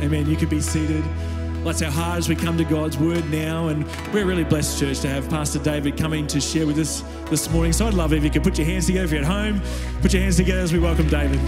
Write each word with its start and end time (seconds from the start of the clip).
Amen. 0.00 0.28
You 0.28 0.36
could 0.36 0.50
be 0.50 0.60
seated. 0.60 1.04
Let's 1.64 1.82
our 1.82 1.90
heart 1.90 2.18
as 2.18 2.28
we 2.28 2.36
come 2.36 2.56
to 2.56 2.64
God's 2.64 2.96
word 2.96 3.28
now. 3.30 3.68
And 3.68 3.84
we're 4.12 4.24
really 4.24 4.44
blessed, 4.44 4.78
church, 4.78 5.00
to 5.00 5.08
have 5.08 5.28
Pastor 5.28 5.58
David 5.58 5.96
coming 5.96 6.26
to 6.28 6.40
share 6.40 6.66
with 6.66 6.78
us 6.78 7.02
this 7.30 7.50
morning. 7.50 7.72
So 7.72 7.86
I'd 7.86 7.94
love 7.94 8.12
if 8.12 8.22
you 8.22 8.30
could 8.30 8.44
put 8.44 8.56
your 8.58 8.66
hands 8.66 8.86
together 8.86 9.04
if 9.04 9.10
you're 9.10 9.20
at 9.20 9.26
home. 9.26 9.60
Put 10.00 10.12
your 10.12 10.22
hands 10.22 10.36
together 10.36 10.60
as 10.60 10.72
we 10.72 10.78
welcome 10.78 11.08
David. 11.08 11.40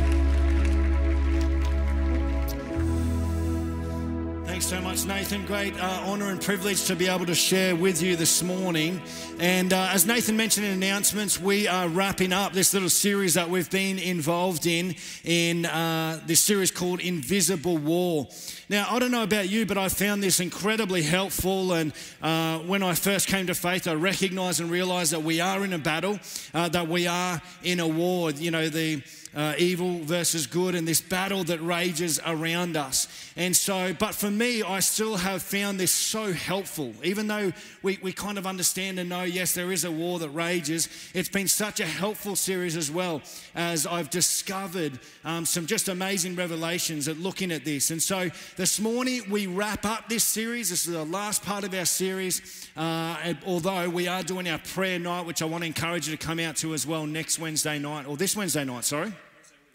Much, 5.04 5.16
Nathan. 5.16 5.46
Great 5.46 5.78
uh, 5.80 6.02
honor 6.04 6.30
and 6.30 6.40
privilege 6.40 6.84
to 6.86 6.96
be 6.96 7.06
able 7.06 7.26
to 7.26 7.34
share 7.34 7.76
with 7.76 8.02
you 8.02 8.16
this 8.16 8.42
morning. 8.42 9.00
And 9.38 9.72
uh, 9.72 9.90
as 9.92 10.06
Nathan 10.06 10.36
mentioned 10.36 10.66
in 10.66 10.72
announcements, 10.72 11.40
we 11.40 11.68
are 11.68 11.88
wrapping 11.88 12.32
up 12.32 12.52
this 12.52 12.74
little 12.74 12.88
series 12.88 13.34
that 13.34 13.48
we've 13.48 13.70
been 13.70 13.98
involved 13.98 14.66
in, 14.66 14.94
in 15.24 15.66
uh, 15.66 16.20
this 16.26 16.40
series 16.40 16.70
called 16.70 17.00
Invisible 17.00 17.78
War. 17.78 18.28
Now, 18.68 18.86
I 18.90 18.98
don't 18.98 19.10
know 19.10 19.22
about 19.22 19.48
you, 19.48 19.66
but 19.66 19.78
I 19.78 19.88
found 19.88 20.22
this 20.22 20.40
incredibly 20.40 21.02
helpful. 21.02 21.72
And 21.72 21.92
uh, 22.22 22.58
when 22.60 22.82
I 22.82 22.94
first 22.94 23.28
came 23.28 23.46
to 23.46 23.54
faith, 23.54 23.86
I 23.86 23.94
recognized 23.94 24.60
and 24.60 24.70
realized 24.70 25.12
that 25.12 25.22
we 25.22 25.40
are 25.40 25.64
in 25.64 25.72
a 25.72 25.78
battle, 25.78 26.18
uh, 26.52 26.68
that 26.70 26.88
we 26.88 27.06
are 27.06 27.40
in 27.62 27.80
a 27.80 27.88
war. 27.88 28.30
You 28.32 28.50
know, 28.50 28.68
the 28.68 29.02
uh, 29.34 29.54
evil 29.58 29.98
versus 30.00 30.46
good 30.46 30.74
and 30.74 30.86
this 30.86 31.00
battle 31.00 31.44
that 31.44 31.60
rages 31.60 32.20
around 32.26 32.76
us. 32.76 33.06
And 33.36 33.56
so, 33.56 33.94
but 33.94 34.14
for 34.14 34.30
me, 34.30 34.62
I 34.62 34.80
still 34.80 35.16
have 35.16 35.42
found 35.42 35.78
this 35.78 35.92
so 35.92 36.32
helpful. 36.32 36.92
Even 37.04 37.28
though 37.28 37.52
we, 37.82 37.98
we 38.02 38.12
kind 38.12 38.38
of 38.38 38.46
understand 38.46 38.98
and 38.98 39.08
know, 39.08 39.22
yes, 39.22 39.54
there 39.54 39.72
is 39.72 39.84
a 39.84 39.90
war 39.90 40.18
that 40.18 40.30
rages, 40.30 40.88
it's 41.14 41.28
been 41.28 41.48
such 41.48 41.80
a 41.80 41.86
helpful 41.86 42.34
series 42.34 42.76
as 42.76 42.90
well 42.90 43.22
as 43.54 43.86
I've 43.86 44.10
discovered 44.10 44.98
um, 45.24 45.46
some 45.46 45.66
just 45.66 45.88
amazing 45.88 46.34
revelations 46.34 47.06
at 47.06 47.16
looking 47.18 47.52
at 47.52 47.64
this. 47.64 47.90
And 47.90 48.02
so 48.02 48.30
this 48.56 48.80
morning, 48.80 49.22
we 49.30 49.46
wrap 49.46 49.84
up 49.84 50.08
this 50.08 50.24
series. 50.24 50.70
This 50.70 50.86
is 50.86 50.92
the 50.92 51.04
last 51.04 51.44
part 51.44 51.64
of 51.64 51.72
our 51.72 51.84
series. 51.84 52.68
Uh, 52.76 53.34
although 53.46 53.88
we 53.88 54.08
are 54.08 54.22
doing 54.22 54.48
our 54.48 54.58
prayer 54.58 54.98
night, 54.98 55.24
which 55.26 55.40
I 55.40 55.44
want 55.44 55.62
to 55.62 55.66
encourage 55.66 56.08
you 56.08 56.16
to 56.16 56.26
come 56.26 56.40
out 56.40 56.56
to 56.56 56.74
as 56.74 56.86
well 56.86 57.06
next 57.06 57.38
Wednesday 57.38 57.78
night, 57.78 58.06
or 58.06 58.16
this 58.16 58.36
Wednesday 58.36 58.64
night, 58.64 58.84
sorry. 58.84 59.12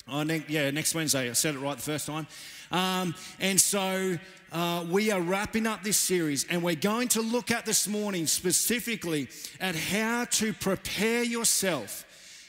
Oh, 0.08 0.22
ne- 0.22 0.46
yeah, 0.48 0.70
next 0.70 0.94
Wednesday. 0.94 1.32
I 1.32 1.34
said 1.34 1.56
it 1.56 1.60
right 1.60 1.76
the 1.76 1.82
first 1.82 2.06
time. 2.06 2.28
Um, 2.72 3.16
and 3.40 3.60
so 3.60 4.20
uh, 4.52 4.86
we 4.88 5.12
are 5.12 5.20
wrapping 5.20 5.66
up 5.66 5.82
this 5.82 5.98
series, 5.98 6.46
and 6.48 6.62
we're 6.62 6.76
going 6.76 7.08
to 7.10 7.22
look 7.22 7.50
at 7.50 7.66
this 7.66 7.88
morning 7.88 8.28
specifically 8.28 9.30
at 9.60 9.76
how 9.76 10.26
to 10.26 10.54
prepare 10.54 11.24
yourself, 11.24 12.06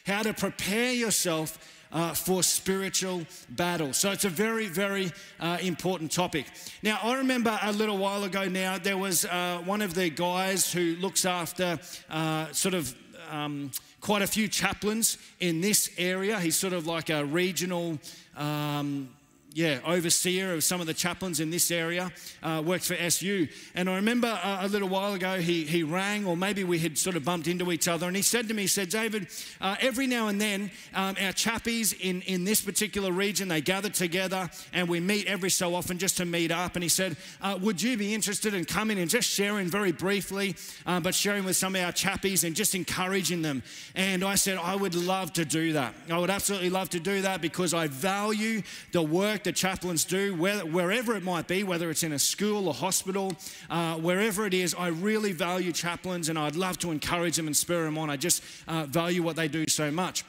how 0.06 0.22
to 0.22 0.34
prepare 0.34 0.92
yourself 0.92 1.58
uh, 1.92 2.12
for 2.12 2.42
spiritual 2.42 3.22
battle. 3.48 3.94
So 3.94 4.10
it's 4.10 4.26
a 4.26 4.28
very, 4.28 4.66
very 4.66 5.10
uh, 5.40 5.56
important 5.62 6.12
topic. 6.12 6.44
Now, 6.82 6.98
I 7.02 7.14
remember 7.16 7.58
a 7.62 7.72
little 7.72 7.96
while 7.96 8.24
ago 8.24 8.48
now, 8.48 8.76
there 8.76 8.98
was 8.98 9.24
uh, 9.24 9.62
one 9.64 9.80
of 9.80 9.94
the 9.94 10.10
guys 10.10 10.70
who 10.70 10.96
looks 10.96 11.24
after 11.24 11.78
uh, 12.10 12.52
sort 12.52 12.74
of. 12.74 12.94
Um, 13.30 13.70
quite 14.00 14.22
a 14.22 14.26
few 14.26 14.46
chaplains 14.46 15.18
in 15.40 15.60
this 15.60 15.90
area. 15.98 16.38
He's 16.38 16.56
sort 16.56 16.72
of 16.72 16.86
like 16.86 17.10
a 17.10 17.24
regional 17.24 17.98
um, 18.36 19.08
yeah, 19.56 19.78
overseer 19.86 20.52
of 20.52 20.62
some 20.62 20.82
of 20.82 20.86
the 20.86 20.92
chaplains 20.92 21.40
in 21.40 21.48
this 21.48 21.70
area, 21.70 22.12
uh, 22.42 22.62
works 22.62 22.88
for 22.88 22.94
SU. 22.94 23.48
And 23.74 23.88
I 23.88 23.96
remember 23.96 24.28
uh, 24.28 24.58
a 24.60 24.68
little 24.68 24.90
while 24.90 25.14
ago 25.14 25.38
he, 25.38 25.64
he 25.64 25.82
rang, 25.82 26.26
or 26.26 26.36
maybe 26.36 26.62
we 26.62 26.78
had 26.78 26.98
sort 26.98 27.16
of 27.16 27.24
bumped 27.24 27.46
into 27.46 27.72
each 27.72 27.88
other, 27.88 28.06
and 28.06 28.14
he 28.14 28.20
said 28.20 28.48
to 28.48 28.54
me, 28.54 28.62
he 28.62 28.68
said, 28.68 28.90
David, 28.90 29.28
uh, 29.62 29.76
every 29.80 30.06
now 30.06 30.28
and 30.28 30.38
then 30.38 30.70
um, 30.92 31.16
our 31.18 31.32
chappies 31.32 31.98
in, 31.98 32.20
in 32.22 32.44
this 32.44 32.60
particular 32.60 33.10
region, 33.10 33.48
they 33.48 33.62
gather 33.62 33.88
together 33.88 34.50
and 34.74 34.90
we 34.90 35.00
meet 35.00 35.26
every 35.26 35.48
so 35.48 35.74
often 35.74 35.96
just 35.96 36.18
to 36.18 36.26
meet 36.26 36.52
up. 36.52 36.76
And 36.76 36.82
he 36.82 36.90
said, 36.90 37.16
uh, 37.40 37.58
would 37.62 37.80
you 37.80 37.96
be 37.96 38.12
interested 38.12 38.52
in 38.52 38.66
coming 38.66 38.98
and 38.98 39.08
just 39.08 39.26
sharing 39.26 39.68
very 39.68 39.90
briefly, 39.90 40.54
uh, 40.84 41.00
but 41.00 41.14
sharing 41.14 41.44
with 41.44 41.56
some 41.56 41.74
of 41.74 41.82
our 41.82 41.92
chappies 41.92 42.44
and 42.44 42.54
just 42.54 42.74
encouraging 42.74 43.40
them? 43.40 43.62
And 43.94 44.22
I 44.22 44.34
said, 44.34 44.58
I 44.58 44.76
would 44.76 44.94
love 44.94 45.32
to 45.32 45.46
do 45.46 45.72
that. 45.72 45.94
I 46.10 46.18
would 46.18 46.28
absolutely 46.28 46.68
love 46.68 46.90
to 46.90 47.00
do 47.00 47.22
that 47.22 47.40
because 47.40 47.72
I 47.72 47.86
value 47.86 48.60
the 48.92 49.00
work 49.00 49.45
that 49.46 49.56
chaplains 49.56 50.04
do, 50.04 50.34
wherever 50.34 51.16
it 51.16 51.22
might 51.22 51.48
be, 51.48 51.62
whether 51.62 51.88
it's 51.88 52.02
in 52.02 52.12
a 52.12 52.18
school, 52.18 52.68
a 52.68 52.72
hospital, 52.72 53.32
uh, 53.70 53.94
wherever 53.94 54.44
it 54.44 54.52
is. 54.52 54.74
I 54.74 54.88
really 54.88 55.32
value 55.32 55.72
chaplains 55.72 56.28
and 56.28 56.38
I'd 56.38 56.56
love 56.56 56.78
to 56.80 56.90
encourage 56.90 57.36
them 57.36 57.46
and 57.46 57.56
spur 57.56 57.84
them 57.84 57.96
on. 57.96 58.10
I 58.10 58.16
just 58.16 58.42
uh, 58.68 58.86
value 58.86 59.22
what 59.22 59.36
they 59.36 59.48
do 59.48 59.64
so 59.68 59.90
much. 59.90 60.24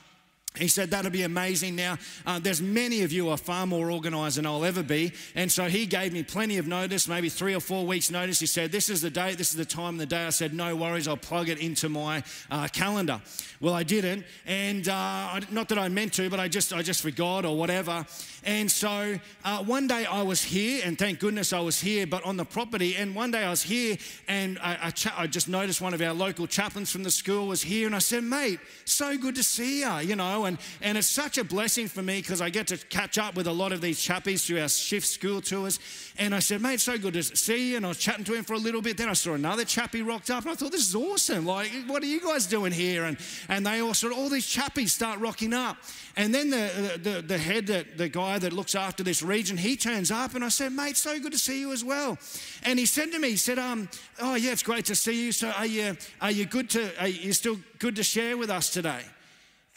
He 0.58 0.68
said 0.68 0.92
that'll 0.92 1.12
be 1.12 1.24
amazing. 1.24 1.76
Now, 1.76 1.98
uh, 2.26 2.40
there's 2.40 2.62
many 2.62 3.04
of 3.04 3.12
you 3.12 3.30
are 3.30 3.38
far 3.38 3.66
more 3.66 3.92
organised 3.92 4.36
than 4.36 4.46
I'll 4.46 4.66
ever 4.66 4.84
be, 4.84 5.14
and 5.36 5.52
so 5.52 5.66
he 5.66 5.86
gave 5.86 6.14
me 6.14 6.24
plenty 6.24 6.58
of 6.58 6.68
notice, 6.68 7.08
maybe 7.08 7.30
three 7.30 7.56
or 7.56 7.60
four 7.60 7.86
weeks' 7.86 8.12
notice. 8.12 8.40
He 8.40 8.46
said, 8.46 8.72
"This 8.72 8.90
is 8.90 9.02
the 9.02 9.10
date, 9.10 9.38
this 9.38 9.52
is 9.52 9.58
the 9.58 9.66
time 9.66 9.96
of 9.96 10.00
the 10.00 10.06
day." 10.06 10.26
I 10.26 10.30
said, 10.32 10.54
"No 10.54 10.76
worries, 10.76 11.08
I'll 11.08 11.18
plug 11.18 11.50
it 11.50 11.60
into 11.60 11.90
my 11.90 12.24
uh, 12.50 12.68
calendar." 12.68 13.22
Well, 13.60 13.74
I 13.74 13.84
didn't, 13.84 14.26
and 14.46 14.88
uh, 14.88 15.40
not 15.50 15.70
that 15.70 15.80
I 15.80 15.90
meant 15.90 16.14
to, 16.14 16.30
but 16.30 16.40
I 16.40 16.48
just 16.48 16.74
I 16.74 16.82
just 16.82 17.02
forgot 17.02 17.46
or 17.46 17.58
whatever. 17.58 18.06
And 18.44 18.70
so 18.72 19.20
uh, 19.44 19.64
one 19.64 19.88
day 19.88 20.06
I 20.06 20.22
was 20.22 20.44
here, 20.44 20.82
and 20.86 20.98
thank 20.98 21.20
goodness 21.20 21.52
I 21.52 21.60
was 21.60 21.82
here, 21.82 22.08
but 22.08 22.24
on 22.24 22.38
the 22.38 22.46
property. 22.46 22.96
And 22.96 23.16
one 23.16 23.32
day 23.32 23.44
I 23.44 23.50
was 23.50 23.64
here, 23.64 23.98
and 24.28 24.58
I, 24.60 24.78
I, 24.84 24.90
cha- 24.92 25.16
I 25.18 25.28
just 25.28 25.50
noticed 25.50 25.82
one 25.82 25.94
of 25.94 26.02
our 26.02 26.14
local 26.14 26.48
chaplains 26.48 26.92
from 26.92 27.04
the 27.04 27.12
school 27.12 27.48
was 27.48 27.62
here, 27.62 27.88
and 27.88 27.96
I 27.96 28.00
said, 28.00 28.24
"Mate, 28.24 28.60
so 28.86 29.18
good 29.18 29.36
to 29.36 29.44
see 29.44 29.82
you," 29.82 29.98
you 29.98 30.16
know 30.16 30.46
and, 30.48 30.58
and 30.82 30.98
it's 30.98 31.08
such 31.08 31.38
a 31.38 31.44
blessing 31.44 31.88
for 31.88 32.02
me 32.02 32.20
because 32.22 32.42
I 32.42 32.50
get 32.50 32.68
to 32.68 32.78
catch 32.78 33.18
up 33.18 33.36
with 33.36 33.48
a 33.48 33.52
lot 33.52 33.72
of 33.72 33.82
these 33.82 34.00
chappies 34.00 34.46
through 34.46 34.62
our 34.62 34.70
shift 34.70 35.08
school 35.08 35.42
tours. 35.42 35.80
And 36.18 36.34
I 36.34 36.40
said, 36.40 36.62
mate, 36.62 36.80
so 36.80 36.98
good 36.98 37.14
to 37.14 37.24
see 37.24 37.72
you. 37.72 37.78
And 37.78 37.86
I 37.86 37.90
was 37.90 37.98
chatting 37.98 38.24
to 38.26 38.34
him 38.34 38.44
for 38.44 38.54
a 38.54 38.58
little 38.58 38.82
bit. 38.82 38.98
Then 38.98 39.10
I 39.10 39.14
saw 39.14 39.34
another 39.34 39.66
chappie 39.66 40.02
rocked 40.02 40.30
up 40.30 40.44
and 40.44 40.52
I 40.52 40.56
thought, 40.56 40.72
this 40.72 40.88
is 40.88 40.96
awesome. 40.96 41.46
Like, 41.46 41.72
what 41.86 42.02
are 42.02 42.08
you 42.08 42.22
guys 42.22 42.48
doing 42.48 42.72
here? 42.72 43.04
And, 43.06 43.18
and 43.50 43.66
they 43.66 43.82
all 43.82 43.94
sort 43.94 44.14
of, 44.14 44.20
all 44.20 44.30
these 44.30 44.48
chappies 44.48 44.90
start 44.90 45.20
rocking 45.20 45.54
up. 45.54 45.78
And 46.16 46.34
then 46.34 46.50
the, 46.50 47.00
the, 47.02 47.22
the 47.22 47.38
head, 47.38 47.68
the, 47.68 47.86
the 47.96 48.10
guy 48.10 48.40
that 48.40 48.54
looks 48.54 48.74
after 48.74 49.04
this 49.04 49.22
region, 49.22 49.58
he 49.58 49.76
turns 49.76 50.10
up 50.10 50.34
and 50.34 50.44
I 50.44 50.50
said, 50.50 50.72
mate, 50.72 50.98
so 50.98 51.20
good 51.20 51.34
to 51.34 51.38
see 51.38 51.60
you 51.60 51.72
as 51.72 51.84
well. 51.84 52.18
And 52.64 52.80
he 52.80 52.86
said 52.86 53.12
to 53.12 53.20
me, 53.20 53.32
he 53.32 53.38
said, 53.38 53.60
um, 53.60 53.90
oh 54.20 54.36
yeah, 54.36 54.52
it's 54.52 54.64
great 54.64 54.86
to 54.86 54.96
see 54.96 55.26
you. 55.26 55.32
So 55.32 55.50
are 55.50 55.66
you, 55.66 55.96
are 56.22 56.32
you 56.32 56.46
good 56.46 56.70
to, 56.72 56.90
are 57.00 57.08
you 57.08 57.34
still 57.34 57.58
good 57.80 57.96
to 57.98 58.04
share 58.04 58.38
with 58.38 58.50
us 58.50 58.72
today? 58.72 59.02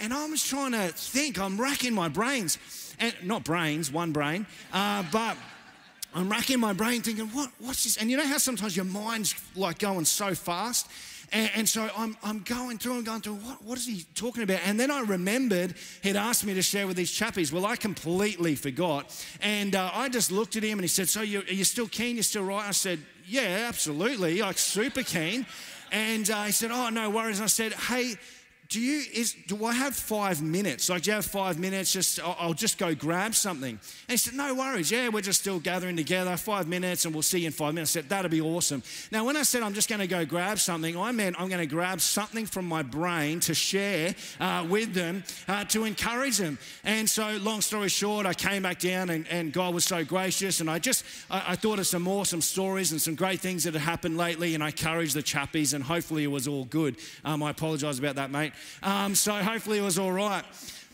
And 0.00 0.14
I 0.14 0.26
was 0.26 0.42
trying 0.42 0.72
to 0.72 0.88
think, 0.88 1.38
I'm 1.38 1.60
racking 1.60 1.94
my 1.94 2.08
brains, 2.08 2.58
and 2.98 3.14
not 3.22 3.44
brains, 3.44 3.92
one 3.92 4.12
brain, 4.12 4.46
uh, 4.72 5.04
but 5.12 5.36
I'm 6.14 6.28
racking 6.28 6.58
my 6.58 6.72
brain 6.72 7.02
thinking, 7.02 7.26
what, 7.28 7.50
what's 7.58 7.84
this? 7.84 7.98
And 7.98 8.10
you 8.10 8.16
know 8.16 8.26
how 8.26 8.38
sometimes 8.38 8.74
your 8.74 8.86
mind's 8.86 9.34
like 9.54 9.78
going 9.78 10.06
so 10.06 10.34
fast? 10.34 10.88
And, 11.32 11.50
and, 11.54 11.68
so 11.68 11.88
I'm, 11.96 12.16
I'm 12.24 12.40
going 12.40 12.78
through 12.78 12.96
and 12.96 13.06
going 13.06 13.20
through, 13.20 13.36
what, 13.36 13.62
what 13.62 13.78
is 13.78 13.86
he 13.86 14.04
talking 14.14 14.42
about? 14.42 14.60
And 14.64 14.80
then 14.80 14.90
I 14.90 15.00
remembered 15.02 15.74
he'd 16.02 16.16
asked 16.16 16.44
me 16.44 16.54
to 16.54 16.62
share 16.62 16.88
with 16.88 16.96
these 16.96 17.12
chappies. 17.12 17.52
Well, 17.52 17.66
I 17.66 17.76
completely 17.76 18.56
forgot. 18.56 19.14
And 19.40 19.76
uh, 19.76 19.90
I 19.94 20.08
just 20.08 20.32
looked 20.32 20.56
at 20.56 20.64
him 20.64 20.78
and 20.78 20.82
he 20.82 20.88
said, 20.88 21.08
So 21.08 21.20
you, 21.20 21.40
are 21.40 21.52
you 21.52 21.62
still 21.62 21.86
keen? 21.86 22.16
You're 22.16 22.24
still 22.24 22.42
right? 22.42 22.66
I 22.66 22.72
said, 22.72 22.98
Yeah, 23.28 23.66
absolutely. 23.68 24.40
Like, 24.40 24.58
super 24.58 25.04
keen. 25.04 25.46
And 25.92 26.28
uh, 26.28 26.44
he 26.44 26.52
said, 26.52 26.72
Oh, 26.72 26.88
no 26.88 27.10
worries. 27.10 27.38
And 27.38 27.44
I 27.44 27.48
said, 27.48 27.74
Hey, 27.74 28.16
do 28.70 28.80
you 28.80 29.02
is 29.12 29.34
do 29.48 29.64
I 29.64 29.72
have 29.72 29.96
five 29.96 30.40
minutes? 30.40 30.88
Like, 30.88 31.02
do 31.02 31.10
you 31.10 31.16
have 31.16 31.26
five 31.26 31.58
minutes? 31.58 31.92
Just 31.92 32.20
I'll, 32.20 32.36
I'll, 32.38 32.54
just 32.54 32.78
go 32.78 32.94
grab 32.94 33.34
something. 33.34 33.70
And 33.70 33.80
he 34.08 34.16
said, 34.16 34.34
No 34.34 34.54
worries. 34.54 34.92
Yeah, 34.92 35.08
we're 35.08 35.22
just 35.22 35.40
still 35.40 35.58
gathering 35.58 35.96
together. 35.96 36.36
Five 36.36 36.68
minutes, 36.68 37.04
and 37.04 37.12
we'll 37.12 37.22
see 37.22 37.40
you 37.40 37.46
in 37.46 37.52
five 37.52 37.74
minutes. 37.74 37.96
I 37.96 38.00
said, 38.00 38.08
That'll 38.08 38.30
be 38.30 38.40
awesome. 38.40 38.84
Now, 39.10 39.24
when 39.24 39.36
I 39.36 39.42
said 39.42 39.64
I'm 39.64 39.74
just 39.74 39.88
going 39.88 40.00
to 40.00 40.06
go 40.06 40.24
grab 40.24 40.60
something, 40.60 40.96
I 40.96 41.10
meant 41.10 41.34
I'm 41.40 41.48
going 41.48 41.60
to 41.60 41.66
grab 41.66 42.00
something 42.00 42.46
from 42.46 42.64
my 42.64 42.84
brain 42.84 43.40
to 43.40 43.54
share 43.54 44.14
uh, 44.38 44.64
with 44.70 44.94
them 44.94 45.24
uh, 45.48 45.64
to 45.64 45.84
encourage 45.84 46.36
them. 46.38 46.56
And 46.84 47.10
so, 47.10 47.38
long 47.42 47.62
story 47.62 47.88
short, 47.88 48.24
I 48.24 48.34
came 48.34 48.62
back 48.62 48.78
down, 48.78 49.10
and, 49.10 49.26
and 49.28 49.52
God 49.52 49.74
was 49.74 49.84
so 49.84 50.04
gracious, 50.04 50.60
and 50.60 50.70
I 50.70 50.78
just 50.78 51.04
I, 51.28 51.42
I, 51.48 51.56
thought 51.56 51.80
of 51.80 51.88
some 51.88 52.06
awesome 52.06 52.40
stories 52.40 52.92
and 52.92 53.02
some 53.02 53.16
great 53.16 53.40
things 53.40 53.64
that 53.64 53.74
had 53.74 53.82
happened 53.82 54.16
lately, 54.16 54.54
and 54.54 54.62
I 54.62 54.68
encouraged 54.68 55.16
the 55.16 55.24
chappies, 55.24 55.74
and 55.74 55.82
hopefully 55.82 56.22
it 56.22 56.30
was 56.30 56.46
all 56.46 56.66
good. 56.66 56.94
Um, 57.24 57.42
I 57.42 57.50
apologise 57.50 57.98
about 57.98 58.14
that, 58.14 58.30
mate. 58.30 58.52
Um, 58.82 59.14
so 59.14 59.32
hopefully 59.34 59.78
it 59.78 59.82
was 59.82 59.98
all 59.98 60.12
right. 60.12 60.44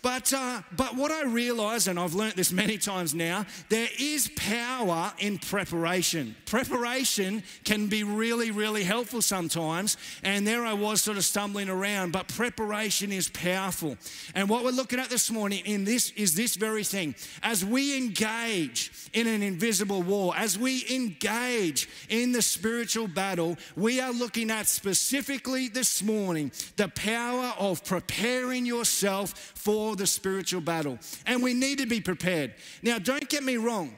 But, 0.06 0.32
uh, 0.32 0.62
but 0.76 0.94
what 0.94 1.11
I 1.11 1.25
realize, 1.25 1.88
and 1.88 1.99
I've 1.99 2.14
learnt 2.14 2.37
this 2.37 2.53
many 2.53 2.79
times 2.79 3.12
now, 3.12 3.44
there 3.70 3.88
is 3.99 4.31
power 4.37 5.12
in 5.19 5.37
preparation. 5.38 6.37
Preparation 6.47 7.43
can 7.64 7.88
be 7.88 8.05
really, 8.05 8.53
really 8.53 8.85
helpful 8.85 9.20
sometimes. 9.20 9.97
And 10.23 10.47
there 10.47 10.64
I 10.64 10.75
was 10.75 11.03
sort 11.03 11.17
of 11.17 11.25
stumbling 11.25 11.69
around, 11.69 12.12
but 12.12 12.29
preparation 12.29 13.11
is 13.11 13.29
powerful. 13.29 13.97
And 14.37 14.49
what 14.49 14.62
we're 14.62 14.70
looking 14.70 15.00
at 15.00 15.11
this 15.11 15.29
morning 15.29 15.64
in 15.67 15.82
this 15.82 16.12
is 16.12 16.37
this 16.37 16.55
very 16.55 16.85
thing. 16.85 17.17
As 17.43 17.64
we 17.64 17.97
engage 17.97 18.93
in 19.12 19.26
an 19.26 19.43
invisible 19.43 20.02
war, 20.02 20.35
as 20.37 20.56
we 20.56 20.85
engage 20.88 21.88
in 22.09 22.31
the 22.31 22.43
spiritual 22.43 23.09
battle, 23.09 23.56
we 23.75 24.00
are 24.00 24.12
looking 24.12 24.52
at 24.52 24.69
specifically 24.69 25.67
this 25.67 26.00
morning 26.00 26.52
the 26.76 26.87
power 26.91 27.52
of 27.59 27.85
preparing 27.85 28.64
yourself 28.64 29.32
for 29.56 29.95
the 29.96 30.06
spiritual 30.06 30.60
battle. 30.60 30.98
And 31.26 31.43
we 31.43 31.54
need 31.54 31.78
to 31.78 31.87
be 31.87 32.00
prepared. 32.00 32.54
Now, 32.82 32.98
don't 32.98 33.28
get 33.28 33.43
me 33.43 33.56
wrong. 33.56 33.94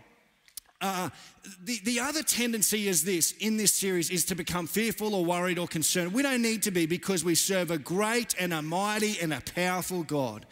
Uh, 0.80 1.10
the, 1.64 1.80
the 1.84 2.00
other 2.00 2.22
tendency 2.22 2.86
is 2.86 3.04
this 3.04 3.32
in 3.40 3.56
this 3.56 3.74
series 3.74 4.10
is 4.10 4.24
to 4.26 4.34
become 4.34 4.66
fearful 4.66 5.14
or 5.14 5.24
worried 5.24 5.58
or 5.58 5.66
concerned. 5.66 6.12
We 6.12 6.22
don't 6.22 6.42
need 6.42 6.62
to 6.64 6.70
be 6.70 6.86
because 6.86 7.24
we 7.24 7.34
serve 7.34 7.70
a 7.70 7.78
great 7.78 8.34
and 8.38 8.52
a 8.52 8.62
mighty 8.62 9.18
and 9.20 9.32
a 9.32 9.40
powerful 9.40 10.04
God. 10.04 10.46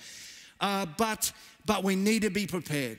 Uh, 0.60 0.87
but, 0.98 1.32
but 1.64 1.84
we 1.84 1.94
need 1.94 2.22
to 2.22 2.31
be 2.31 2.46
prepared. 2.46 2.99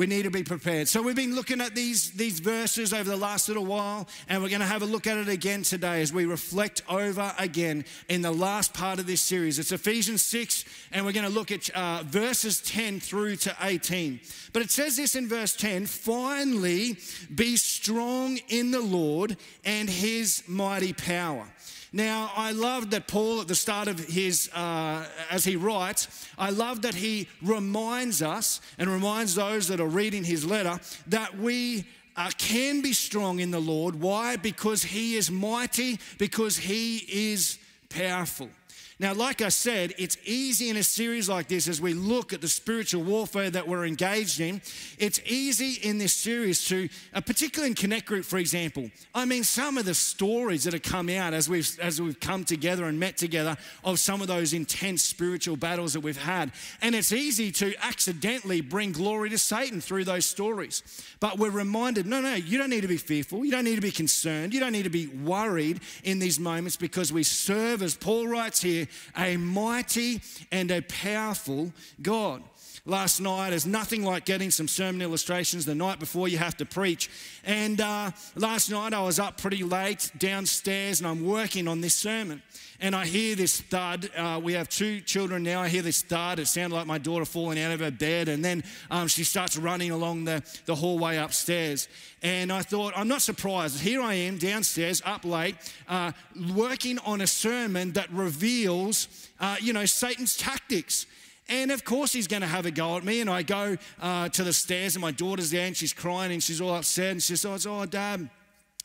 We 0.00 0.06
need 0.06 0.22
to 0.22 0.30
be 0.30 0.42
prepared. 0.42 0.88
So 0.88 1.02
we've 1.02 1.14
been 1.14 1.34
looking 1.34 1.60
at 1.60 1.74
these, 1.74 2.12
these 2.12 2.40
verses 2.40 2.94
over 2.94 3.10
the 3.10 3.18
last 3.18 3.48
little 3.48 3.66
while, 3.66 4.08
and 4.30 4.42
we're 4.42 4.48
going 4.48 4.62
to 4.62 4.66
have 4.66 4.80
a 4.80 4.86
look 4.86 5.06
at 5.06 5.18
it 5.18 5.28
again 5.28 5.60
today 5.60 6.00
as 6.00 6.10
we 6.10 6.24
reflect 6.24 6.80
over 6.88 7.34
again 7.38 7.84
in 8.08 8.22
the 8.22 8.30
last 8.32 8.72
part 8.72 8.98
of 8.98 9.06
this 9.06 9.20
series. 9.20 9.58
It's 9.58 9.72
Ephesians 9.72 10.22
6, 10.22 10.64
and 10.92 11.04
we're 11.04 11.12
going 11.12 11.26
to 11.26 11.30
look 11.30 11.52
at 11.52 11.68
uh, 11.76 12.02
verses 12.06 12.62
10 12.62 13.00
through 13.00 13.36
to 13.36 13.54
18. 13.60 14.20
But 14.54 14.62
it 14.62 14.70
says 14.70 14.96
this 14.96 15.14
in 15.16 15.28
verse 15.28 15.54
10 15.54 15.84
finally, 15.84 16.96
be 17.34 17.56
strong 17.56 18.38
in 18.48 18.70
the 18.70 18.80
Lord 18.80 19.36
and 19.66 19.90
his 19.90 20.42
mighty 20.48 20.94
power. 20.94 21.46
Now, 21.92 22.30
I 22.36 22.52
love 22.52 22.90
that 22.90 23.08
Paul, 23.08 23.40
at 23.40 23.48
the 23.48 23.54
start 23.54 23.88
of 23.88 23.98
his, 23.98 24.48
uh, 24.52 25.06
as 25.28 25.44
he 25.44 25.56
writes, 25.56 26.26
I 26.38 26.50
love 26.50 26.82
that 26.82 26.94
he 26.94 27.26
reminds 27.42 28.22
us 28.22 28.60
and 28.78 28.88
reminds 28.88 29.34
those 29.34 29.66
that 29.68 29.80
are 29.80 29.88
reading 29.88 30.22
his 30.22 30.44
letter 30.44 30.78
that 31.08 31.36
we 31.36 31.84
uh, 32.16 32.30
can 32.38 32.80
be 32.80 32.92
strong 32.92 33.40
in 33.40 33.50
the 33.50 33.60
Lord. 33.60 34.00
Why? 34.00 34.36
Because 34.36 34.84
he 34.84 35.16
is 35.16 35.30
mighty, 35.30 35.98
because 36.18 36.58
he 36.58 36.98
is 37.08 37.58
powerful. 37.88 38.50
Now, 39.00 39.14
like 39.14 39.40
I 39.40 39.48
said, 39.48 39.94
it's 39.96 40.18
easy 40.26 40.68
in 40.68 40.76
a 40.76 40.82
series 40.82 41.26
like 41.26 41.48
this 41.48 41.68
as 41.68 41.80
we 41.80 41.94
look 41.94 42.34
at 42.34 42.42
the 42.42 42.48
spiritual 42.48 43.02
warfare 43.02 43.48
that 43.48 43.66
we're 43.66 43.86
engaged 43.86 44.40
in. 44.40 44.60
It's 44.98 45.18
easy 45.24 45.88
in 45.88 45.96
this 45.96 46.12
series 46.12 46.66
to, 46.66 46.86
uh, 47.14 47.22
particularly 47.22 47.70
in 47.70 47.76
Connect 47.76 48.04
Group, 48.04 48.26
for 48.26 48.36
example. 48.36 48.90
I 49.14 49.24
mean, 49.24 49.42
some 49.42 49.78
of 49.78 49.86
the 49.86 49.94
stories 49.94 50.64
that 50.64 50.74
have 50.74 50.82
come 50.82 51.08
out 51.08 51.32
as 51.32 51.48
we've, 51.48 51.80
as 51.80 51.98
we've 51.98 52.20
come 52.20 52.44
together 52.44 52.84
and 52.84 53.00
met 53.00 53.16
together 53.16 53.56
of 53.84 53.98
some 53.98 54.20
of 54.20 54.28
those 54.28 54.52
intense 54.52 55.02
spiritual 55.02 55.56
battles 55.56 55.94
that 55.94 56.00
we've 56.00 56.22
had. 56.22 56.52
And 56.82 56.94
it's 56.94 57.10
easy 57.10 57.50
to 57.52 57.72
accidentally 57.82 58.60
bring 58.60 58.92
glory 58.92 59.30
to 59.30 59.38
Satan 59.38 59.80
through 59.80 60.04
those 60.04 60.26
stories. 60.26 60.82
But 61.20 61.38
we're 61.38 61.48
reminded 61.48 62.04
no, 62.04 62.20
no, 62.20 62.34
you 62.34 62.58
don't 62.58 62.68
need 62.68 62.82
to 62.82 62.88
be 62.88 62.98
fearful. 62.98 63.46
You 63.46 63.50
don't 63.50 63.64
need 63.64 63.76
to 63.76 63.80
be 63.80 63.92
concerned. 63.92 64.52
You 64.52 64.60
don't 64.60 64.72
need 64.72 64.82
to 64.82 64.90
be 64.90 65.06
worried 65.06 65.80
in 66.04 66.18
these 66.18 66.38
moments 66.38 66.76
because 66.76 67.14
we 67.14 67.22
serve, 67.22 67.80
as 67.82 67.96
Paul 67.96 68.28
writes 68.28 68.60
here, 68.60 68.88
a 69.16 69.36
mighty 69.36 70.20
and 70.50 70.70
a 70.70 70.82
powerful 70.82 71.72
God. 72.02 72.42
Last 72.90 73.20
night 73.20 73.52
is 73.52 73.66
nothing 73.66 74.02
like 74.02 74.24
getting 74.24 74.50
some 74.50 74.66
sermon 74.66 75.00
illustrations 75.00 75.64
the 75.64 75.76
night 75.76 76.00
before 76.00 76.26
you 76.26 76.38
have 76.38 76.56
to 76.56 76.66
preach. 76.66 77.08
And 77.44 77.80
uh, 77.80 78.10
last 78.34 78.68
night 78.68 78.92
I 78.92 79.00
was 79.00 79.20
up 79.20 79.40
pretty 79.40 79.62
late 79.62 80.10
downstairs 80.18 80.98
and 80.98 81.06
I'm 81.06 81.24
working 81.24 81.68
on 81.68 81.82
this 81.82 81.94
sermon 81.94 82.42
and 82.80 82.96
I 82.96 83.06
hear 83.06 83.36
this 83.36 83.60
thud. 83.60 84.10
Uh, 84.16 84.40
we 84.42 84.54
have 84.54 84.68
two 84.68 85.00
children 85.02 85.42
now. 85.42 85.60
I 85.60 85.68
hear 85.68 85.82
this 85.82 86.02
thud. 86.02 86.38
It 86.38 86.46
sounded 86.48 86.74
like 86.74 86.86
my 86.86 86.98
daughter 86.98 87.24
falling 87.24 87.60
out 87.60 87.72
of 87.72 87.80
her 87.80 87.90
bed, 87.90 88.28
and 88.28 88.44
then 88.44 88.64
um, 88.90 89.06
she 89.06 89.22
starts 89.22 89.56
running 89.56 89.90
along 89.90 90.24
the, 90.24 90.42
the 90.64 90.74
hallway 90.74 91.16
upstairs. 91.16 91.88
And 92.22 92.50
I 92.50 92.62
thought, 92.62 92.94
I'm 92.96 93.08
not 93.08 93.22
surprised. 93.22 93.80
Here 93.80 94.00
I 94.00 94.14
am 94.14 94.38
downstairs, 94.38 95.02
up 95.04 95.24
late, 95.24 95.56
uh, 95.88 96.12
working 96.54 96.98
on 97.00 97.20
a 97.20 97.26
sermon 97.26 97.92
that 97.92 98.10
reveals, 98.10 99.28
uh, 99.38 99.56
you 99.60 99.72
know, 99.72 99.84
Satan's 99.84 100.36
tactics. 100.36 101.06
And 101.50 101.72
of 101.72 101.84
course, 101.84 102.12
he's 102.12 102.28
going 102.28 102.42
to 102.42 102.48
have 102.48 102.64
a 102.64 102.70
go 102.70 102.96
at 102.96 103.04
me. 103.04 103.20
And 103.20 103.28
I 103.28 103.42
go 103.42 103.76
uh, 104.00 104.28
to 104.30 104.44
the 104.44 104.52
stairs, 104.52 104.94
and 104.94 105.02
my 105.02 105.10
daughter's 105.10 105.50
there, 105.50 105.66
and 105.66 105.76
she's 105.76 105.92
crying, 105.92 106.32
and 106.32 106.42
she's 106.42 106.60
all 106.60 106.74
upset. 106.74 107.10
And 107.10 107.22
she 107.22 107.36
says, 107.36 107.66
Oh, 107.66 107.84
Dad, 107.84 108.30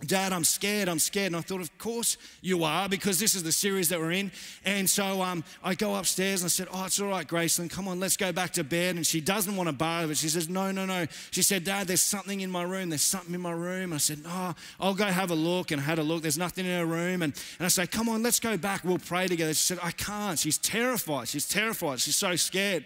Dad, 0.03 0.33
I'm 0.33 0.43
scared, 0.43 0.89
I'm 0.89 0.99
scared. 0.99 1.27
And 1.27 1.37
I 1.37 1.41
thought, 1.41 1.61
of 1.61 1.77
course 1.77 2.17
you 2.41 2.65
are, 2.65 2.89
because 2.89 3.17
this 3.17 3.33
is 3.33 3.43
the 3.43 3.51
series 3.53 3.87
that 3.89 3.99
we're 3.99 4.11
in. 4.11 4.29
And 4.65 4.89
so 4.89 5.21
um, 5.21 5.41
I 5.63 5.73
go 5.73 5.95
upstairs 5.95 6.41
and 6.41 6.47
I 6.47 6.49
said, 6.49 6.67
Oh, 6.73 6.85
it's 6.85 6.99
all 6.99 7.07
right, 7.07 7.25
Graceland, 7.25 7.69
come 7.69 7.87
on, 7.87 8.01
let's 8.01 8.17
go 8.17 8.33
back 8.33 8.51
to 8.53 8.65
bed. 8.65 8.97
And 8.97 9.07
she 9.07 9.21
doesn't 9.21 9.55
want 9.55 9.69
to 9.69 9.73
bar 9.73 10.05
but 10.05 10.17
she 10.17 10.27
says, 10.27 10.49
No, 10.49 10.71
no, 10.71 10.85
no. 10.85 11.05
She 11.31 11.41
said, 11.41 11.63
Dad, 11.63 11.87
there's 11.87 12.01
something 12.01 12.41
in 12.41 12.51
my 12.51 12.63
room. 12.63 12.89
There's 12.89 13.01
something 13.01 13.33
in 13.33 13.39
my 13.39 13.53
room. 13.53 13.93
I 13.93 13.97
said, 13.97 14.21
No, 14.21 14.53
I'll 14.81 14.93
go 14.93 15.05
have 15.05 15.31
a 15.31 15.35
look. 15.35 15.71
And 15.71 15.79
I 15.79 15.85
had 15.85 15.97
a 15.97 16.03
look. 16.03 16.23
There's 16.23 16.37
nothing 16.37 16.65
in 16.65 16.77
her 16.77 16.85
room. 16.85 17.21
And, 17.21 17.33
and 17.57 17.65
I 17.65 17.69
say, 17.69 17.87
Come 17.87 18.09
on, 18.09 18.21
let's 18.21 18.41
go 18.41 18.57
back. 18.57 18.83
We'll 18.83 18.99
pray 18.99 19.27
together. 19.27 19.53
She 19.53 19.63
said, 19.63 19.79
I 19.81 19.91
can't. 19.91 20.37
She's 20.37 20.57
terrified. 20.57 21.29
She's 21.29 21.47
terrified. 21.47 22.01
She's 22.01 22.17
so 22.17 22.35
scared. 22.35 22.85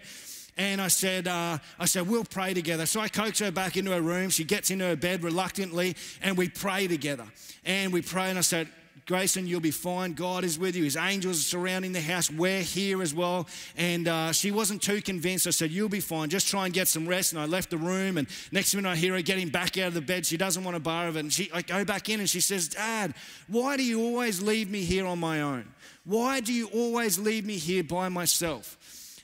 And 0.56 0.80
I 0.80 0.88
said, 0.88 1.28
uh, 1.28 1.58
I 1.78 1.84
said, 1.86 2.08
we'll 2.08 2.24
pray 2.24 2.54
together. 2.54 2.86
So 2.86 3.00
I 3.00 3.08
coax 3.08 3.38
her 3.38 3.50
back 3.50 3.76
into 3.76 3.92
her 3.92 4.02
room. 4.02 4.30
She 4.30 4.44
gets 4.44 4.70
into 4.70 4.84
her 4.84 4.96
bed 4.96 5.22
reluctantly, 5.22 5.96
and 6.22 6.36
we 6.36 6.48
pray 6.48 6.86
together. 6.86 7.26
And 7.64 7.92
we 7.92 8.02
pray, 8.02 8.30
and 8.30 8.38
I 8.38 8.42
said, 8.42 8.68
Grayson, 9.10 9.44
you'll 9.44 9.58
be 9.58 9.72
fine. 9.72 10.12
God 10.12 10.44
is 10.44 10.56
with 10.56 10.76
you. 10.76 10.84
His 10.84 10.96
angels 10.96 11.40
are 11.40 11.42
surrounding 11.42 11.90
the 11.90 12.00
house. 12.00 12.30
We're 12.30 12.62
here 12.62 13.02
as 13.02 13.12
well. 13.12 13.48
And 13.76 14.06
uh, 14.06 14.30
she 14.30 14.52
wasn't 14.52 14.82
too 14.82 15.02
convinced. 15.02 15.48
I 15.48 15.50
said, 15.50 15.72
You'll 15.72 15.88
be 15.88 15.98
fine. 15.98 16.28
Just 16.28 16.46
try 16.46 16.66
and 16.66 16.72
get 16.72 16.86
some 16.86 17.08
rest. 17.08 17.32
And 17.32 17.40
I 17.40 17.46
left 17.46 17.70
the 17.70 17.76
room. 17.76 18.18
And 18.18 18.28
next 18.52 18.72
minute, 18.72 18.88
I 18.88 18.94
hear 18.94 19.14
her 19.14 19.22
getting 19.22 19.48
back 19.48 19.76
out 19.78 19.88
of 19.88 19.94
the 19.94 20.00
bed. 20.00 20.26
She 20.26 20.36
doesn't 20.36 20.62
want 20.62 20.76
a 20.76 20.80
bar 20.80 21.08
of 21.08 21.16
it. 21.16 21.20
And 21.20 21.32
she, 21.32 21.50
I 21.52 21.62
go 21.62 21.84
back 21.84 22.08
in 22.08 22.20
and 22.20 22.30
she 22.30 22.40
says, 22.40 22.68
Dad, 22.68 23.14
why 23.48 23.76
do 23.76 23.82
you 23.82 24.00
always 24.00 24.40
leave 24.40 24.70
me 24.70 24.82
here 24.82 25.06
on 25.06 25.18
my 25.18 25.40
own? 25.40 25.66
Why 26.04 26.38
do 26.38 26.52
you 26.52 26.68
always 26.68 27.18
leave 27.18 27.44
me 27.44 27.56
here 27.56 27.82
by 27.82 28.08
myself? 28.10 28.76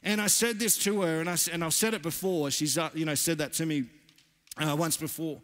And 0.06 0.20
I 0.20 0.28
said 0.28 0.60
this 0.60 0.78
to 0.84 1.02
her, 1.02 1.18
and, 1.18 1.28
I, 1.28 1.36
and 1.52 1.64
I've 1.64 1.74
said 1.74 1.92
it 1.92 2.00
before. 2.00 2.48
She's, 2.52 2.78
uh, 2.78 2.90
you 2.94 3.04
know, 3.04 3.16
said 3.16 3.38
that 3.38 3.52
to 3.54 3.66
me 3.66 3.86
uh, 4.56 4.76
once 4.78 4.96
before. 4.96 5.40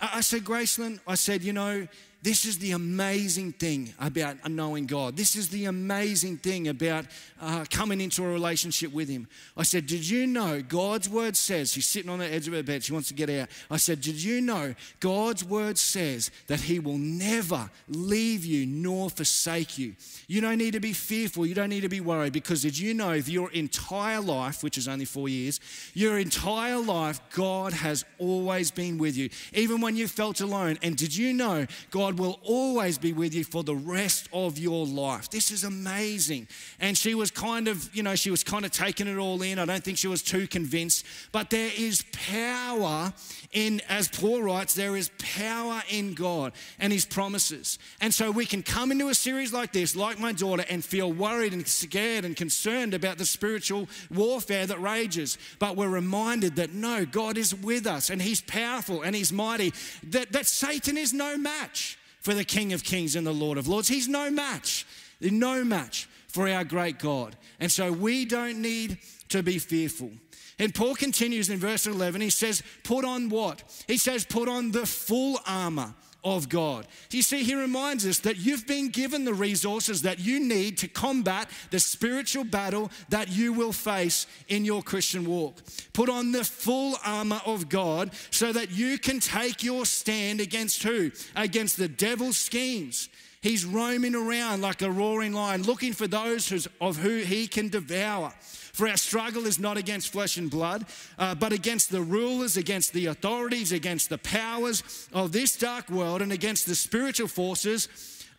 I, 0.00 0.18
I 0.18 0.20
said, 0.20 0.44
Graceland, 0.44 1.00
I 1.04 1.16
said, 1.16 1.42
you 1.42 1.52
know, 1.52 1.88
this 2.20 2.44
is 2.44 2.58
the 2.58 2.72
amazing 2.72 3.52
thing 3.52 3.94
about 4.00 4.50
knowing 4.50 4.86
God. 4.86 5.16
This 5.16 5.36
is 5.36 5.50
the 5.50 5.66
amazing 5.66 6.38
thing 6.38 6.66
about 6.66 7.06
uh, 7.40 7.64
coming 7.70 8.00
into 8.00 8.24
a 8.24 8.28
relationship 8.28 8.92
with 8.92 9.08
Him. 9.08 9.28
I 9.56 9.62
said, 9.62 9.86
Did 9.86 10.08
you 10.08 10.26
know 10.26 10.60
God's 10.60 11.08
word 11.08 11.36
says, 11.36 11.72
she's 11.72 11.86
sitting 11.86 12.10
on 12.10 12.18
the 12.18 12.26
edge 12.26 12.48
of 12.48 12.54
her 12.54 12.62
bed, 12.64 12.82
she 12.82 12.92
wants 12.92 13.06
to 13.08 13.14
get 13.14 13.30
out. 13.30 13.48
I 13.70 13.76
said, 13.76 14.00
Did 14.00 14.20
you 14.20 14.40
know 14.40 14.74
God's 14.98 15.44
word 15.44 15.78
says 15.78 16.32
that 16.48 16.60
He 16.62 16.80
will 16.80 16.98
never 16.98 17.70
leave 17.86 18.44
you 18.44 18.66
nor 18.66 19.10
forsake 19.10 19.78
you? 19.78 19.94
You 20.26 20.40
don't 20.40 20.58
need 20.58 20.72
to 20.72 20.80
be 20.80 20.94
fearful, 20.94 21.46
you 21.46 21.54
don't 21.54 21.70
need 21.70 21.82
to 21.82 21.88
be 21.88 22.00
worried 22.00 22.32
because 22.32 22.62
did 22.62 22.76
you 22.76 22.94
know 22.94 23.12
if 23.12 23.28
your 23.28 23.50
entire 23.52 24.20
life, 24.20 24.64
which 24.64 24.76
is 24.76 24.88
only 24.88 25.04
four 25.04 25.28
years, 25.28 25.60
your 25.94 26.18
entire 26.18 26.78
life, 26.78 27.20
God 27.30 27.72
has 27.74 28.04
always 28.18 28.72
been 28.72 28.98
with 28.98 29.16
you, 29.16 29.30
even 29.52 29.80
when 29.80 29.94
you 29.94 30.08
felt 30.08 30.40
alone? 30.40 30.78
And 30.82 30.96
did 30.96 31.14
you 31.14 31.32
know 31.32 31.64
God? 31.92 32.07
God 32.08 32.18
will 32.18 32.40
always 32.42 32.96
be 32.96 33.12
with 33.12 33.34
you 33.34 33.44
for 33.44 33.62
the 33.62 33.74
rest 33.74 34.30
of 34.32 34.56
your 34.56 34.86
life. 34.86 35.28
This 35.28 35.50
is 35.50 35.62
amazing. 35.62 36.48
And 36.80 36.96
she 36.96 37.14
was 37.14 37.30
kind 37.30 37.68
of, 37.68 37.94
you 37.94 38.02
know, 38.02 38.14
she 38.14 38.30
was 38.30 38.42
kind 38.42 38.64
of 38.64 38.70
taking 38.70 39.06
it 39.08 39.18
all 39.18 39.42
in. 39.42 39.58
I 39.58 39.66
don't 39.66 39.84
think 39.84 39.98
she 39.98 40.06
was 40.08 40.22
too 40.22 40.46
convinced. 40.46 41.04
But 41.32 41.50
there 41.50 41.70
is 41.76 42.06
power 42.12 43.12
in, 43.52 43.82
as 43.90 44.08
Paul 44.08 44.42
writes, 44.42 44.74
there 44.74 44.96
is 44.96 45.10
power 45.18 45.82
in 45.90 46.14
God 46.14 46.54
and 46.78 46.94
his 46.94 47.04
promises. 47.04 47.78
And 48.00 48.14
so 48.14 48.30
we 48.30 48.46
can 48.46 48.62
come 48.62 48.90
into 48.90 49.10
a 49.10 49.14
series 49.14 49.52
like 49.52 49.74
this, 49.74 49.94
like 49.94 50.18
my 50.18 50.32
daughter, 50.32 50.64
and 50.70 50.82
feel 50.82 51.12
worried 51.12 51.52
and 51.52 51.68
scared 51.68 52.24
and 52.24 52.34
concerned 52.34 52.94
about 52.94 53.18
the 53.18 53.26
spiritual 53.26 53.86
warfare 54.10 54.66
that 54.66 54.80
rages. 54.80 55.36
But 55.58 55.76
we're 55.76 55.90
reminded 55.90 56.56
that 56.56 56.72
no, 56.72 57.04
God 57.04 57.36
is 57.36 57.54
with 57.54 57.86
us 57.86 58.08
and 58.08 58.22
he's 58.22 58.40
powerful 58.40 59.02
and 59.02 59.14
he's 59.14 59.30
mighty, 59.30 59.74
that, 60.04 60.32
that 60.32 60.46
Satan 60.46 60.96
is 60.96 61.12
no 61.12 61.36
match 61.36 61.97
for 62.20 62.34
the 62.34 62.44
King 62.44 62.72
of 62.72 62.84
Kings 62.84 63.16
and 63.16 63.26
the 63.26 63.32
Lord 63.32 63.58
of 63.58 63.68
Lords. 63.68 63.88
He's 63.88 64.08
no 64.08 64.30
match, 64.30 64.86
no 65.20 65.64
match 65.64 66.08
for 66.28 66.48
our 66.48 66.64
great 66.64 66.98
God. 66.98 67.36
And 67.60 67.70
so 67.70 67.92
we 67.92 68.24
don't 68.24 68.60
need 68.60 68.98
to 69.30 69.42
be 69.42 69.58
fearful. 69.58 70.10
And 70.58 70.74
Paul 70.74 70.94
continues 70.94 71.50
in 71.50 71.58
verse 71.58 71.86
11. 71.86 72.20
He 72.20 72.30
says, 72.30 72.62
Put 72.82 73.04
on 73.04 73.28
what? 73.28 73.62
He 73.86 73.96
says, 73.96 74.24
Put 74.24 74.48
on 74.48 74.72
the 74.72 74.86
full 74.86 75.38
armor 75.46 75.94
of 76.36 76.48
God. 76.48 76.86
You 77.10 77.22
see, 77.22 77.42
he 77.42 77.54
reminds 77.54 78.06
us 78.06 78.18
that 78.20 78.36
you've 78.36 78.66
been 78.66 78.88
given 78.88 79.24
the 79.24 79.34
resources 79.34 80.02
that 80.02 80.18
you 80.18 80.40
need 80.40 80.78
to 80.78 80.88
combat 80.88 81.48
the 81.70 81.80
spiritual 81.80 82.44
battle 82.44 82.90
that 83.08 83.28
you 83.28 83.52
will 83.52 83.72
face 83.72 84.26
in 84.48 84.64
your 84.64 84.82
Christian 84.82 85.26
walk. 85.26 85.56
Put 85.92 86.08
on 86.08 86.32
the 86.32 86.44
full 86.44 86.96
armor 87.04 87.40
of 87.44 87.68
God 87.68 88.10
so 88.30 88.52
that 88.52 88.70
you 88.70 88.98
can 88.98 89.20
take 89.20 89.62
your 89.62 89.86
stand 89.86 90.40
against 90.40 90.82
who? 90.82 91.10
Against 91.36 91.76
the 91.76 91.88
devil's 91.88 92.36
schemes. 92.36 93.08
He's 93.40 93.64
roaming 93.64 94.14
around 94.14 94.62
like 94.62 94.82
a 94.82 94.90
roaring 94.90 95.32
lion, 95.32 95.62
looking 95.62 95.92
for 95.92 96.08
those 96.08 96.68
of 96.80 96.96
who 96.96 97.18
he 97.18 97.46
can 97.46 97.68
devour. 97.68 98.32
For 98.72 98.88
our 98.88 98.96
struggle 98.96 99.46
is 99.46 99.58
not 99.58 99.76
against 99.76 100.12
flesh 100.12 100.36
and 100.36 100.50
blood, 100.50 100.86
uh, 101.18 101.34
but 101.34 101.52
against 101.52 101.90
the 101.90 102.02
rulers, 102.02 102.56
against 102.56 102.92
the 102.92 103.06
authorities, 103.06 103.72
against 103.72 104.08
the 104.08 104.18
powers 104.18 105.08
of 105.12 105.32
this 105.32 105.56
dark 105.56 105.90
world, 105.90 106.22
and 106.22 106.32
against 106.32 106.66
the 106.66 106.74
spiritual 106.74 107.28
forces 107.28 107.88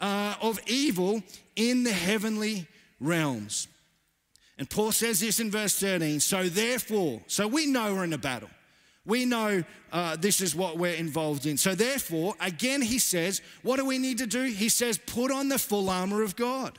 uh, 0.01 0.35
of 0.41 0.59
evil 0.67 1.21
in 1.55 1.83
the 1.83 1.91
heavenly 1.91 2.67
realms. 2.99 3.67
And 4.57 4.69
Paul 4.69 4.91
says 4.91 5.21
this 5.21 5.39
in 5.39 5.51
verse 5.51 5.79
13 5.79 6.19
So 6.19 6.49
therefore, 6.49 7.21
so 7.27 7.47
we 7.47 7.65
know 7.65 7.95
we're 7.95 8.03
in 8.03 8.13
a 8.13 8.17
battle. 8.17 8.49
We 9.05 9.25
know 9.25 9.63
uh, 9.91 10.17
this 10.17 10.39
is 10.39 10.55
what 10.55 10.77
we're 10.77 10.93
involved 10.93 11.47
in. 11.47 11.57
So, 11.57 11.73
therefore, 11.73 12.35
again, 12.39 12.81
he 12.81 12.99
says, 12.99 13.41
what 13.63 13.77
do 13.77 13.85
we 13.85 13.97
need 13.97 14.19
to 14.19 14.27
do? 14.27 14.43
He 14.43 14.69
says, 14.69 14.99
put 14.99 15.31
on 15.31 15.49
the 15.49 15.57
full 15.57 15.89
armor 15.89 16.21
of 16.21 16.35
God. 16.35 16.77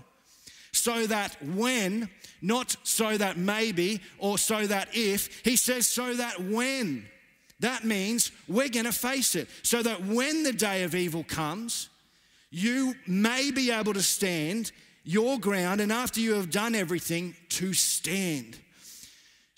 So 0.73 1.09
that 1.09 1.37
when, 1.42 2.09
not 2.42 2.76
so 2.82 3.16
that 3.16 3.37
maybe 3.37 4.00
or 4.18 4.38
so 4.38 4.66
that 4.66 4.88
if, 4.94 5.42
he 5.44 5.56
says, 5.56 5.87
so 5.87 6.14
that 6.14 6.40
when. 6.40 7.06
That 7.61 7.85
means 7.85 8.32
we're 8.49 8.70
going 8.70 8.87
to 8.87 8.92
face 8.92 9.35
it. 9.35 9.49
So 9.62 9.82
that 9.82 10.04
when 10.04 10.42
the 10.42 10.52
day 10.52 10.82
of 10.82 10.94
evil 10.94 11.25
comes, 11.25 11.90
you 12.50 12.94
may 13.06 13.50
be 13.50 13.70
able 13.70 13.94
to 13.94 14.02
stand 14.02 14.73
your 15.04 15.38
ground, 15.38 15.80
and 15.80 15.92
after 15.92 16.20
you 16.20 16.35
have 16.35 16.50
done 16.50 16.75
everything, 16.75 17.35
to 17.50 17.73
stand. 17.73 18.59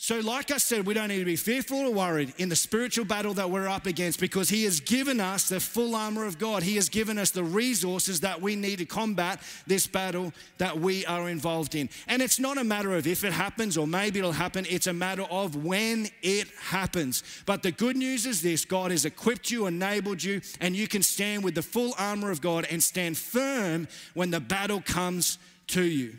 So, 0.03 0.19
like 0.19 0.51
I 0.51 0.57
said, 0.57 0.85
we 0.85 0.95
don't 0.95 1.11
need 1.11 1.21
to 1.21 1.25
be 1.25 1.37
fearful 1.37 1.79
or 1.79 1.93
worried 1.93 2.35
in 2.37 2.49
the 2.49 2.57
spiritual 2.57 3.05
battle 3.05 3.35
that 3.35 3.49
we're 3.49 3.69
up 3.69 3.87
against 3.87 4.19
because 4.19 4.49
He 4.49 4.65
has 4.65 4.81
given 4.81 5.21
us 5.21 5.49
the 5.49 5.61
full 5.61 5.95
armor 5.95 6.25
of 6.25 6.41
God. 6.41 6.65
He 6.65 6.75
has 6.75 6.89
given 6.89 7.19
us 7.19 7.31
the 7.31 7.45
resources 7.45 8.19
that 8.19 8.43
we 8.43 8.57
need 8.57 8.81
to 8.81 8.85
combat 8.85 9.41
this 9.65 9.87
battle 9.87 10.33
that 10.59 10.77
we 10.77 11.07
are 11.07 11.29
involved 11.29 11.77
in. 11.77 11.89
And 12.09 12.21
it's 12.21 12.41
not 12.41 12.59
a 12.59 12.65
matter 12.65 12.97
of 12.97 13.07
if 13.07 13.23
it 13.23 13.33
happens 13.33 13.77
or 13.77 13.87
maybe 13.87 14.19
it'll 14.19 14.33
happen, 14.33 14.67
it's 14.69 14.89
a 14.89 14.93
matter 14.93 15.23
of 15.31 15.55
when 15.65 16.09
it 16.21 16.49
happens. 16.59 17.23
But 17.47 17.63
the 17.63 17.71
good 17.71 17.97
news 17.97 18.27
is 18.27 18.43
this 18.43 18.65
God 18.65 18.91
has 18.91 19.05
equipped 19.05 19.53
you, 19.53 19.67
enabled 19.67 20.21
you, 20.21 20.41
and 20.61 20.75
you 20.75 20.89
can 20.89 21.05
stand 21.05 21.45
with 21.45 21.55
the 21.55 21.63
full 21.63 21.95
armor 21.97 22.33
of 22.33 22.41
God 22.41 22.67
and 22.69 22.83
stand 22.83 23.17
firm 23.17 23.87
when 24.15 24.33
the 24.33 24.41
battle 24.41 24.81
comes 24.81 25.39
to 25.69 25.85
you. 25.85 26.15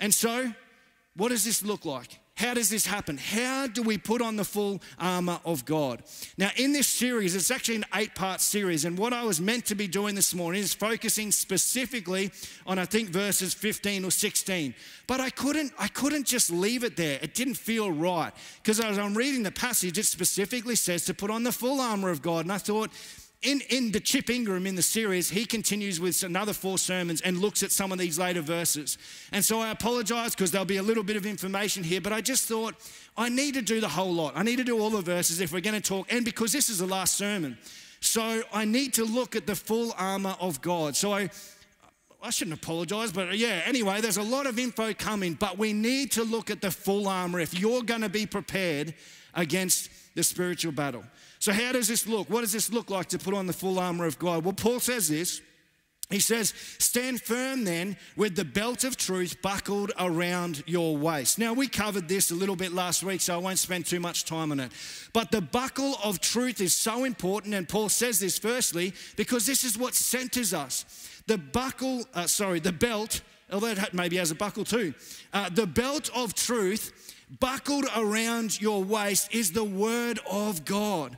And 0.00 0.12
so, 0.12 0.52
what 1.14 1.28
does 1.28 1.44
this 1.44 1.62
look 1.62 1.84
like? 1.84 2.18
How 2.42 2.54
does 2.54 2.68
this 2.68 2.84
happen? 2.84 3.18
How 3.18 3.68
do 3.68 3.84
we 3.84 3.96
put 3.96 4.20
on 4.20 4.34
the 4.34 4.42
full 4.42 4.82
armor 4.98 5.38
of 5.44 5.64
God? 5.64 6.02
Now, 6.36 6.50
in 6.56 6.72
this 6.72 6.88
series, 6.88 7.36
it's 7.36 7.52
actually 7.52 7.76
an 7.76 7.84
eight 7.94 8.16
part 8.16 8.40
series, 8.40 8.84
and 8.84 8.98
what 8.98 9.12
I 9.12 9.22
was 9.22 9.40
meant 9.40 9.64
to 9.66 9.76
be 9.76 9.86
doing 9.86 10.16
this 10.16 10.34
morning 10.34 10.60
is 10.60 10.74
focusing 10.74 11.30
specifically 11.30 12.32
on, 12.66 12.80
I 12.80 12.84
think, 12.84 13.10
verses 13.10 13.54
15 13.54 14.04
or 14.04 14.10
16. 14.10 14.74
But 15.06 15.20
I 15.20 15.30
couldn't, 15.30 15.72
I 15.78 15.86
couldn't 15.86 16.26
just 16.26 16.50
leave 16.50 16.82
it 16.82 16.96
there. 16.96 17.20
It 17.22 17.34
didn't 17.34 17.54
feel 17.54 17.92
right. 17.92 18.32
Because 18.60 18.80
as 18.80 18.98
I'm 18.98 19.14
reading 19.14 19.44
the 19.44 19.52
passage, 19.52 19.96
it 19.96 20.06
specifically 20.06 20.74
says 20.74 21.04
to 21.04 21.14
put 21.14 21.30
on 21.30 21.44
the 21.44 21.52
full 21.52 21.80
armor 21.80 22.10
of 22.10 22.22
God. 22.22 22.44
And 22.44 22.52
I 22.52 22.58
thought, 22.58 22.90
in, 23.42 23.60
in 23.70 23.90
the 23.90 23.98
Chip 23.98 24.30
Ingram 24.30 24.66
in 24.66 24.76
the 24.76 24.82
series, 24.82 25.28
he 25.28 25.44
continues 25.44 26.00
with 26.00 26.22
another 26.22 26.52
four 26.52 26.78
sermons 26.78 27.20
and 27.20 27.38
looks 27.38 27.62
at 27.64 27.72
some 27.72 27.90
of 27.90 27.98
these 27.98 28.18
later 28.18 28.40
verses. 28.40 28.98
And 29.32 29.44
so 29.44 29.60
I 29.60 29.70
apologize 29.70 30.34
because 30.34 30.52
there'll 30.52 30.64
be 30.64 30.76
a 30.76 30.82
little 30.82 31.02
bit 31.02 31.16
of 31.16 31.26
information 31.26 31.82
here, 31.82 32.00
but 32.00 32.12
I 32.12 32.20
just 32.20 32.48
thought 32.48 32.74
I 33.16 33.28
need 33.28 33.54
to 33.54 33.62
do 33.62 33.80
the 33.80 33.88
whole 33.88 34.12
lot. 34.12 34.34
I 34.36 34.44
need 34.44 34.56
to 34.56 34.64
do 34.64 34.78
all 34.78 34.90
the 34.90 35.02
verses 35.02 35.40
if 35.40 35.52
we're 35.52 35.60
going 35.60 35.80
to 35.80 35.86
talk, 35.86 36.12
and 36.12 36.24
because 36.24 36.52
this 36.52 36.68
is 36.68 36.78
the 36.78 36.86
last 36.86 37.16
sermon. 37.16 37.58
So 38.00 38.42
I 38.52 38.64
need 38.64 38.94
to 38.94 39.04
look 39.04 39.34
at 39.34 39.46
the 39.46 39.56
full 39.56 39.92
armor 39.98 40.36
of 40.40 40.60
God. 40.62 40.94
So 40.94 41.12
I, 41.12 41.28
I 42.22 42.30
shouldn't 42.30 42.56
apologize, 42.56 43.10
but 43.10 43.36
yeah, 43.36 43.62
anyway, 43.64 44.00
there's 44.00 44.18
a 44.18 44.22
lot 44.22 44.46
of 44.46 44.56
info 44.58 44.94
coming, 44.94 45.34
but 45.34 45.58
we 45.58 45.72
need 45.72 46.12
to 46.12 46.22
look 46.22 46.48
at 46.48 46.60
the 46.60 46.70
full 46.70 47.08
armor 47.08 47.40
if 47.40 47.58
you're 47.58 47.82
going 47.82 48.02
to 48.02 48.08
be 48.08 48.24
prepared 48.24 48.94
against 49.34 49.90
the 50.14 50.22
spiritual 50.22 50.72
battle. 50.72 51.04
So, 51.42 51.52
how 51.52 51.72
does 51.72 51.88
this 51.88 52.06
look? 52.06 52.30
What 52.30 52.42
does 52.42 52.52
this 52.52 52.72
look 52.72 52.88
like 52.88 53.08
to 53.08 53.18
put 53.18 53.34
on 53.34 53.48
the 53.48 53.52
full 53.52 53.80
armor 53.80 54.06
of 54.06 54.16
God? 54.16 54.44
Well, 54.44 54.52
Paul 54.52 54.78
says 54.78 55.08
this. 55.08 55.40
He 56.08 56.20
says, 56.20 56.54
Stand 56.78 57.20
firm 57.20 57.64
then 57.64 57.96
with 58.16 58.36
the 58.36 58.44
belt 58.44 58.84
of 58.84 58.96
truth 58.96 59.42
buckled 59.42 59.90
around 59.98 60.62
your 60.68 60.96
waist. 60.96 61.40
Now, 61.40 61.52
we 61.52 61.66
covered 61.66 62.06
this 62.06 62.30
a 62.30 62.36
little 62.36 62.54
bit 62.54 62.72
last 62.72 63.02
week, 63.02 63.20
so 63.20 63.34
I 63.34 63.38
won't 63.38 63.58
spend 63.58 63.86
too 63.86 63.98
much 63.98 64.24
time 64.24 64.52
on 64.52 64.60
it. 64.60 64.70
But 65.12 65.32
the 65.32 65.40
buckle 65.40 65.96
of 66.04 66.20
truth 66.20 66.60
is 66.60 66.74
so 66.74 67.02
important, 67.02 67.54
and 67.54 67.68
Paul 67.68 67.88
says 67.88 68.20
this 68.20 68.38
firstly 68.38 68.94
because 69.16 69.44
this 69.44 69.64
is 69.64 69.76
what 69.76 69.94
centers 69.94 70.54
us. 70.54 70.84
The 71.26 71.38
buckle, 71.38 72.04
uh, 72.14 72.28
sorry, 72.28 72.60
the 72.60 72.70
belt, 72.70 73.20
although 73.50 73.66
it 73.66 73.92
maybe 73.92 74.16
has 74.16 74.30
a 74.30 74.36
buckle 74.36 74.64
too, 74.64 74.94
uh, 75.32 75.48
the 75.48 75.66
belt 75.66 76.08
of 76.14 76.34
truth 76.34 76.92
buckled 77.40 77.86
around 77.96 78.60
your 78.60 78.82
waist 78.82 79.34
is 79.34 79.52
the 79.52 79.64
word 79.64 80.18
of 80.30 80.64
God. 80.64 81.16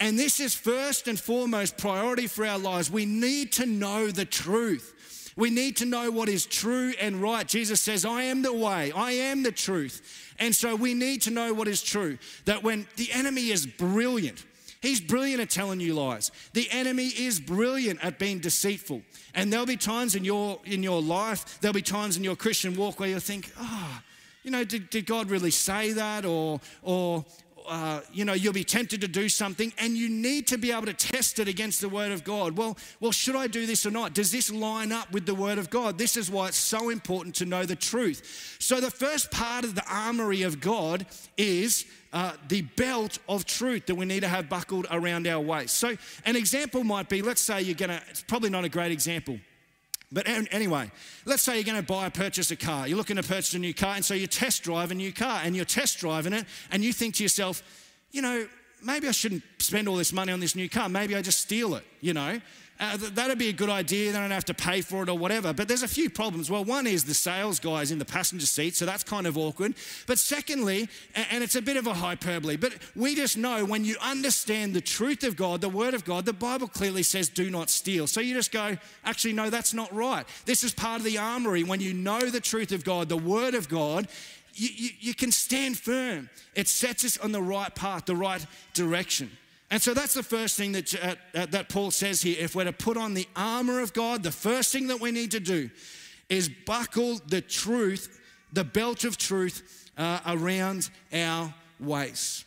And 0.00 0.18
this 0.18 0.40
is 0.40 0.54
first 0.54 1.06
and 1.06 1.18
foremost 1.18 1.78
priority 1.78 2.26
for 2.26 2.44
our 2.44 2.58
lives. 2.58 2.90
We 2.90 3.06
need 3.06 3.52
to 3.52 3.66
know 3.66 4.08
the 4.08 4.24
truth. 4.24 5.32
We 5.36 5.50
need 5.50 5.76
to 5.78 5.84
know 5.84 6.10
what 6.10 6.28
is 6.28 6.46
true 6.46 6.94
and 7.00 7.20
right. 7.20 7.46
Jesus 7.46 7.80
says, 7.80 8.04
I 8.04 8.24
am 8.24 8.42
the 8.42 8.52
way, 8.52 8.92
I 8.92 9.12
am 9.12 9.42
the 9.42 9.52
truth. 9.52 10.34
And 10.38 10.54
so 10.54 10.76
we 10.76 10.94
need 10.94 11.22
to 11.22 11.30
know 11.30 11.52
what 11.52 11.68
is 11.68 11.82
true. 11.82 12.18
That 12.44 12.62
when 12.62 12.86
the 12.96 13.10
enemy 13.12 13.50
is 13.50 13.66
brilliant, 13.66 14.44
he's 14.80 15.00
brilliant 15.00 15.40
at 15.40 15.50
telling 15.50 15.80
you 15.80 15.94
lies. 15.94 16.30
The 16.52 16.68
enemy 16.70 17.06
is 17.06 17.40
brilliant 17.40 18.04
at 18.04 18.18
being 18.18 18.38
deceitful. 18.38 19.02
And 19.34 19.52
there'll 19.52 19.66
be 19.66 19.76
times 19.76 20.14
in 20.14 20.24
your 20.24 20.60
in 20.64 20.82
your 20.82 21.02
life, 21.02 21.60
there'll 21.60 21.74
be 21.74 21.82
times 21.82 22.16
in 22.16 22.22
your 22.22 22.36
Christian 22.36 22.76
walk 22.76 23.00
where 23.00 23.08
you'll 23.08 23.20
think, 23.20 23.52
oh, 23.58 24.02
you 24.44 24.50
know, 24.50 24.62
did, 24.62 24.90
did 24.90 25.06
God 25.06 25.30
really 25.30 25.50
say 25.50 25.92
that? 25.92 26.24
Or, 26.24 26.60
or 26.82 27.24
uh, 27.66 28.00
you 28.12 28.26
know, 28.26 28.34
you'll 28.34 28.52
be 28.52 28.62
tempted 28.62 29.00
to 29.00 29.08
do 29.08 29.28
something 29.28 29.72
and 29.78 29.96
you 29.96 30.08
need 30.08 30.46
to 30.48 30.58
be 30.58 30.70
able 30.70 30.84
to 30.84 30.92
test 30.92 31.38
it 31.38 31.48
against 31.48 31.80
the 31.80 31.88
Word 31.88 32.12
of 32.12 32.22
God. 32.22 32.58
Well, 32.58 32.76
well, 33.00 33.10
should 33.10 33.36
I 33.36 33.46
do 33.46 33.64
this 33.64 33.86
or 33.86 33.90
not? 33.90 34.12
Does 34.12 34.30
this 34.30 34.52
line 34.52 34.92
up 34.92 35.10
with 35.12 35.24
the 35.24 35.34
Word 35.34 35.58
of 35.58 35.70
God? 35.70 35.96
This 35.96 36.16
is 36.16 36.30
why 36.30 36.48
it's 36.48 36.58
so 36.58 36.90
important 36.90 37.34
to 37.36 37.46
know 37.46 37.64
the 37.64 37.74
truth. 37.74 38.56
So, 38.60 38.80
the 38.80 38.90
first 38.90 39.30
part 39.30 39.64
of 39.64 39.74
the 39.74 39.84
armory 39.90 40.42
of 40.42 40.60
God 40.60 41.06
is 41.38 41.86
uh, 42.12 42.34
the 42.48 42.62
belt 42.62 43.18
of 43.28 43.46
truth 43.46 43.86
that 43.86 43.94
we 43.94 44.04
need 44.04 44.20
to 44.20 44.28
have 44.28 44.48
buckled 44.48 44.86
around 44.90 45.26
our 45.26 45.40
waist. 45.40 45.76
So, 45.76 45.96
an 46.26 46.36
example 46.36 46.84
might 46.84 47.08
be 47.08 47.22
let's 47.22 47.40
say 47.40 47.62
you're 47.62 47.74
going 47.74 47.90
to, 47.90 48.02
it's 48.10 48.22
probably 48.22 48.50
not 48.50 48.64
a 48.64 48.68
great 48.68 48.92
example. 48.92 49.38
But 50.14 50.28
anyway, 50.28 50.92
let's 51.24 51.42
say 51.42 51.56
you're 51.56 51.64
going 51.64 51.76
to 51.76 51.82
buy, 51.82 52.06
or 52.06 52.10
purchase 52.10 52.52
a 52.52 52.56
car. 52.56 52.86
You're 52.86 52.96
looking 52.96 53.16
to 53.16 53.22
purchase 53.22 53.52
a 53.54 53.58
new 53.58 53.74
car, 53.74 53.96
and 53.96 54.04
so 54.04 54.14
you 54.14 54.28
test 54.28 54.62
drive 54.62 54.92
a 54.92 54.94
new 54.94 55.12
car, 55.12 55.40
and 55.42 55.56
you're 55.56 55.64
test 55.64 55.98
driving 55.98 56.32
it, 56.32 56.46
and 56.70 56.84
you 56.84 56.92
think 56.92 57.16
to 57.16 57.24
yourself, 57.24 57.62
you 58.12 58.22
know, 58.22 58.46
maybe 58.82 59.08
I 59.08 59.10
shouldn't 59.10 59.42
spend 59.58 59.88
all 59.88 59.96
this 59.96 60.12
money 60.12 60.32
on 60.32 60.38
this 60.38 60.54
new 60.54 60.68
car. 60.68 60.88
Maybe 60.88 61.16
I 61.16 61.20
just 61.20 61.40
steal 61.40 61.74
it, 61.74 61.84
you 62.00 62.14
know. 62.14 62.40
Uh, 62.80 62.96
that'd 63.12 63.38
be 63.38 63.48
a 63.48 63.52
good 63.52 63.70
idea. 63.70 64.10
They 64.10 64.18
don't 64.18 64.32
have 64.32 64.44
to 64.46 64.54
pay 64.54 64.80
for 64.80 65.04
it 65.04 65.08
or 65.08 65.16
whatever. 65.16 65.52
But 65.52 65.68
there's 65.68 65.84
a 65.84 65.88
few 65.88 66.10
problems. 66.10 66.50
Well, 66.50 66.64
one 66.64 66.88
is 66.88 67.04
the 67.04 67.14
sales 67.14 67.60
guy's 67.60 67.92
in 67.92 67.98
the 68.00 68.04
passenger 68.04 68.46
seat, 68.46 68.74
so 68.74 68.84
that's 68.84 69.04
kind 69.04 69.28
of 69.28 69.38
awkward. 69.38 69.74
But 70.06 70.18
secondly, 70.18 70.88
and 71.14 71.44
it's 71.44 71.54
a 71.54 71.62
bit 71.62 71.76
of 71.76 71.86
a 71.86 71.94
hyperbole, 71.94 72.56
but 72.56 72.74
we 72.96 73.14
just 73.14 73.36
know 73.38 73.64
when 73.64 73.84
you 73.84 73.96
understand 74.02 74.74
the 74.74 74.80
truth 74.80 75.22
of 75.22 75.36
God, 75.36 75.60
the 75.60 75.68
Word 75.68 75.94
of 75.94 76.04
God, 76.04 76.24
the 76.24 76.32
Bible 76.32 76.66
clearly 76.66 77.04
says, 77.04 77.28
do 77.28 77.48
not 77.48 77.70
steal. 77.70 78.08
So 78.08 78.20
you 78.20 78.34
just 78.34 78.50
go, 78.50 78.76
actually, 79.04 79.34
no, 79.34 79.50
that's 79.50 79.72
not 79.72 79.92
right. 79.94 80.26
This 80.44 80.64
is 80.64 80.74
part 80.74 80.98
of 80.98 81.04
the 81.04 81.18
armory. 81.18 81.62
When 81.62 81.80
you 81.80 81.94
know 81.94 82.28
the 82.28 82.40
truth 82.40 82.72
of 82.72 82.84
God, 82.84 83.08
the 83.08 83.16
Word 83.16 83.54
of 83.54 83.68
God, 83.68 84.08
you, 84.54 84.68
you, 84.74 84.90
you 85.00 85.14
can 85.14 85.30
stand 85.30 85.78
firm. 85.78 86.28
It 86.54 86.68
sets 86.68 87.04
us 87.04 87.18
on 87.18 87.32
the 87.32 87.42
right 87.42 87.72
path, 87.74 88.06
the 88.06 88.16
right 88.16 88.44
direction. 88.72 89.30
And 89.70 89.80
so 89.80 89.94
that's 89.94 90.14
the 90.14 90.22
first 90.22 90.56
thing 90.56 90.72
that, 90.72 90.94
uh, 90.94 91.14
uh, 91.34 91.46
that 91.46 91.68
Paul 91.68 91.90
says 91.90 92.22
here. 92.22 92.36
If 92.38 92.54
we're 92.54 92.64
to 92.64 92.72
put 92.72 92.96
on 92.96 93.14
the 93.14 93.26
armor 93.34 93.80
of 93.80 93.92
God, 93.92 94.22
the 94.22 94.30
first 94.30 94.72
thing 94.72 94.88
that 94.88 95.00
we 95.00 95.10
need 95.10 95.30
to 95.32 95.40
do 95.40 95.70
is 96.28 96.48
buckle 96.48 97.20
the 97.26 97.40
truth, 97.40 98.20
the 98.52 98.64
belt 98.64 99.04
of 99.04 99.16
truth 99.16 99.90
uh, 99.96 100.20
around 100.26 100.90
our 101.12 101.54
waist. 101.80 102.44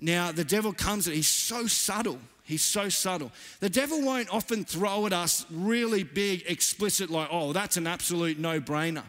Now, 0.00 0.32
the 0.32 0.44
devil 0.44 0.72
comes, 0.72 1.06
and 1.06 1.16
he's 1.16 1.28
so 1.28 1.66
subtle. 1.66 2.18
He's 2.42 2.62
so 2.62 2.88
subtle. 2.88 3.32
The 3.60 3.70
devil 3.70 4.02
won't 4.02 4.32
often 4.32 4.64
throw 4.64 5.06
at 5.06 5.12
us 5.12 5.46
really 5.50 6.04
big, 6.04 6.44
explicit, 6.46 7.10
like, 7.10 7.28
oh, 7.30 7.52
that's 7.52 7.76
an 7.76 7.86
absolute 7.86 8.38
no 8.38 8.60
brainer. 8.60 9.04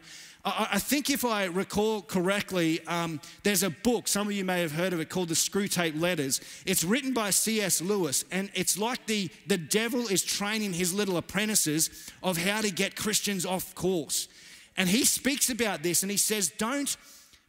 I 0.49 0.79
think 0.79 1.09
if 1.09 1.25
I 1.25 1.45
recall 1.45 2.01
correctly, 2.01 2.79
um, 2.87 3.19
there's 3.43 3.63
a 3.63 3.69
book, 3.69 4.07
some 4.07 4.27
of 4.27 4.33
you 4.33 4.45
may 4.45 4.61
have 4.61 4.71
heard 4.71 4.93
of 4.93 4.99
it, 5.01 5.09
called 5.09 5.27
The 5.27 5.35
Screwtape 5.35 5.99
Letters. 5.99 6.39
It's 6.65 6.83
written 6.83 7.13
by 7.13 7.31
C.S. 7.31 7.81
Lewis, 7.81 8.23
and 8.31 8.49
it's 8.53 8.77
like 8.77 9.05
the, 9.07 9.29
the 9.47 9.57
devil 9.57 10.07
is 10.07 10.23
training 10.23 10.73
his 10.73 10.93
little 10.93 11.17
apprentices 11.17 12.11
of 12.23 12.37
how 12.37 12.61
to 12.61 12.71
get 12.71 12.95
Christians 12.95 13.45
off 13.45 13.75
course. 13.75 14.29
And 14.77 14.87
he 14.87 15.03
speaks 15.05 15.49
about 15.49 15.83
this 15.83 16.03
and 16.03 16.11
he 16.11 16.17
says, 16.17 16.49
don't, 16.57 16.95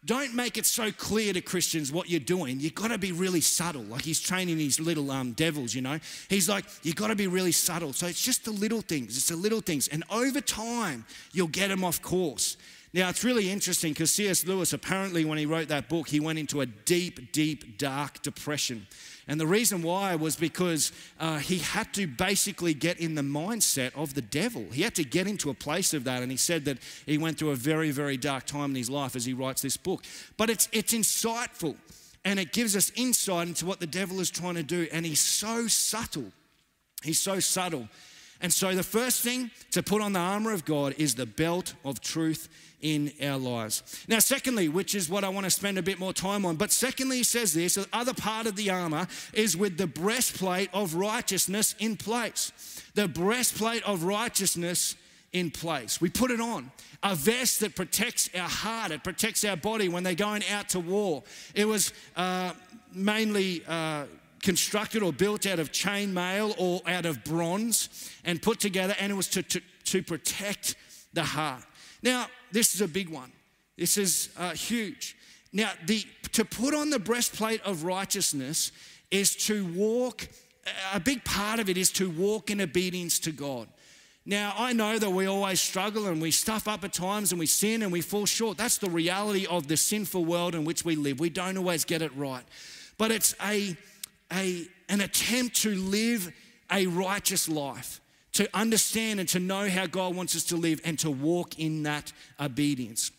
don't 0.05 0.35
make 0.35 0.57
it 0.57 0.64
so 0.64 0.90
clear 0.90 1.33
to 1.35 1.40
Christians 1.40 1.93
what 1.93 2.09
you're 2.09 2.21
doing. 2.21 2.59
You've 2.59 2.75
got 2.75 2.88
to 2.88 2.99
be 2.99 3.12
really 3.12 3.43
subtle. 3.43 3.83
Like 3.83 4.02
he's 4.02 4.21
training 4.21 4.57
these 4.57 4.81
little 4.81 5.11
um, 5.11 5.33
devils, 5.33 5.75
you 5.75 5.83
know. 5.83 5.99
He's 6.31 6.49
like, 6.49 6.64
you've 6.83 6.97
got 6.97 7.09
to 7.09 7.17
be 7.17 7.26
really 7.26 7.52
subtle. 7.52 7.93
So 7.93 8.07
it's 8.07 8.23
just 8.23 8.47
the 8.47 8.50
little 8.50 8.81
things. 8.81 9.17
It's 9.17 9.28
the 9.28 9.37
little 9.37 9.61
things. 9.61 9.88
And 9.88 10.05
over 10.11 10.40
time, 10.40 11.05
you'll 11.33 11.49
get 11.49 11.69
them 11.69 11.85
off 11.85 12.00
course. 12.00 12.57
Now, 12.95 13.11
it's 13.11 13.23
really 13.23 13.50
interesting 13.50 13.92
because 13.92 14.12
C.S. 14.12 14.47
Lewis, 14.47 14.73
apparently, 14.73 15.25
when 15.25 15.37
he 15.37 15.45
wrote 15.45 15.68
that 15.68 15.90
book, 15.90 16.09
he 16.09 16.21
went 16.21 16.38
into 16.38 16.62
a 16.62 16.66
deep, 16.66 17.33
deep, 17.33 17.76
dark 17.76 18.23
depression. 18.23 18.87
And 19.26 19.38
the 19.38 19.47
reason 19.47 19.83
why 19.83 20.14
was 20.14 20.37
because 20.37 20.90
uh, 21.21 21.37
he 21.37 21.59
had 21.59 21.92
to 21.95 22.07
basically 22.07 22.73
get 22.73 22.99
in 22.99 23.14
the 23.14 23.23
mindset 23.23 23.95
of 23.95 24.14
the 24.14 24.23
devil. 24.23 24.64
He 24.73 24.80
had 24.80 24.95
to 24.95 25.04
get 25.04 25.26
into 25.26 25.50
a 25.50 25.54
place 25.54 25.92
of 25.92 26.04
that. 26.04 26.23
And 26.23 26.30
he 26.30 26.38
said 26.38 26.64
that 26.64 26.78
he 27.04 27.18
went 27.18 27.38
through 27.38 27.50
a 27.50 27.57
very, 27.57 27.90
very 27.90 28.16
dark 28.16 28.47
time 28.47 28.71
in 28.71 28.76
his 28.76 28.88
life 28.88 29.14
as 29.14 29.26
he 29.26 29.35
writes 29.35 29.61
this 29.61 29.76
book. 29.76 30.02
But 30.38 30.49
it's, 30.49 30.66
it's 30.73 30.95
insightful 30.95 31.76
and 32.25 32.40
it 32.40 32.52
gives 32.52 32.75
us 32.75 32.90
insight 32.97 33.49
into 33.49 33.66
what 33.66 33.80
the 33.80 33.87
devil 33.87 34.18
is 34.18 34.30
trying 34.30 34.54
to 34.54 34.62
do. 34.62 34.88
And 34.90 35.04
he's 35.04 35.21
so 35.21 35.66
subtle. 35.66 36.33
He's 37.02 37.21
so 37.21 37.38
subtle. 37.38 37.87
And 38.40 38.52
so, 38.52 38.75
the 38.75 38.85
first 38.85 39.23
thing 39.23 39.50
to 39.73 39.83
put 39.83 40.00
on 40.00 40.12
the 40.12 40.21
armor 40.21 40.52
of 40.52 40.64
God 40.64 40.95
is 40.97 41.16
the 41.16 41.26
belt 41.26 41.75
of 41.85 42.00
truth 42.00 42.49
in 42.80 43.12
our 43.23 43.38
lives. 43.38 44.04
Now, 44.08 44.18
secondly, 44.18 44.68
which 44.68 44.94
is 44.94 45.08
what 45.08 45.25
I 45.25 45.28
want 45.28 45.44
to 45.44 45.50
spend 45.50 45.78
a 45.78 45.82
bit 45.82 45.99
more 45.99 46.12
time 46.12 46.44
on, 46.47 46.56
but 46.56 46.70
secondly, 46.70 47.18
he 47.18 47.23
says 47.25 47.54
this 47.54 47.75
the 47.75 47.87
other 47.92 48.14
part 48.14 48.47
of 48.47 48.56
the 48.56 48.70
armor 48.70 49.06
is 49.32 49.56
with 49.56 49.76
the 49.76 49.87
breastplate 49.87 50.70
of 50.73 50.94
righteousness 50.94 51.75
in 51.78 51.97
place. 51.97 52.52
The 52.94 53.08
breastplate 53.08 53.82
of 53.85 54.04
righteousness 54.04 54.97
in 55.32 55.50
place. 55.50 56.00
We 56.00 56.08
put 56.08 56.30
it 56.30 56.40
on. 56.40 56.70
A 57.02 57.14
vest 57.14 57.61
that 57.61 57.76
protects 57.76 58.28
our 58.35 58.49
heart, 58.49 58.90
it 58.90 59.04
protects 59.04 59.44
our 59.44 59.56
body 59.56 59.88
when 59.88 60.02
they're 60.02 60.14
going 60.14 60.42
out 60.50 60.68
to 60.70 60.80
war. 60.80 61.23
It 61.54 61.66
was 61.66 61.92
uh, 62.16 62.52
mainly. 62.92 63.62
Uh, 63.66 64.04
constructed 64.42 65.02
or 65.02 65.12
built 65.12 65.47
out 65.47 65.58
of 65.58 65.73
chain 65.73 66.14
mail 66.14 66.54
or 66.58 66.80
out 66.87 67.04
of 67.04 67.25
bronze 67.25 68.11
and 68.25 68.40
put 68.40 68.61
together, 68.61 68.94
and 69.00 69.11
it 69.11 69.14
was 69.14 69.28
to, 69.28 69.42
to, 69.42 69.61
to 69.85 70.02
protect 70.02 70.76
the 71.12 71.25
heart. 71.25 71.64
Now, 72.02 72.28
this 72.52 72.75
is 72.75 72.81
a 72.81 72.88
big 72.88 73.09
one. 73.09 73.33
This 73.76 73.97
is 73.97 74.31
uh, 74.37 74.50
huge. 74.50 75.17
Now, 75.52 75.71
the, 75.87 76.05
to 76.33 76.45
put 76.45 76.75
on 76.75 76.90
the 76.90 76.99
breastplate 76.99 77.61
of 77.62 77.85
righteousness 77.85 78.73
is 79.11 79.37
to 79.47 79.67
walk, 79.73 80.28
a 80.93 81.00
big 81.00 81.25
part 81.25 81.61
of 81.61 81.69
it 81.69 81.76
is 81.76 81.90
to 81.93 82.11
walk 82.11 82.50
in 82.50 82.61
obedience 82.61 83.19
to 83.21 83.33
God. 83.33 83.69
Now, 84.26 84.52
I 84.59 84.75
know 84.75 84.99
that 84.99 85.09
we 85.09 85.26
always 85.26 85.61
struggle 85.61 86.07
and 86.07 86.21
we 86.21 86.31
stuff 86.31 86.69
up 86.69 86.85
at 86.85 86.93
times 86.93 87.33
and 87.33 87.38
we 87.38 87.47
sin 87.47 87.83
and 87.83 87.90
we 87.90 88.02
fall 88.02 88.26
short. 88.26 88.59
That's 88.59 88.76
the 88.76 88.90
reality 88.90 89.47
of 89.47 89.69
the 89.69 89.76
sinful 89.76 90.26
world 90.26 90.55
in 90.55 90.64
which 90.64 90.85
we 90.85 90.97
live. 90.97 91.19
We 91.19 91.31
don't 91.31 91.57
always 91.57 91.87
get 91.87 92.02
it 92.02 92.14
right. 92.14 92.45
But 92.99 93.11
it's 93.11 93.35
a 93.43 93.76
a, 94.33 94.67
an 94.88 95.00
attempt 95.00 95.57
to 95.62 95.75
live 95.75 96.33
a 96.71 96.87
righteous 96.87 97.49
life, 97.49 98.00
to 98.32 98.49
understand 98.54 99.20
and 99.20 99.28
to 99.30 99.40
know 99.40 99.68
how 99.68 99.87
God 99.87 100.14
wants 100.14 100.37
us 100.37 100.44
to 100.44 100.56
live 100.56 100.80
and 100.85 100.99
to 101.00 101.11
walk 101.11 101.58
in 101.58 101.82
that 101.85 102.12
obedience. 102.38 103.11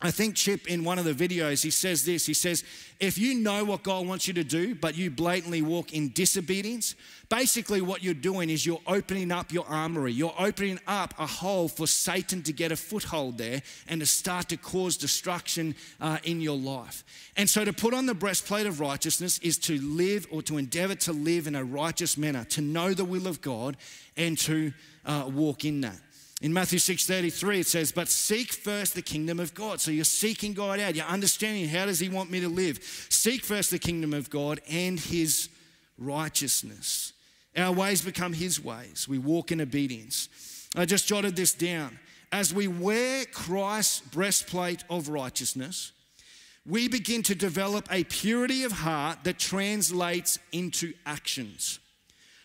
I 0.00 0.12
think 0.12 0.36
Chip 0.36 0.68
in 0.68 0.84
one 0.84 1.00
of 1.00 1.04
the 1.04 1.12
videos, 1.12 1.60
he 1.60 1.70
says 1.70 2.04
this. 2.04 2.24
He 2.24 2.34
says, 2.34 2.62
if 3.00 3.18
you 3.18 3.34
know 3.34 3.64
what 3.64 3.82
God 3.82 4.06
wants 4.06 4.28
you 4.28 4.34
to 4.34 4.44
do, 4.44 4.76
but 4.76 4.96
you 4.96 5.10
blatantly 5.10 5.60
walk 5.60 5.92
in 5.92 6.10
disobedience, 6.10 6.94
basically 7.28 7.80
what 7.80 8.04
you're 8.04 8.14
doing 8.14 8.48
is 8.48 8.64
you're 8.64 8.80
opening 8.86 9.32
up 9.32 9.52
your 9.52 9.66
armory. 9.66 10.12
You're 10.12 10.34
opening 10.38 10.78
up 10.86 11.14
a 11.18 11.26
hole 11.26 11.66
for 11.66 11.88
Satan 11.88 12.44
to 12.44 12.52
get 12.52 12.70
a 12.70 12.76
foothold 12.76 13.38
there 13.38 13.60
and 13.88 14.00
to 14.00 14.06
start 14.06 14.50
to 14.50 14.56
cause 14.56 14.96
destruction 14.96 15.74
uh, 16.00 16.18
in 16.22 16.40
your 16.40 16.56
life. 16.56 17.02
And 17.36 17.50
so 17.50 17.64
to 17.64 17.72
put 17.72 17.92
on 17.92 18.06
the 18.06 18.14
breastplate 18.14 18.66
of 18.66 18.78
righteousness 18.78 19.38
is 19.38 19.58
to 19.58 19.80
live 19.80 20.28
or 20.30 20.42
to 20.42 20.58
endeavor 20.58 20.94
to 20.94 21.12
live 21.12 21.48
in 21.48 21.56
a 21.56 21.64
righteous 21.64 22.16
manner, 22.16 22.44
to 22.50 22.60
know 22.60 22.94
the 22.94 23.04
will 23.04 23.26
of 23.26 23.40
God 23.40 23.76
and 24.16 24.38
to 24.38 24.72
uh, 25.04 25.28
walk 25.28 25.64
in 25.64 25.80
that. 25.80 25.98
In 26.40 26.52
Matthew 26.52 26.78
6:33 26.78 27.60
it 27.60 27.66
says, 27.66 27.90
"But 27.90 28.08
seek 28.08 28.52
first 28.52 28.94
the 28.94 29.02
kingdom 29.02 29.40
of 29.40 29.54
God." 29.54 29.80
So 29.80 29.90
you're 29.90 30.04
seeking 30.04 30.54
God 30.54 30.78
out. 30.78 30.94
You're 30.94 31.06
understanding 31.06 31.68
how 31.68 31.86
does 31.86 31.98
he 31.98 32.08
want 32.08 32.30
me 32.30 32.40
to 32.40 32.48
live? 32.48 33.06
Seek 33.08 33.44
first 33.44 33.70
the 33.70 33.78
kingdom 33.78 34.14
of 34.14 34.30
God 34.30 34.60
and 34.68 35.00
his 35.00 35.48
righteousness. 35.96 37.12
Our 37.56 37.72
ways 37.72 38.02
become 38.02 38.34
his 38.34 38.60
ways. 38.60 39.08
We 39.08 39.18
walk 39.18 39.50
in 39.50 39.60
obedience. 39.60 40.28
I 40.76 40.84
just 40.84 41.08
jotted 41.08 41.34
this 41.34 41.52
down. 41.52 41.98
As 42.30 42.54
we 42.54 42.68
wear 42.68 43.24
Christ's 43.24 44.00
breastplate 44.00 44.84
of 44.88 45.08
righteousness, 45.08 45.92
we 46.64 46.86
begin 46.86 47.22
to 47.24 47.34
develop 47.34 47.88
a 47.90 48.04
purity 48.04 48.62
of 48.62 48.72
heart 48.72 49.24
that 49.24 49.38
translates 49.38 50.38
into 50.52 50.92
actions. 51.06 51.80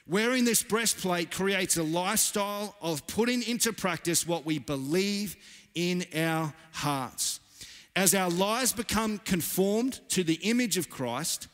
Wearing 0.05 0.43
this 0.43 0.63
breastplate 0.63 1.31
creates 1.31 1.77
a 1.77 1.83
lifestyle 1.83 2.75
of 2.81 3.07
putting 3.07 3.41
into 3.43 3.71
practice 3.71 4.27
what 4.27 4.45
we 4.45 4.59
believe 4.59 5.37
in 5.75 6.05
our 6.13 6.53
hearts. 6.73 7.39
As 7.95 8.13
our 8.13 8.29
lives 8.29 8.73
become 8.73 9.19
conformed 9.19 10.01
to 10.09 10.23
the 10.23 10.39
image 10.41 10.77
of 10.77 10.89
Christ, 10.89 11.47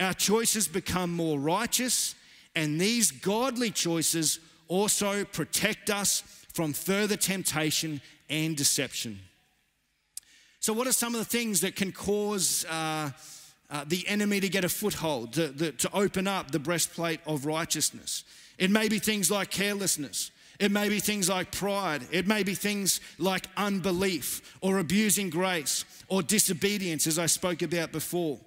our 0.00 0.12
choices 0.12 0.66
become 0.66 1.12
more 1.12 1.38
righteous, 1.38 2.16
and 2.56 2.80
these 2.80 3.12
godly 3.12 3.70
choices 3.70 4.40
also 4.66 5.24
protect 5.24 5.88
us 5.88 6.24
from 6.52 6.72
further 6.72 7.16
temptation 7.16 8.00
and 8.28 8.56
deception. 8.56 9.20
So, 10.58 10.72
what 10.72 10.88
are 10.88 10.92
some 10.92 11.14
of 11.14 11.20
the 11.20 11.24
things 11.24 11.60
that 11.60 11.76
can 11.76 11.92
cause? 11.92 12.64
Uh, 12.64 13.10
uh, 13.70 13.84
the 13.86 14.06
enemy 14.06 14.40
to 14.40 14.48
get 14.48 14.64
a 14.64 14.68
foothold, 14.68 15.32
to, 15.34 15.48
the, 15.48 15.72
to 15.72 15.90
open 15.92 16.28
up 16.28 16.50
the 16.50 16.58
breastplate 16.58 17.20
of 17.26 17.46
righteousness. 17.46 18.24
It 18.58 18.70
may 18.70 18.88
be 18.88 18.98
things 18.98 19.30
like 19.30 19.50
carelessness. 19.50 20.30
It 20.60 20.70
may 20.70 20.88
be 20.88 21.00
things 21.00 21.28
like 21.28 21.50
pride. 21.50 22.06
It 22.12 22.26
may 22.26 22.42
be 22.42 22.54
things 22.54 23.00
like 23.18 23.46
unbelief 23.56 24.56
or 24.60 24.78
abusing 24.78 25.30
grace 25.30 25.84
or 26.08 26.22
disobedience, 26.22 27.06
as 27.06 27.18
I 27.18 27.26
spoke 27.26 27.62
about 27.62 27.90
before. 27.90 28.38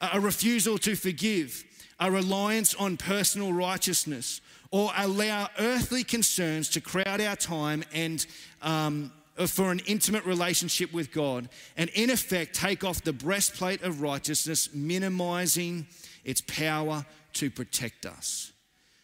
A 0.00 0.20
refusal 0.20 0.76
to 0.78 0.94
forgive, 0.94 1.64
a 1.98 2.10
reliance 2.10 2.74
on 2.74 2.96
personal 2.96 3.52
righteousness, 3.52 4.42
or 4.70 4.90
allow 4.96 5.48
earthly 5.58 6.04
concerns 6.04 6.68
to 6.70 6.80
crowd 6.80 7.20
our 7.20 7.36
time 7.36 7.84
and 7.94 8.26
um, 8.60 9.12
for 9.46 9.72
an 9.72 9.80
intimate 9.86 10.24
relationship 10.24 10.92
with 10.92 11.12
God, 11.12 11.48
and 11.76 11.90
in 11.90 12.10
effect 12.10 12.54
take 12.54 12.84
off 12.84 13.02
the 13.02 13.12
breastplate 13.12 13.82
of 13.82 14.00
righteousness, 14.00 14.72
minimizing 14.72 15.86
its 16.24 16.40
power 16.40 17.04
to 17.34 17.50
protect 17.50 18.06
us. 18.06 18.52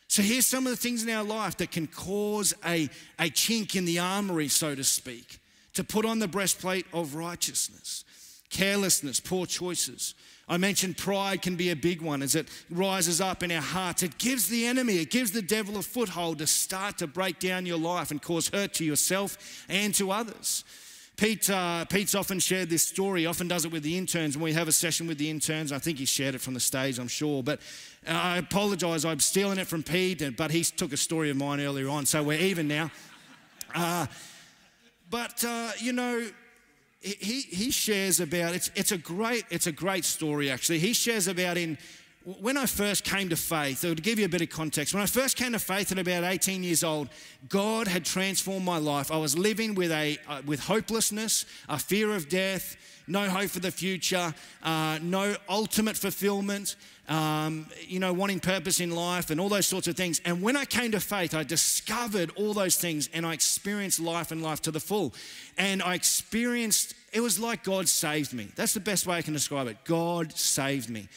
So 0.09 0.23
here's 0.23 0.47
some 0.47 0.67
of 0.67 0.73
the 0.73 0.77
things 0.77 1.03
in 1.03 1.11
our 1.11 1.23
life 1.23 1.57
that 1.59 1.71
can 1.71 1.87
cause 1.87 2.53
a, 2.65 2.89
a 3.19 3.31
chink 3.31 3.77
in 3.77 3.85
the 3.85 4.01
armory, 4.01 4.49
so 4.49 4.75
to 4.75 4.83
speak, 4.83 5.39
to 5.75 5.85
put 5.85 6.05
on 6.05 6.19
the 6.19 6.29
breastplate 6.29 6.87
of 6.93 7.15
righteousness. 7.15 8.05
Carelessness, 8.51 9.21
poor 9.21 9.47
choices, 9.47 10.15
I 10.51 10.57
mentioned 10.57 10.99
pride 10.99 11.43
can 11.43 11.55
be 11.55 11.71
a 11.71 11.77
big 11.77 12.03
one 12.03 12.23
as 12.23 12.35
it 12.35 12.49
rises 12.71 13.21
up 13.21 13.45
in 13.45 13.53
our 13.53 13.63
hearts. 13.63 14.03
It 14.03 14.19
gives 14.19 14.49
the 14.49 14.67
enemy, 14.67 14.97
it 14.97 15.09
gives 15.09 15.31
the 15.31 15.41
devil 15.41 15.79
a 15.79 15.83
foothold 15.83 16.39
to 16.39 16.47
start 16.49 16.99
to 16.99 17.07
break 17.07 17.39
down 17.39 17.67
your 17.67 17.79
life 17.79 18.11
and 18.11 18.21
cause 18.21 18.49
hurt 18.49 18.75
to 18.75 18.85
yourself 18.85 19.65
and 19.69 19.95
to 19.95 20.11
others. 20.11 20.65
Pete, 21.17 21.49
uh, 21.51 21.85
Pete's 21.85 22.17
often 22.17 22.41
shared 22.41 22.69
this 22.69 22.85
story, 22.85 23.27
often 23.27 23.47
does 23.47 23.65
it 23.65 23.71
with 23.71 23.85
the 23.85 23.97
interns. 23.97 24.37
When 24.37 24.45
we 24.45 24.53
have 24.55 24.67
a 24.67 24.73
session 24.73 25.07
with 25.07 25.19
the 25.19 25.31
interns, 25.31 25.71
I 25.71 25.79
think 25.79 25.99
he 25.99 26.05
shared 26.05 26.35
it 26.35 26.41
from 26.41 26.55
the 26.55 26.61
stage, 26.61 26.99
I'm 26.99 27.09
sure. 27.09 27.45
But 27.45 27.61
uh, 28.09 28.13
I 28.13 28.39
apologize, 28.39 29.05
I'm 29.05 29.21
stealing 29.21 29.59
it 29.59 29.69
from 29.69 29.85
Pete, 29.85 30.37
but 30.37 30.51
he 30.51 30.65
took 30.65 30.93
a 30.93 30.97
story 30.97 31.31
of 31.31 31.37
mine 31.37 31.61
earlier 31.61 31.89
on, 31.89 32.07
so 32.07 32.25
we're 32.25 32.41
even 32.41 32.67
now. 32.67 32.91
Uh, 33.73 34.07
but, 35.11 35.45
uh, 35.45 35.71
you 35.79 35.93
know, 35.93 36.27
he, 37.01 37.41
he 37.41 37.71
shares 37.71 38.21
about 38.21 38.55
it's, 38.55 38.71
it's 38.75 38.93
a 38.93 38.99
great 38.99 39.45
it's 39.51 39.67
a 39.67 39.73
great 39.73 40.05
story 40.05 40.51
actually 40.51 40.79
he 40.79 40.93
shares 40.93 41.29
about 41.29 41.57
in 41.57 41.79
when 42.25 42.59
I 42.59 42.67
first 42.67 43.05
came 43.05 43.31
to 43.31 43.37
faith, 43.37 43.81
to 43.81 43.95
give 43.95 44.19
you 44.19 44.27
a 44.27 44.29
bit 44.29 44.43
of 44.43 44.51
context, 44.51 44.93
when 44.93 45.03
I 45.03 45.07
first 45.07 45.39
came 45.39 45.53
to 45.53 45.59
faith 45.59 45.91
at 45.91 45.99
about 45.99 46.23
18 46.23 46.63
years 46.63 46.85
old, 46.85 47.09
God 47.49 47.89
had 47.89 48.05
transformed 48.05 48.65
my 48.65 48.77
life. 48.77 49.11
I 49.11 49.17
was 49.17 49.39
living 49.39 49.75
with, 49.75 49.91
a, 49.91 50.19
uh, 50.29 50.43
with 50.45 50.61
hopelessness, 50.61 51.47
a 51.69 51.79
fear 51.79 52.15
of 52.15 52.29
death, 52.29 52.77
no 53.07 53.29
hope 53.29 53.49
for 53.49 53.61
the 53.61 53.71
future, 53.71 54.35
uh, 54.63 54.99
no 55.01 55.35
ultimate 55.49 55.97
fulfillment, 55.97 56.77
um, 57.11 57.67
you 57.87 57.99
know, 57.99 58.13
wanting 58.13 58.39
purpose 58.39 58.79
in 58.79 58.93
life 58.93 59.31
and 59.31 59.41
all 59.41 59.49
those 59.49 59.67
sorts 59.67 59.89
of 59.89 59.97
things. 59.97 60.21
And 60.25 60.41
when 60.41 60.57
I 60.57 60.65
came 60.65 60.93
to 60.93 61.01
faith, 61.01 61.35
I 61.35 61.43
discovered 61.43 62.31
all 62.37 62.55
those 62.55 62.77
things 62.77 63.11
and 63.13 63.27
I 63.27 63.35
experienced 63.35 63.99
life 63.99 64.31
and 64.31 64.43
life 64.43 64.63
to 64.63 64.71
the 64.71 64.79
full. 64.79 65.13
And 65.59 65.83
I 65.83 65.95
experienced, 65.95 66.95
it 67.13 67.21
was 67.21 67.41
like 67.41 67.65
God 67.65 67.89
saved 67.89 68.33
me. 68.33 68.49
That's 68.55 68.75
the 68.75 68.81
best 68.81 69.09
way 69.09 69.17
I 69.17 69.23
can 69.23 69.35
describe 69.35 69.67
it. 69.67 69.79
God 69.85 70.33
saved 70.37 70.89
me. 70.89 71.09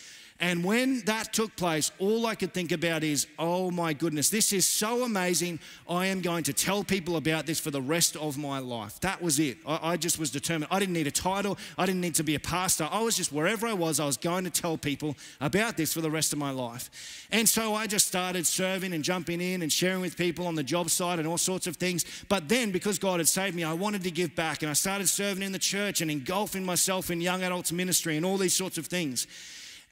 And 0.44 0.62
when 0.62 1.00
that 1.06 1.32
took 1.32 1.56
place, 1.56 1.94
all 2.00 2.26
I 2.26 2.36
could 2.36 2.54
think 2.54 2.74
about 2.74 3.02
is, 3.02 3.28
oh 3.40 3.72
my 3.72 3.94
goodness, 3.94 4.30
this 4.30 4.52
is 4.52 4.66
so 4.66 5.04
amazing. 5.04 5.58
I 5.90 6.08
am 6.08 6.20
going 6.20 6.44
to 6.44 6.52
tell 6.52 6.84
people 6.84 7.16
about 7.16 7.46
this 7.46 7.62
for 7.62 7.72
the 7.72 7.82
rest 7.82 8.18
of 8.18 8.38
my 8.38 8.60
life. 8.60 9.00
That 9.00 9.22
was 9.22 9.40
it. 9.40 9.60
I, 9.66 9.94
I, 9.94 9.98
just 9.98 10.20
was 10.20 10.32
determined. 10.32 10.70
I 10.70 10.80
didn't 10.80 10.96
need 10.96 11.08
a 11.08 11.12
title, 11.12 11.58
I 11.78 11.86
didn't 11.86 12.02
need 12.02 12.16
to 12.16 12.26
be 12.26 12.36
a 12.36 12.42
pastor. 12.42 12.90
I 12.92 13.02
was 13.04 13.16
just 13.16 13.32
wherever 13.32 13.66
I 13.66 13.72
was, 13.72 14.02
I 14.02 14.06
was 14.06 14.18
going 14.18 14.44
to 14.44 14.50
tell 14.50 14.78
people 14.78 15.16
about 15.40 15.78
this 15.78 15.94
for 15.94 16.02
the 16.02 16.12
rest 16.12 16.34
of 16.34 16.40
my 16.40 16.52
life. 16.52 16.90
And 17.32 17.48
so 17.48 17.74
I 17.74 17.88
just 17.88 18.08
started 18.08 18.46
serving 18.46 18.92
and 18.92 19.02
jumping 19.02 19.40
in 19.40 19.62
and 19.62 19.72
sharing 19.72 20.02
with 20.02 20.18
people 20.18 20.46
on 20.46 20.56
the 20.56 20.64
job 20.64 20.90
site 20.90 21.20
and 21.20 21.28
all 21.28 21.38
sorts 21.38 21.68
of 21.68 21.78
things. 21.78 22.04
But 22.28 22.50
then, 22.50 22.74
because 22.74 23.00
God 23.00 23.22
had 23.22 23.30
saved 23.30 23.56
me, 23.56 23.64
I 23.64 23.72
wanted 23.72 24.04
to 24.04 24.12
give 24.12 24.36
back 24.36 24.62
and 24.62 24.70
I 24.70 24.74
started 24.74 25.08
serving 25.08 25.42
in 25.42 25.54
the 25.54 25.58
church 25.58 26.02
and 26.02 26.12
engulfing 26.12 26.66
myself 26.66 27.12
in 27.12 27.22
young 27.22 27.44
adults 27.44 27.72
ministry 27.72 28.18
and 28.18 28.26
all 28.26 28.36
these 28.36 28.54
sorts 28.54 28.78
of 28.78 28.88
things. 28.88 29.26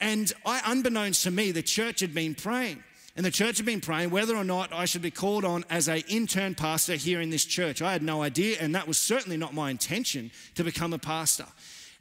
And 0.02 0.34
I, 0.46 0.62
unbeknownst 0.66 1.24
to 1.24 1.32
me, 1.32 1.52
the 1.52 1.62
church 1.62 2.00
had 2.00 2.14
been 2.14 2.36
praying. 2.36 2.84
And 3.16 3.26
the 3.26 3.32
church 3.32 3.58
had 3.58 3.66
been 3.66 3.82
praying 3.82 4.10
whether 4.10 4.36
or 4.36 4.44
not 4.44 4.74
I 4.74 4.86
should 4.86 5.02
be 5.02 5.12
called 5.12 5.46
on 5.46 5.64
as 5.70 5.88
a 5.88 6.00
intern 6.08 6.56
pastor 6.56 6.96
here 6.96 7.22
in 7.22 7.30
this 7.30 7.46
church. 7.46 7.82
I 7.82 7.92
had 7.92 8.02
no 8.02 8.24
idea, 8.24 8.58
and 8.60 8.74
that 8.74 8.88
was 8.88 8.98
certainly 8.98 9.38
not 9.38 9.54
my 9.54 9.70
intention 9.70 10.32
to 10.56 10.64
become 10.64 10.92
a 10.94 10.98
pastor. 10.98 11.46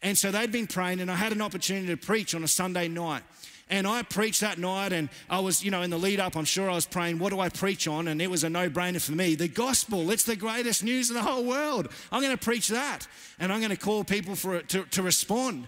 And 0.02 0.16
so 0.16 0.30
they'd 0.30 0.52
been 0.52 0.66
praying, 0.66 1.00
and 1.00 1.10
I 1.10 1.16
had 1.16 1.32
an 1.32 1.42
opportunity 1.42 1.88
to 1.88 1.96
preach 1.96 2.34
on 2.34 2.42
a 2.42 2.48
Sunday 2.48 2.88
night. 2.88 3.22
And 3.68 3.86
I 3.86 4.02
preached 4.02 4.40
that 4.40 4.58
night, 4.58 4.92
and 4.92 5.10
I 5.28 5.40
was, 5.40 5.62
you 5.62 5.70
know, 5.70 5.82
in 5.82 5.90
the 5.90 5.98
lead 5.98 6.20
up, 6.20 6.36
I'm 6.36 6.44
sure 6.44 6.70
I 6.70 6.74
was 6.74 6.86
praying, 6.86 7.18
what 7.18 7.30
do 7.30 7.40
I 7.40 7.48
preach 7.50 7.86
on? 7.86 8.08
And 8.08 8.22
it 8.22 8.30
was 8.30 8.42
a 8.44 8.50
no 8.50 8.70
brainer 8.70 9.00
for 9.00 9.12
me. 9.12 9.34
The 9.34 9.46
gospel, 9.48 10.10
it's 10.10 10.24
the 10.24 10.36
greatest 10.36 10.82
news 10.82 11.10
in 11.10 11.16
the 11.16 11.22
whole 11.22 11.44
world. 11.44 11.88
I'm 12.10 12.22
going 12.22 12.36
to 12.36 12.42
preach 12.42 12.68
that, 12.68 13.06
and 13.38 13.52
I'm 13.52 13.60
going 13.60 13.70
to 13.70 13.76
call 13.76 14.04
people 14.04 14.36
for 14.36 14.60
to, 14.62 14.84
to 14.84 15.02
respond. 15.02 15.66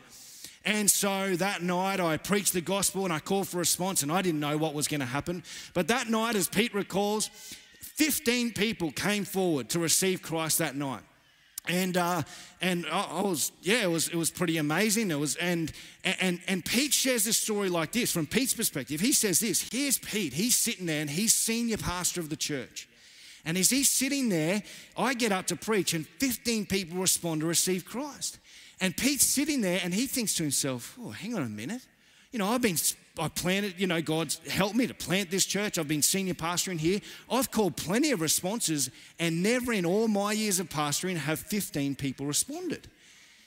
And 0.65 0.91
so 0.91 1.35
that 1.37 1.63
night 1.63 2.01
I 2.01 2.17
preached 2.17 2.53
the 2.53 2.61
gospel 2.61 3.05
and 3.05 3.13
I 3.13 3.19
called 3.19 3.49
for 3.49 3.59
response, 3.59 4.03
and 4.03 4.13
I 4.13 4.23
didn't 4.23 4.41
know 4.41 4.57
what 4.57 4.75
was 4.75 4.89
going 4.89 5.01
to 5.01 5.07
happen. 5.07 5.43
But 5.75 5.89
that 5.89 6.09
night, 6.09 6.37
as 6.37 6.49
Pete 6.49 6.75
recalls, 6.75 7.29
15 7.81 8.53
people 8.53 8.93
came 8.93 9.25
forward 9.25 9.69
to 9.71 9.79
receive 9.79 10.23
Christ 10.23 10.59
that 10.59 10.77
night 10.77 11.03
and 11.69 11.97
uh, 11.97 12.23
and 12.61 12.87
I 12.87 13.23
was 13.23 13.53
yeah, 13.63 13.83
it 13.83 13.91
was 13.91 14.09
it 14.09 14.17
was 14.17 14.31
pretty 14.31 14.57
amazing. 14.57 15.11
It 15.11 15.19
was 15.19 15.37
and 15.37 15.73
and 16.05 16.41
and 16.49 16.65
Pete 16.65 16.93
shares 16.93 17.25
this 17.25 17.37
story 17.37 17.69
like 17.69 17.93
this 17.93 18.11
from 18.11 18.27
Pete's 18.27 18.55
perspective. 18.55 19.01
He 19.01 19.13
says 19.13 19.41
this: 19.41 19.69
Here's 19.71 19.99
Pete. 19.99 20.33
He's 20.33 20.57
sitting 20.57 20.87
there 20.87 21.01
and 21.01 21.11
he's 21.11 21.33
senior 21.33 21.77
pastor 21.77 22.21
of 22.21 22.31
the 22.31 22.37
church. 22.37 22.89
And 23.45 23.59
as 23.59 23.71
he's 23.71 23.91
sitting 23.91 24.29
there, 24.29 24.63
I 24.97 25.15
get 25.15 25.33
up 25.33 25.47
to 25.49 25.57
preach, 25.57 25.95
and 25.95 26.07
15 26.07 26.65
people 26.67 26.99
respond 26.99 27.41
to 27.41 27.47
receive 27.47 27.85
Christ. 27.85 28.39
And 28.83 28.97
Pete's 28.97 29.25
sitting 29.25 29.61
there 29.61 29.81
and 29.83 29.95
he 29.95 30.09
thinks 30.09 30.35
to 30.35 30.43
himself, 30.43 30.99
oh, 31.01 31.11
hang 31.11 31.37
on 31.37 31.43
a 31.43 31.49
minute. 31.49 31.87
You 32.33 32.41
know, 32.41 32.49
I've 32.49 32.63
been 32.63 32.77
I 33.17 33.29
planted, 33.29 33.75
you 33.79 33.87
know, 33.87 34.03
God's 34.03 34.41
helped 34.49 34.75
me 34.75 34.89
to 34.89 34.95
plant 34.95 35.31
this 35.31 35.47
church. 35.47 35.79
I've 35.79 35.87
been 35.87 36.03
senior 36.03 36.35
pastoring 36.35 36.81
here. 36.81 36.99
I've 37.31 37.51
called 37.51 37.77
plenty 37.77 38.11
of 38.11 38.21
responses, 38.21 38.91
and 39.21 39.43
never 39.43 39.73
in 39.73 39.85
all 39.87 40.09
my 40.09 40.33
years 40.33 40.59
of 40.59 40.69
pastoring 40.69 41.17
have 41.17 41.39
15 41.39 41.95
people 41.95 42.27
responded. 42.27 42.89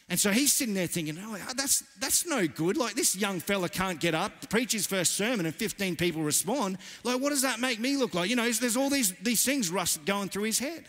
And 0.07 0.19
so 0.19 0.31
he's 0.31 0.53
sitting 0.53 0.75
there 0.75 0.87
thinking, 0.87 1.17
oh, 1.19 1.37
that's, 1.57 1.83
that's 1.99 2.27
no 2.27 2.47
good. 2.47 2.77
Like, 2.77 2.93
this 2.93 3.15
young 3.15 3.39
fella 3.39 3.67
can't 3.67 3.99
get 3.99 4.13
up, 4.13 4.49
preach 4.49 4.71
his 4.71 4.85
first 4.85 5.13
sermon, 5.13 5.47
and 5.47 5.55
15 5.55 5.95
people 5.95 6.21
respond. 6.21 6.77
Like, 7.03 7.19
what 7.19 7.31
does 7.31 7.41
that 7.41 7.59
make 7.59 7.79
me 7.79 7.97
look 7.97 8.13
like? 8.13 8.29
You 8.29 8.35
know, 8.35 8.49
there's 8.49 8.77
all 8.77 8.91
these, 8.91 9.13
these 9.23 9.43
things 9.43 9.71
going 10.05 10.29
through 10.29 10.43
his 10.43 10.59
head. 10.59 10.85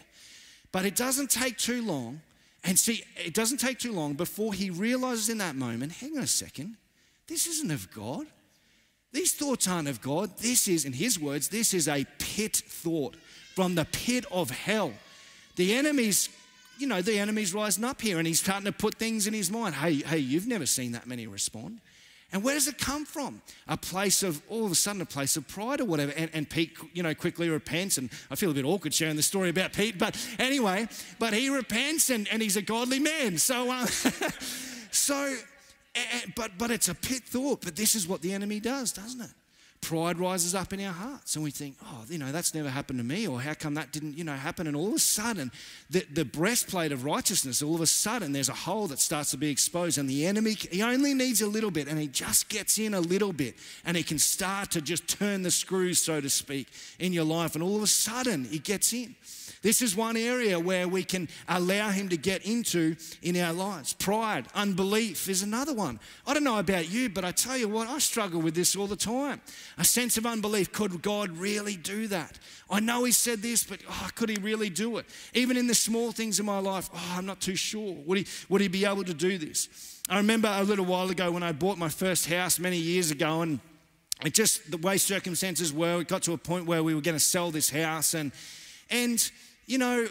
But 0.70 0.85
it 0.85 0.94
doesn't 0.94 1.30
take 1.30 1.56
too 1.56 1.82
long. 1.82 2.20
And 2.66 2.76
see, 2.76 3.05
it 3.16 3.33
doesn't 3.33 3.59
take 3.59 3.79
too 3.79 3.92
long 3.92 4.14
before 4.14 4.52
he 4.52 4.70
realizes 4.70 5.29
in 5.29 5.38
that 5.38 5.55
moment, 5.55 5.92
hang 5.92 6.16
on 6.16 6.24
a 6.24 6.26
second, 6.26 6.76
this 7.29 7.46
isn't 7.46 7.70
of 7.70 7.92
God. 7.92 8.26
These 9.12 9.35
thoughts 9.35 9.68
aren't 9.68 9.88
of 9.88 10.02
God. 10.02 10.37
This 10.38 10.66
is, 10.66 10.85
in 10.85 10.92
his 10.92 11.18
words, 11.18 11.48
this 11.48 11.72
is 11.72 11.87
a 11.87 12.05
pit 12.18 12.57
thought 12.57 13.16
from 13.55 13.76
the 13.76 13.85
pit 13.85 14.26
of 14.33 14.50
hell. 14.50 14.92
The 15.55 15.74
enemy's, 15.74 16.29
you 16.76 16.88
know, 16.88 17.00
the 17.00 17.18
enemy's 17.18 17.55
rising 17.55 17.85
up 17.85 18.00
here 18.00 18.18
and 18.18 18.26
he's 18.26 18.40
starting 18.40 18.66
to 18.66 18.72
put 18.72 18.96
things 18.96 19.29
in 19.29 19.33
his 19.33 19.50
mind. 19.50 19.76
Hey, 19.76 19.94
hey, 19.94 20.18
you've 20.18 20.48
never 20.48 20.66
seen 20.66 20.92
that 20.92 21.07
many 21.07 21.29
respond. 21.29 21.81
And 22.32 22.42
where 22.42 22.54
does 22.54 22.68
it 22.68 22.78
come 22.78 23.04
from? 23.04 23.40
A 23.68 23.76
place 23.76 24.22
of, 24.22 24.42
all 24.48 24.66
of 24.66 24.72
a 24.72 24.74
sudden, 24.74 25.00
a 25.00 25.06
place 25.06 25.36
of 25.36 25.46
pride 25.46 25.80
or 25.80 25.84
whatever. 25.84 26.12
And, 26.16 26.30
and 26.34 26.48
Pete, 26.48 26.76
you 26.92 27.02
know, 27.02 27.14
quickly 27.14 27.48
repents. 27.48 27.98
And 27.98 28.10
I 28.30 28.34
feel 28.34 28.50
a 28.50 28.54
bit 28.54 28.64
awkward 28.64 28.92
sharing 28.92 29.16
the 29.16 29.22
story 29.22 29.48
about 29.48 29.72
Pete. 29.72 29.98
But 29.98 30.16
anyway, 30.38 30.88
but 31.18 31.32
he 31.32 31.48
repents 31.48 32.10
and, 32.10 32.28
and 32.28 32.42
he's 32.42 32.56
a 32.56 32.62
godly 32.62 32.98
man. 32.98 33.38
So, 33.38 33.70
uh, 33.70 33.86
so 34.90 35.34
but, 36.34 36.52
but 36.58 36.70
it's 36.70 36.88
a 36.88 36.94
pit 36.94 37.22
thought, 37.24 37.62
but 37.62 37.76
this 37.76 37.94
is 37.94 38.06
what 38.06 38.20
the 38.22 38.32
enemy 38.32 38.60
does, 38.60 38.92
doesn't 38.92 39.20
it? 39.20 39.30
Pride 39.80 40.18
rises 40.18 40.54
up 40.54 40.72
in 40.72 40.80
our 40.80 40.92
hearts 40.92 41.36
and 41.36 41.44
we 41.44 41.50
think, 41.50 41.76
oh, 41.84 42.04
you 42.08 42.18
know, 42.18 42.32
that's 42.32 42.54
never 42.54 42.68
happened 42.68 42.98
to 42.98 43.04
me, 43.04 43.26
or 43.26 43.40
how 43.40 43.54
come 43.54 43.74
that 43.74 43.92
didn't, 43.92 44.16
you 44.16 44.24
know, 44.24 44.32
happen? 44.32 44.66
And 44.66 44.76
all 44.76 44.88
of 44.88 44.94
a 44.94 44.98
sudden, 44.98 45.52
the, 45.90 46.04
the 46.12 46.24
breastplate 46.24 46.92
of 46.92 47.04
righteousness, 47.04 47.62
all 47.62 47.74
of 47.74 47.80
a 47.80 47.86
sudden, 47.86 48.32
there's 48.32 48.48
a 48.48 48.54
hole 48.54 48.86
that 48.88 48.98
starts 48.98 49.30
to 49.32 49.36
be 49.36 49.50
exposed, 49.50 49.98
and 49.98 50.08
the 50.08 50.26
enemy, 50.26 50.52
he 50.52 50.82
only 50.82 51.14
needs 51.14 51.42
a 51.42 51.46
little 51.46 51.70
bit, 51.70 51.88
and 51.88 51.98
he 51.98 52.08
just 52.08 52.48
gets 52.48 52.78
in 52.78 52.94
a 52.94 53.00
little 53.00 53.32
bit, 53.32 53.54
and 53.84 53.96
he 53.96 54.02
can 54.02 54.18
start 54.18 54.70
to 54.72 54.80
just 54.80 55.08
turn 55.08 55.42
the 55.42 55.50
screws, 55.50 55.98
so 55.98 56.20
to 56.20 56.30
speak, 56.30 56.68
in 56.98 57.12
your 57.12 57.24
life, 57.24 57.54
and 57.54 57.62
all 57.62 57.76
of 57.76 57.82
a 57.82 57.86
sudden, 57.86 58.44
he 58.44 58.58
gets 58.58 58.92
in. 58.92 59.14
This 59.62 59.82
is 59.82 59.96
one 59.96 60.16
area 60.16 60.60
where 60.60 60.86
we 60.86 61.02
can 61.02 61.28
allow 61.48 61.90
Him 61.90 62.08
to 62.10 62.16
get 62.16 62.46
into 62.46 62.94
in 63.22 63.36
our 63.36 63.52
lives. 63.52 63.94
Pride, 63.94 64.46
unbelief 64.54 65.28
is 65.28 65.42
another 65.42 65.74
one. 65.74 65.98
I 66.24 66.34
don't 66.34 66.44
know 66.44 66.58
about 66.58 66.88
you, 66.88 67.08
but 67.08 67.24
I 67.24 67.32
tell 67.32 67.56
you 67.56 67.68
what, 67.68 67.88
I 67.88 67.98
struggle 67.98 68.40
with 68.40 68.54
this 68.54 68.76
all 68.76 68.86
the 68.86 68.94
time. 68.94 69.40
A 69.78 69.84
sense 69.84 70.16
of 70.16 70.24
unbelief. 70.24 70.72
Could 70.72 71.02
God 71.02 71.36
really 71.36 71.76
do 71.76 72.06
that? 72.08 72.38
I 72.70 72.80
know 72.80 73.04
He 73.04 73.12
said 73.12 73.42
this, 73.42 73.62
but 73.64 73.80
oh, 73.88 74.08
could 74.14 74.30
He 74.30 74.36
really 74.36 74.70
do 74.70 74.96
it? 74.96 75.06
Even 75.34 75.56
in 75.56 75.66
the 75.66 75.74
small 75.74 76.12
things 76.12 76.40
in 76.40 76.46
my 76.46 76.58
life, 76.58 76.88
oh, 76.94 77.14
I'm 77.16 77.26
not 77.26 77.40
too 77.40 77.56
sure. 77.56 77.94
Would 78.06 78.18
He, 78.18 78.26
would 78.48 78.60
he 78.62 78.68
be 78.68 78.86
able 78.86 79.04
to 79.04 79.14
do 79.14 79.36
this? 79.36 80.00
I 80.08 80.16
remember 80.18 80.48
a 80.50 80.62
little 80.62 80.84
while 80.84 81.10
ago 81.10 81.32
when 81.32 81.42
I 81.42 81.52
bought 81.52 81.78
my 81.78 81.88
first 81.88 82.28
house 82.28 82.58
many 82.58 82.78
years 82.78 83.10
ago, 83.10 83.42
and 83.42 83.60
it 84.24 84.34
just 84.34 84.70
the 84.70 84.78
way 84.78 84.98
circumstances 84.98 85.72
were, 85.72 86.00
it 86.00 86.08
got 86.08 86.22
to 86.22 86.32
a 86.32 86.38
point 86.38 86.66
where 86.66 86.82
we 86.82 86.94
were 86.94 87.00
going 87.00 87.16
to 87.16 87.20
sell 87.20 87.50
this 87.50 87.68
house, 87.68 88.14
and 88.14 88.32
and 88.88 89.30
you 89.66 89.78
know, 89.78 90.06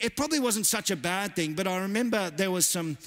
it 0.00 0.16
probably 0.16 0.40
wasn't 0.40 0.66
such 0.66 0.90
a 0.90 0.96
bad 0.96 1.36
thing, 1.36 1.54
but 1.54 1.66
I 1.66 1.78
remember 1.78 2.30
there 2.30 2.50
was 2.50 2.66
some. 2.66 2.98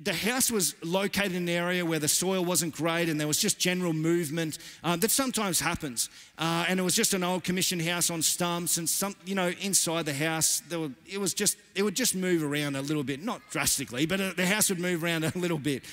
The 0.00 0.12
house 0.12 0.50
was 0.50 0.74
located 0.82 1.32
in 1.32 1.44
an 1.44 1.48
area 1.48 1.84
where 1.84 1.98
the 1.98 2.08
soil 2.08 2.44
wasn't 2.44 2.74
great 2.74 3.08
and 3.08 3.20
there 3.20 3.28
was 3.28 3.38
just 3.38 3.58
general 3.58 3.92
movement 3.92 4.58
uh, 4.82 4.96
that 4.96 5.10
sometimes 5.10 5.60
happens. 5.60 6.08
Uh, 6.38 6.64
and 6.68 6.80
it 6.80 6.82
was 6.82 6.94
just 6.94 7.14
an 7.14 7.22
old 7.22 7.44
commission 7.44 7.78
house 7.78 8.10
on 8.10 8.20
stumps, 8.20 8.78
and 8.78 8.88
some, 8.88 9.14
you 9.24 9.34
know, 9.34 9.52
inside 9.60 10.06
the 10.06 10.14
house, 10.14 10.62
there 10.68 10.80
were, 10.80 10.90
it 11.10 11.18
was 11.18 11.34
just, 11.34 11.56
it 11.74 11.82
would 11.82 11.94
just 11.94 12.14
move 12.14 12.42
around 12.42 12.74
a 12.76 12.82
little 12.82 13.04
bit, 13.04 13.22
not 13.22 13.40
drastically, 13.50 14.06
but 14.06 14.20
uh, 14.20 14.32
the 14.36 14.46
house 14.46 14.68
would 14.68 14.80
move 14.80 15.04
around 15.04 15.24
a 15.34 15.38
little 15.38 15.58
bit. 15.58 15.84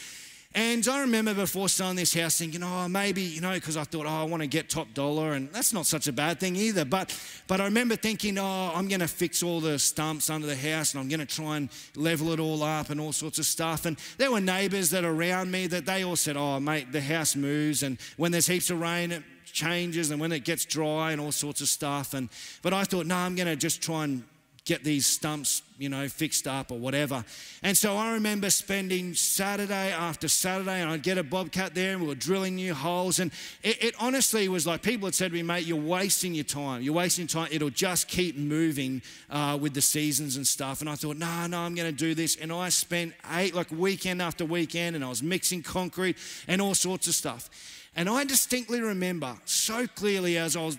And 0.56 0.88
I 0.88 1.02
remember 1.02 1.36
before 1.36 1.70
selling 1.70 1.96
this 1.96 2.16
house 2.16 2.40
thinking, 2.40 2.64
oh, 2.64 2.88
maybe, 2.88 3.22
you 3.22 3.40
know, 3.40 3.54
because 3.54 3.78
I 3.78 3.84
thought, 3.84 4.08
oh, 4.08 4.10
I 4.10 4.24
want 4.24 4.42
to 4.42 4.48
get 4.48 4.68
top 4.68 4.92
dollar. 4.96 5.34
And 5.34 5.54
that's 5.54 5.74
not 5.74 5.86
such 5.86 6.08
a 6.08 6.12
bad 6.12 6.40
thing 6.40 6.56
either. 6.56 6.86
But, 6.86 7.16
but 7.48 7.62
I 7.62 7.66
remember 7.66 7.96
thinking, 7.96 8.40
oh, 8.40 8.72
I'm 8.74 8.88
going 8.88 9.02
to 9.02 9.08
fix 9.08 9.44
all 9.44 9.60
the 9.60 9.78
stumps 9.78 10.28
under 10.28 10.48
the 10.48 10.56
house 10.56 10.94
and 10.94 11.02
I'm 11.02 11.08
going 11.08 11.20
to 11.20 11.28
try 11.28 11.58
and 11.58 11.70
level 11.96 12.32
it 12.32 12.40
all 12.40 12.64
up 12.64 12.90
and 12.90 13.00
all 13.00 13.14
sorts 13.14 13.38
of 13.38 13.46
stuff. 13.46 13.86
And 13.86 14.00
there 14.18 14.32
were 14.32 14.42
neighbors 14.42 14.90
that 14.90 15.06
around 15.06 15.52
me 15.52 15.68
that 15.68 15.86
they 15.86 16.04
all 16.04 16.16
said, 16.16 16.36
oh, 16.36 16.60
mate, 16.60 16.92
the 16.92 17.02
house 17.02 17.36
moves. 17.36 17.84
And 17.84 18.00
when 18.18 18.32
there's 18.32 18.48
heaps 18.48 18.72
of 18.72 18.82
rain, 18.82 19.12
it 19.12 19.24
changes. 19.46 20.10
And 20.10 20.20
when 20.20 20.32
it 20.32 20.46
gets 20.46 20.66
dry 20.66 21.12
and 21.12 21.22
all 21.22 21.32
sorts 21.32 21.62
of 21.62 21.68
stuff. 21.68 22.16
And, 22.16 22.28
but 22.64 22.74
I 22.74 22.86
thought, 22.86 23.06
no, 23.06 23.18
I'm 23.18 23.36
going 23.36 23.48
to 23.48 23.56
just 23.56 23.84
try 23.84 24.06
and 24.06 24.24
get 24.70 24.84
these 24.84 25.08
stumps, 25.08 25.64
you 25.80 25.90
know, 25.90 26.08
fixed 26.08 26.48
up 26.48 26.72
or 26.72 26.78
whatever. 26.78 27.26
And 27.64 27.76
so 27.76 27.98
I 27.98 28.14
remember 28.14 28.52
spending 28.52 29.16
Saturday 29.16 29.92
after 29.92 30.28
Saturday, 30.28 30.80
and 30.80 30.92
I'd 30.92 31.02
get 31.02 31.18
a 31.18 31.24
bobcat 31.24 31.74
there, 31.74 31.94
and 31.94 32.02
we 32.02 32.08
were 32.08 32.14
drilling 32.14 32.54
new 32.54 32.76
holes. 32.76 33.18
And 33.18 33.32
it, 33.64 33.84
it 33.84 33.96
honestly 34.00 34.48
was 34.48 34.68
like 34.68 34.84
people 34.84 35.08
had 35.08 35.16
said 35.16 35.32
to 35.32 35.34
me, 35.34 35.42
mate, 35.42 35.66
you're 35.66 35.76
wasting 35.76 36.36
your 36.36 36.44
time. 36.44 36.84
You're 36.84 36.94
wasting 36.94 37.26
time. 37.26 37.50
It'll 37.52 37.72
just 37.72 38.08
keep 38.08 38.38
moving 38.38 39.02
uh, 39.32 39.58
with 39.60 39.74
the 39.74 39.82
seasons 39.82 40.38
and 40.38 40.46
stuff. 40.46 40.82
And 40.82 40.90
I 40.90 40.94
thought, 40.94 41.18
no, 41.18 41.26
nah, 41.26 41.48
no, 41.48 41.58
I'm 41.62 41.74
going 41.74 41.90
to 41.90 41.98
do 41.98 42.14
this. 42.14 42.36
And 42.36 42.54
I 42.54 42.70
spent 42.70 43.16
eight, 43.34 43.56
like 43.56 43.72
weekend 43.72 44.22
after 44.22 44.46
weekend, 44.46 44.96
and 44.96 45.04
I 45.04 45.10
was 45.10 45.24
mixing 45.24 45.64
concrete 45.64 46.16
and 46.48 46.62
all 46.62 46.76
sorts 46.76 47.08
of 47.08 47.16
stuff. 47.16 47.50
And 47.96 48.08
I 48.08 48.24
distinctly 48.24 48.82
remember 48.82 49.36
so 49.46 49.88
clearly 49.88 50.38
as 50.38 50.56
I 50.56 50.64
was 50.64 50.78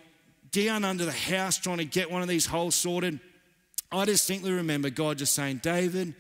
down 0.53 0.85
under 0.85 1.05
the 1.05 1.12
house 1.12 1.59
trying 1.59 1.79
to 1.79 1.85
get 1.85 2.09
one 2.09 2.22
of 2.22 2.29
these 2.29 2.46
holes 2.46 2.76
sorted 2.76 3.18
I 3.92 4.05
distinctly 4.05 4.53
remember 4.53 4.90
God 4.90 5.18
just 5.18 5.35
saying, 5.35 5.61
David, 5.62 6.14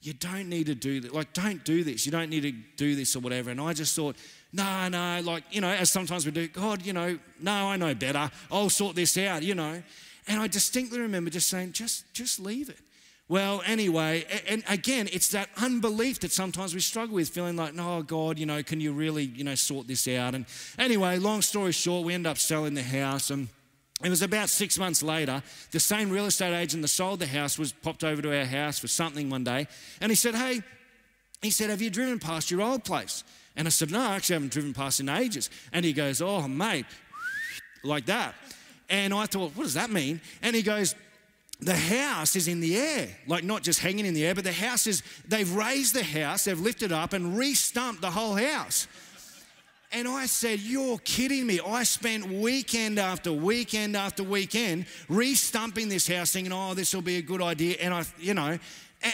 you 0.00 0.12
don't 0.12 0.48
need 0.48 0.66
to 0.66 0.74
do 0.74 1.00
that. 1.00 1.14
Like, 1.14 1.32
don't 1.32 1.64
do 1.64 1.82
this. 1.84 2.04
You 2.04 2.12
don't 2.12 2.28
need 2.28 2.42
to 2.42 2.52
do 2.76 2.94
this 2.94 3.16
or 3.16 3.20
whatever. 3.20 3.50
And 3.50 3.60
I 3.60 3.72
just 3.72 3.96
thought, 3.96 4.16
no, 4.52 4.88
no, 4.88 5.20
like, 5.24 5.44
you 5.50 5.60
know, 5.60 5.70
as 5.70 5.90
sometimes 5.90 6.26
we 6.26 6.32
do, 6.32 6.46
God, 6.48 6.84
you 6.84 6.92
know, 6.92 7.18
no, 7.40 7.52
I 7.52 7.76
know 7.76 7.94
better. 7.94 8.30
I'll 8.50 8.70
sort 8.70 8.96
this 8.96 9.16
out, 9.16 9.42
you 9.42 9.54
know. 9.54 9.82
And 10.26 10.40
I 10.40 10.46
distinctly 10.46 11.00
remember 11.00 11.30
just 11.30 11.48
saying, 11.48 11.72
just, 11.72 12.12
just 12.12 12.38
leave 12.38 12.68
it. 12.68 12.78
Well, 13.26 13.62
anyway, 13.64 14.26
and 14.46 14.62
again, 14.68 15.08
it's 15.10 15.28
that 15.28 15.48
unbelief 15.56 16.20
that 16.20 16.32
sometimes 16.32 16.74
we 16.74 16.80
struggle 16.80 17.14
with, 17.14 17.30
feeling 17.30 17.56
like, 17.56 17.72
no, 17.72 18.02
God, 18.02 18.38
you 18.38 18.44
know, 18.44 18.62
can 18.62 18.80
you 18.80 18.92
really, 18.92 19.24
you 19.24 19.44
know, 19.44 19.54
sort 19.54 19.86
this 19.86 20.06
out? 20.08 20.34
And 20.34 20.44
anyway, 20.78 21.16
long 21.16 21.40
story 21.40 21.72
short, 21.72 22.04
we 22.04 22.12
end 22.12 22.26
up 22.26 22.36
selling 22.36 22.74
the 22.74 22.82
house 22.82 23.30
and 23.30 23.48
it 24.02 24.10
was 24.10 24.22
about 24.22 24.48
six 24.48 24.78
months 24.78 25.02
later, 25.02 25.42
the 25.70 25.80
same 25.80 26.10
real 26.10 26.26
estate 26.26 26.54
agent 26.54 26.82
that 26.82 26.88
sold 26.88 27.20
the 27.20 27.26
house 27.26 27.58
was 27.58 27.72
popped 27.72 28.02
over 28.02 28.20
to 28.20 28.36
our 28.36 28.44
house 28.44 28.78
for 28.78 28.88
something 28.88 29.30
one 29.30 29.44
day. 29.44 29.68
And 30.00 30.10
he 30.10 30.16
said, 30.16 30.34
Hey, 30.34 30.62
he 31.42 31.50
said, 31.50 31.70
Have 31.70 31.80
you 31.80 31.90
driven 31.90 32.18
past 32.18 32.50
your 32.50 32.60
old 32.60 32.84
place? 32.84 33.22
And 33.56 33.68
I 33.68 33.70
said, 33.70 33.90
No, 33.90 34.00
I 34.00 34.16
actually 34.16 34.34
haven't 34.34 34.52
driven 34.52 34.74
past 34.74 34.98
in 34.98 35.08
ages. 35.08 35.48
And 35.72 35.84
he 35.84 35.92
goes, 35.92 36.20
Oh, 36.20 36.48
mate, 36.48 36.86
like 37.84 38.06
that. 38.06 38.34
And 38.88 39.14
I 39.14 39.26
thought, 39.26 39.52
What 39.54 39.62
does 39.62 39.74
that 39.74 39.90
mean? 39.90 40.20
And 40.42 40.56
he 40.56 40.62
goes, 40.62 40.94
the 41.60 41.76
house 41.76 42.36
is 42.36 42.48
in 42.48 42.60
the 42.60 42.76
air, 42.76 43.08
like 43.26 43.44
not 43.44 43.62
just 43.62 43.78
hanging 43.78 44.04
in 44.04 44.12
the 44.12 44.26
air, 44.26 44.34
but 44.34 44.44
the 44.44 44.52
house 44.52 44.86
is, 44.86 45.02
they've 45.26 45.50
raised 45.54 45.94
the 45.94 46.02
house, 46.02 46.44
they've 46.44 46.58
lifted 46.58 46.92
up 46.92 47.12
and 47.12 47.38
re 47.38 47.54
stumped 47.54 48.02
the 48.02 48.10
whole 48.10 48.34
house. 48.34 48.88
And 49.94 50.08
I 50.08 50.26
said, 50.26 50.58
You're 50.58 50.98
kidding 50.98 51.46
me. 51.46 51.60
I 51.64 51.84
spent 51.84 52.26
weekend 52.28 52.98
after 52.98 53.32
weekend 53.32 53.96
after 53.96 54.24
weekend 54.24 54.86
re 55.08 55.34
stumping 55.34 55.88
this 55.88 56.08
house, 56.08 56.32
thinking, 56.32 56.52
Oh, 56.52 56.74
this 56.74 56.92
will 56.92 57.02
be 57.02 57.16
a 57.18 57.22
good 57.22 57.40
idea. 57.40 57.76
And 57.80 57.94
I, 57.94 58.04
you 58.18 58.34
know, 58.34 58.58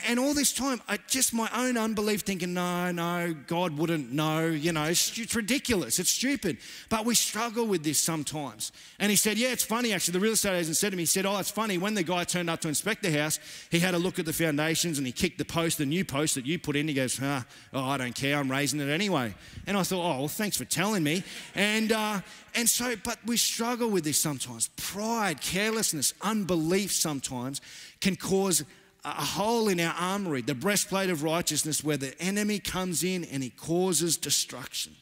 and 0.07 0.21
all 0.21 0.35
this 0.35 0.53
time, 0.53 0.81
I, 0.89 0.99
just 1.09 1.35
my 1.35 1.51
own 1.53 1.77
unbelief 1.77 2.21
thinking, 2.21 2.55
no, 2.55 2.93
no, 2.93 3.35
God 3.49 3.77
wouldn't 3.77 4.13
know. 4.13 4.47
You 4.47 4.71
know, 4.71 4.85
it's, 4.85 5.35
ridiculous. 5.35 5.99
It's 5.99 6.11
stupid. 6.11 6.59
But 6.89 7.05
we 7.05 7.17
struggle 7.17 7.67
with 7.67 7.83
this 7.83 7.99
sometimes. 7.99 8.71
And 9.01 9.11
he 9.11 9.17
said, 9.17 9.37
yeah, 9.37 9.49
it's 9.49 9.65
funny 9.65 9.93
actually. 9.93 10.13
The 10.13 10.21
real 10.21 10.33
estate 10.35 10.61
agent 10.61 10.77
said 10.77 10.91
to 10.91 10.97
me, 10.97 11.03
he 11.03 11.07
said, 11.07 11.27
oh, 11.27 11.39
it's 11.39 11.51
funny. 11.51 11.77
When 11.77 11.95
the 11.95 12.05
guy 12.05 12.23
turned 12.23 12.49
up 12.49 12.61
to 12.61 12.69
inspect 12.69 13.03
the 13.03 13.11
house, 13.11 13.41
he 13.71 13.81
had 13.81 13.95
a 13.95 13.99
look 13.99 14.21
at 14.21 14.27
the 14.27 14.33
foundations 14.33 14.99
and 14.99 15.07
he 15.07 15.13
kicked 15.13 15.39
the 15.39 15.45
post, 15.45 15.79
the 15.79 15.87
new 15.87 16.05
post 16.05 16.37
that 16.37 16.47
you 16.47 16.59
put 16.59 16.77
in. 16.77 16.87
He 16.87 16.95
goes, 16.95 17.19
ah, 17.21 17.45
oh, 17.73 17.85
I 17.85 17.97
don't 17.97 18.15
care. 18.15 18.39
I'm 18.39 18.51
raising 18.51 18.79
it 18.79 18.89
anyway. 18.89 19.35
And 19.67 19.77
I 19.77 19.83
thought, 19.83 20.05
oh, 20.05 20.19
well, 20.21 20.29
thanks 20.29 20.57
for 20.57 20.65
telling 20.65 21.03
me. 21.03 21.25
And, 21.57 21.91
uh, 21.91 22.21
and 22.55 22.69
so, 22.69 22.95
but 23.03 23.19
we 23.27 23.37
struggle 23.37 23.91
with 23.91 24.05
this 24.05 24.21
sometimes. 24.21 24.69
Pride, 24.77 25.41
carelessness, 25.41 26.15
unbelief 26.23 26.93
sometimes 26.93 27.61
can 28.01 28.15
cause 28.15 28.65
a 29.05 29.25
hole 29.25 29.69
in 29.69 29.81
our 29.81 29.95
armory, 29.99 30.43
the 30.43 30.55
breastplate 30.55 31.11
of 31.11 31.23
righteousness, 31.23 31.83
where 31.83 31.97
the 31.97 32.19
enemy 32.21 32.59
comes 32.59 33.03
in 33.03 33.25
and 33.25 33.43
he 33.43 33.51
causes 33.51 34.17
destruction. 34.17 34.93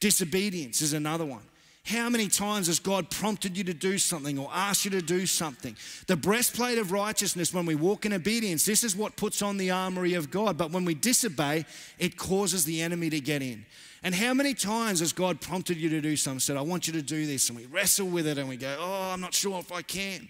Disobedience 0.00 0.82
is 0.82 0.92
another 0.92 1.24
one. 1.24 1.42
How 1.86 2.08
many 2.08 2.28
times 2.28 2.68
has 2.68 2.78
God 2.78 3.10
prompted 3.10 3.58
you 3.58 3.64
to 3.64 3.74
do 3.74 3.98
something 3.98 4.38
or 4.38 4.48
asked 4.52 4.86
you 4.86 4.90
to 4.92 5.02
do 5.02 5.26
something? 5.26 5.76
The 6.06 6.16
breastplate 6.16 6.78
of 6.78 6.92
righteousness, 6.92 7.52
when 7.52 7.66
we 7.66 7.74
walk 7.74 8.06
in 8.06 8.14
obedience, 8.14 8.64
this 8.64 8.84
is 8.84 8.96
what 8.96 9.16
puts 9.16 9.42
on 9.42 9.58
the 9.58 9.70
armory 9.70 10.14
of 10.14 10.30
God. 10.30 10.56
But 10.56 10.70
when 10.70 10.86
we 10.86 10.94
disobey, 10.94 11.66
it 11.98 12.16
causes 12.16 12.64
the 12.64 12.80
enemy 12.80 13.10
to 13.10 13.20
get 13.20 13.42
in. 13.42 13.66
And 14.02 14.14
how 14.14 14.32
many 14.32 14.54
times 14.54 15.00
has 15.00 15.12
God 15.12 15.42
prompted 15.42 15.76
you 15.76 15.90
to 15.90 16.00
do 16.00 16.16
something? 16.16 16.40
Said, 16.40 16.56
I 16.56 16.62
want 16.62 16.86
you 16.86 16.94
to 16.94 17.02
do 17.02 17.26
this. 17.26 17.50
And 17.50 17.58
we 17.58 17.66
wrestle 17.66 18.06
with 18.06 18.26
it 18.26 18.38
and 18.38 18.48
we 18.48 18.56
go, 18.56 18.76
Oh, 18.78 19.10
I'm 19.12 19.20
not 19.20 19.34
sure 19.34 19.58
if 19.58 19.70
I 19.70 19.82
can. 19.82 20.28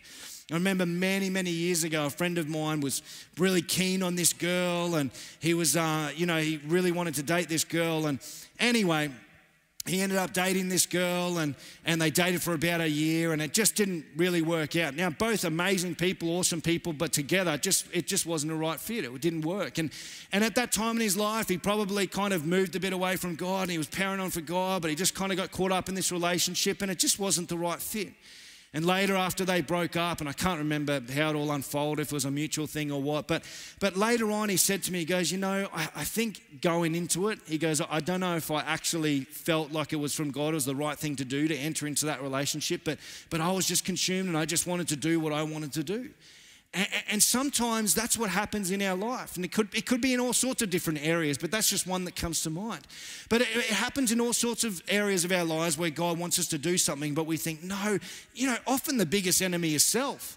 I 0.50 0.54
remember 0.54 0.85
many, 0.85 1.30
many 1.30 1.50
years 1.50 1.85
ago, 1.85 2.04
a 2.04 2.11
friend 2.11 2.37
of 2.37 2.48
mine 2.48 2.80
was 2.80 3.02
really 3.38 3.62
keen 3.62 4.02
on 4.02 4.14
this 4.14 4.35
girl, 4.35 4.96
and 4.96 5.11
he 5.40 5.54
was, 5.54 5.74
uh, 5.74 6.11
you 6.14 6.26
know, 6.26 6.38
he 6.38 6.61
really 6.66 6.92
wanted 6.92 7.14
to 7.14 7.22
date 7.22 7.48
this 7.48 7.64
girl. 7.64 8.07
And 8.07 8.18
anyway, 8.59 9.11
he 9.87 10.02
ended 10.02 10.18
up 10.18 10.35
dating 10.35 10.68
this 10.68 10.85
girl, 10.85 11.38
and, 11.38 11.54
and 11.87 12.00
they 12.00 12.11
dated 12.11 12.42
for 12.42 12.52
about 12.52 12.83
a 12.83 12.88
year, 12.88 13.33
and 13.33 13.40
it 13.40 13.54
just 13.54 13.74
didn't 13.74 14.04
really 14.16 14.42
work 14.42 14.76
out. 14.76 14.94
Now, 14.94 15.09
both 15.09 15.44
amazing 15.44 15.94
people, 15.94 16.28
awesome 16.28 16.61
people, 16.61 16.92
but 16.92 17.14
together, 17.14 17.57
just 17.57 17.87
it 17.90 18.07
just 18.07 18.26
wasn't 18.26 18.52
a 18.52 18.54
right 18.54 18.78
fit. 18.78 19.07
It 19.07 19.20
didn't 19.22 19.46
work. 19.46 19.78
And, 19.78 19.90
and 20.30 20.44
at 20.44 20.57
that 20.57 20.72
time 20.72 20.96
in 20.96 21.02
his 21.02 21.16
life, 21.16 21.48
he 21.48 21.57
probably 21.57 22.07
kind 22.07 22.35
of 22.35 22.44
moved 22.44 22.76
a 22.76 22.80
bit 22.80 22.92
away 22.92 23.16
from 23.16 23.35
God, 23.35 23.62
and 23.62 23.70
he 23.70 23.78
was 23.78 23.88
paranoid 23.88 24.35
for 24.35 24.42
God, 24.42 24.83
but 24.83 24.90
he 24.90 24.94
just 24.94 25.14
kind 25.14 25.33
of 25.33 25.38
got 25.38 25.52
caught 25.52 25.72
up 25.72 25.88
in 25.88 25.94
this 25.94 26.12
relationship, 26.12 26.83
and 26.83 26.90
it 26.90 26.98
just 26.98 27.18
wasn't 27.18 27.48
the 27.48 27.57
right 27.57 27.80
fit. 27.80 28.12
And 28.75 28.85
later, 28.85 29.15
after 29.15 29.45
they 29.45 29.61
broke 29.61 29.95
up, 29.95 30.19
and 30.19 30.29
I 30.29 30.33
can't 30.33 30.59
remember 30.59 31.01
how 31.15 31.31
it 31.31 31.37
all 31.37 31.53
unfolded, 31.53 32.03
if 32.03 32.09
it 32.09 32.13
was 32.13 32.25
a 32.25 32.31
mutual 32.31 32.67
thing 32.67 32.91
or 32.91 33.01
what, 33.01 33.29
but, 33.29 33.45
but 33.79 33.97
later 33.97 34.33
on, 34.33 34.49
he 34.49 34.57
said 34.57 34.83
to 34.83 34.93
me, 34.93 34.99
he 34.99 35.05
goes, 35.05 35.31
You 35.31 35.39
know, 35.39 35.69
I, 35.73 35.89
I 35.95 36.03
think 36.03 36.61
going 36.61 36.97
into 36.97 37.29
it, 37.29 37.39
he 37.47 37.57
goes, 37.57 37.81
I 37.81 38.01
don't 38.01 38.19
know 38.19 38.35
if 38.35 38.51
I 38.51 38.63
actually 38.63 39.21
felt 39.21 39.71
like 39.71 39.93
it 39.93 39.97
was 39.97 40.13
from 40.13 40.33
God, 40.33 40.49
it 40.49 40.55
was 40.55 40.65
the 40.65 40.75
right 40.75 40.99
thing 40.99 41.15
to 41.17 41.25
do 41.25 41.47
to 41.47 41.57
enter 41.57 41.87
into 41.87 42.07
that 42.07 42.21
relationship, 42.21 42.81
but, 42.85 42.99
but 43.31 43.41
I 43.41 43.53
was 43.53 43.65
just 43.65 43.85
consumed 43.85 44.29
and 44.29 44.37
I 44.37 44.45
just 44.45 44.67
wanted 44.67 44.89
to 44.89 44.97
do 44.97 45.21
what 45.21 45.33
I 45.33 45.45
wanted 45.45 45.73
to 45.75 45.85
do. 45.85 46.11
And 47.09 47.23
sometimes 47.23 47.95
that's 47.95 48.19
what 48.19 48.31
happens 48.31 48.73
in 48.73 48.83
our 48.83 48.97
life. 48.97 49.37
And 49.37 49.45
it 49.45 49.53
could, 49.53 49.73
it 49.75 49.87
could 49.87 50.01
be 50.01 50.13
in 50.13 50.19
all 50.19 50.33
sorts 50.33 50.61
of 50.61 50.71
different 50.71 51.05
areas, 51.05 51.39
but 51.39 51.53
that's 51.53 51.71
just 51.71 51.87
one 51.87 52.05
that 52.05 52.17
comes 52.17 52.43
to 52.43 52.51
mind. 52.51 52.87
But 53.29 53.43
it, 53.43 53.49
happens 53.49 54.11
in 54.11 54.21
all 54.21 54.33
sorts 54.33 54.65
of 54.65 54.83
areas 54.89 55.25
of 55.25 55.31
our 55.31 55.45
lives 55.45 55.79
where 55.79 55.91
God 55.91 56.19
wants 56.19 56.39
us 56.39 56.49
to 56.49 56.59
do 56.59 56.77
something, 56.77 57.15
but 57.15 57.27
we 57.27 57.37
think, 57.37 57.63
no, 57.63 57.99
you 58.35 58.49
know, 58.49 58.57
often 58.67 58.97
the 58.97 59.07
biggest 59.07 59.41
enemy 59.41 59.75
is 59.75 59.85
self. 59.85 60.37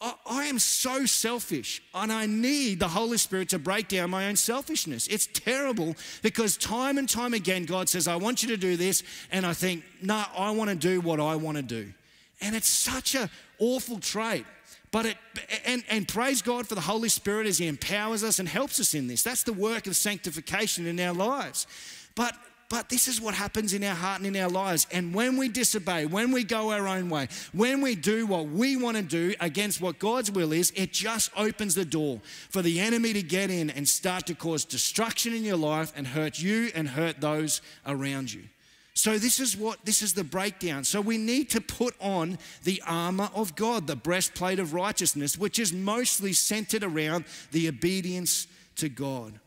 I, 0.00 0.14
I 0.26 0.44
am 0.44 0.58
so 0.58 1.04
selfish, 1.04 1.82
and 1.94 2.10
I 2.10 2.24
need 2.26 2.80
the 2.80 2.88
Holy 2.88 3.18
Spirit 3.18 3.50
to 3.50 3.58
break 3.58 3.88
down 3.88 4.10
my 4.10 4.28
own 4.28 4.36
selfishness. 4.36 5.06
It's 5.08 5.26
terrible 5.26 5.94
because 6.22 6.56
time 6.56 6.96
and 6.96 7.08
time 7.08 7.34
again, 7.34 7.66
God 7.66 7.90
says, 7.90 8.08
I 8.08 8.16
want 8.16 8.42
you 8.42 8.48
to 8.48 8.56
do 8.56 8.76
this. 8.76 9.02
And 9.30 9.44
I 9.44 9.52
think, 9.52 9.84
no, 10.00 10.24
I 10.36 10.50
want 10.52 10.70
to 10.70 10.76
do 10.76 11.02
what 11.02 11.20
I 11.20 11.36
want 11.36 11.56
to 11.58 11.62
do. 11.62 11.92
And 12.40 12.54
it's 12.54 12.68
such 12.68 13.14
an 13.14 13.30
awful 13.58 13.98
trait. 13.98 14.44
But 14.90 15.06
it, 15.06 15.16
and, 15.64 15.84
and 15.88 16.06
praise 16.06 16.42
God 16.42 16.66
for 16.66 16.74
the 16.74 16.80
Holy 16.80 17.08
Spirit 17.08 17.46
as 17.46 17.58
He 17.58 17.66
empowers 17.66 18.22
us 18.24 18.38
and 18.38 18.48
helps 18.48 18.80
us 18.80 18.94
in 18.94 19.08
this. 19.08 19.22
That's 19.22 19.42
the 19.42 19.52
work 19.52 19.86
of 19.86 19.96
sanctification 19.96 20.86
in 20.86 20.98
our 21.00 21.14
lives. 21.14 21.66
But 22.14 22.34
but 22.68 22.88
this 22.88 23.06
is 23.06 23.20
what 23.20 23.34
happens 23.34 23.74
in 23.74 23.84
our 23.84 23.94
heart 23.94 24.18
and 24.20 24.34
in 24.34 24.42
our 24.42 24.50
lives. 24.50 24.86
And 24.90 25.14
when 25.14 25.36
we 25.36 25.48
disobey, 25.48 26.06
when 26.06 26.32
we 26.32 26.42
go 26.42 26.72
our 26.72 26.88
own 26.88 27.08
way, 27.08 27.28
when 27.52 27.80
we 27.80 27.94
do 27.94 28.26
what 28.26 28.48
we 28.48 28.76
want 28.76 28.96
to 28.96 29.02
do 29.02 29.34
against 29.40 29.80
what 29.80 29.98
God's 29.98 30.32
will 30.32 30.52
is, 30.52 30.72
it 30.74 30.92
just 30.92 31.30
opens 31.36 31.76
the 31.76 31.84
door 31.84 32.20
for 32.50 32.62
the 32.62 32.80
enemy 32.80 33.12
to 33.12 33.22
get 33.22 33.50
in 33.50 33.70
and 33.70 33.88
start 33.88 34.26
to 34.26 34.34
cause 34.34 34.64
destruction 34.64 35.32
in 35.32 35.44
your 35.44 35.56
life 35.56 35.92
and 35.94 36.08
hurt 36.08 36.40
you 36.40 36.70
and 36.74 36.88
hurt 36.88 37.20
those 37.20 37.62
around 37.86 38.32
you. 38.32 38.42
So 38.96 39.18
this 39.18 39.40
is 39.40 39.58
what 39.58 39.84
this 39.84 40.00
is 40.00 40.14
the 40.14 40.24
breakdown. 40.24 40.82
So 40.82 41.02
we 41.02 41.18
need 41.18 41.50
to 41.50 41.60
put 41.60 41.94
on 42.00 42.38
the 42.64 42.82
armor 42.86 43.28
of 43.34 43.54
God, 43.54 43.86
the 43.86 43.94
breastplate 43.94 44.58
of 44.58 44.72
righteousness, 44.72 45.36
which 45.36 45.58
is 45.58 45.70
mostly 45.70 46.32
centered 46.32 46.82
around 46.82 47.26
the 47.52 47.68
obedience 47.68 48.46
to 48.76 48.88
God. 48.88 49.38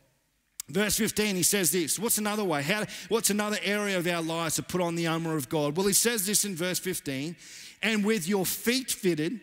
Verse 0.67 0.95
15, 0.97 1.35
he 1.35 1.41
says 1.41 1.71
this. 1.71 1.97
What's 1.97 2.19
another 2.19 2.43
way? 2.43 2.62
How, 2.62 2.85
what's 3.07 3.31
another 3.31 3.57
area 3.63 3.97
of 3.97 4.05
our 4.05 4.21
lives 4.21 4.55
to 4.57 4.63
put 4.63 4.81
on 4.81 4.93
the 4.93 5.07
armor 5.07 5.35
of 5.35 5.49
God? 5.49 5.75
Well, 5.75 5.88
he 5.88 5.93
says 5.93 6.27
this 6.27 6.45
in 6.45 6.55
verse 6.55 6.77
15 6.77 7.35
and 7.81 8.05
with 8.05 8.27
your 8.27 8.45
feet 8.45 8.91
fitted 8.91 9.41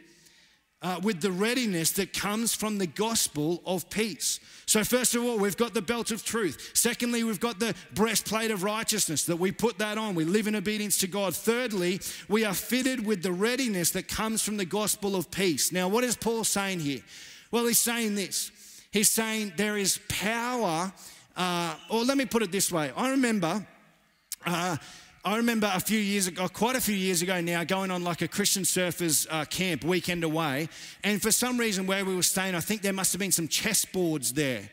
uh, 0.83 1.01
with 1.03 1.21
the 1.21 1.31
readiness 1.31 1.93
that 1.93 2.13
comes 2.13 2.55
from 2.55 2.79
the 2.79 2.87
gospel 2.87 3.63
of 3.65 3.89
peace. 3.89 4.41
So, 4.67 4.85
first 4.85 5.15
of 5.15 5.25
all, 5.25 5.39
we've 5.39 5.57
got 5.57 5.75
the 5.75 5.83
belt 5.83 6.11
of 6.11 6.25
truth. 6.25 6.73
Secondly, 6.75 7.25
we've 7.25 7.41
got 7.41 7.59
the 7.59 7.75
breastplate 7.95 8.51
of 8.51 8.63
righteousness 8.63 9.25
that 9.25 9.37
we 9.37 9.53
put 9.53 9.79
that 9.79 9.97
on. 9.97 10.15
We 10.15 10.25
live 10.25 10.47
in 10.47 10.57
obedience 10.57 10.99
to 10.99 11.07
God. 11.07 11.35
Thirdly, 11.35 12.01
we 12.29 12.45
are 12.45 12.55
fitted 12.55 13.07
with 13.07 13.23
the 13.23 13.33
readiness 13.33 13.91
that 13.93 14.09
comes 14.09 14.43
from 14.43 14.57
the 14.57 14.65
gospel 14.65 15.17
of 15.17 15.31
peace. 15.31 15.73
Now, 15.73 15.89
what 15.89 16.05
is 16.05 16.17
Paul 16.17 16.45
saying 16.45 16.81
here? 16.81 17.01
Well, 17.51 17.67
he's 17.67 17.79
saying 17.79 18.17
this. 18.17 18.51
He's 18.91 19.11
saying 19.11 19.55
there 19.57 19.77
is 19.77 20.01
power, 20.09 20.93
uh, 21.37 21.75
or 21.91 22.05
let 22.05 22.19
me 22.19 22.27
put 22.27 22.43
it 22.43 22.53
this 22.53 22.71
way. 22.71 22.93
I 22.97 23.11
remember. 23.11 23.67
Uh, 24.45 24.77
I 25.27 25.39
remember 25.39 25.69
a 25.75 25.81
few 25.81 25.99
years 25.99 26.29
ago, 26.29 26.47
quite 26.47 26.77
a 26.77 26.81
few 26.81 26.95
years 26.95 27.21
ago 27.21 27.41
now, 27.41 27.65
going 27.65 27.91
on 27.91 28.05
like 28.05 28.23
a 28.23 28.29
Christian 28.29 28.63
surfers 28.63 29.27
uh, 29.29 29.45
camp 29.45 29.83
weekend 29.83 30.23
away. 30.23 30.69
And 31.03 31.21
for 31.21 31.33
some 31.33 31.59
reason, 31.59 31.85
where 31.85 32.05
we 32.05 32.15
were 32.15 32.23
staying, 32.23 32.55
I 32.55 32.61
think 32.61 32.83
there 32.83 32.93
must 32.93 33.13
have 33.13 33.19
been 33.19 33.33
some 33.33 33.49
chessboards 33.49 34.31
there. 34.35 34.71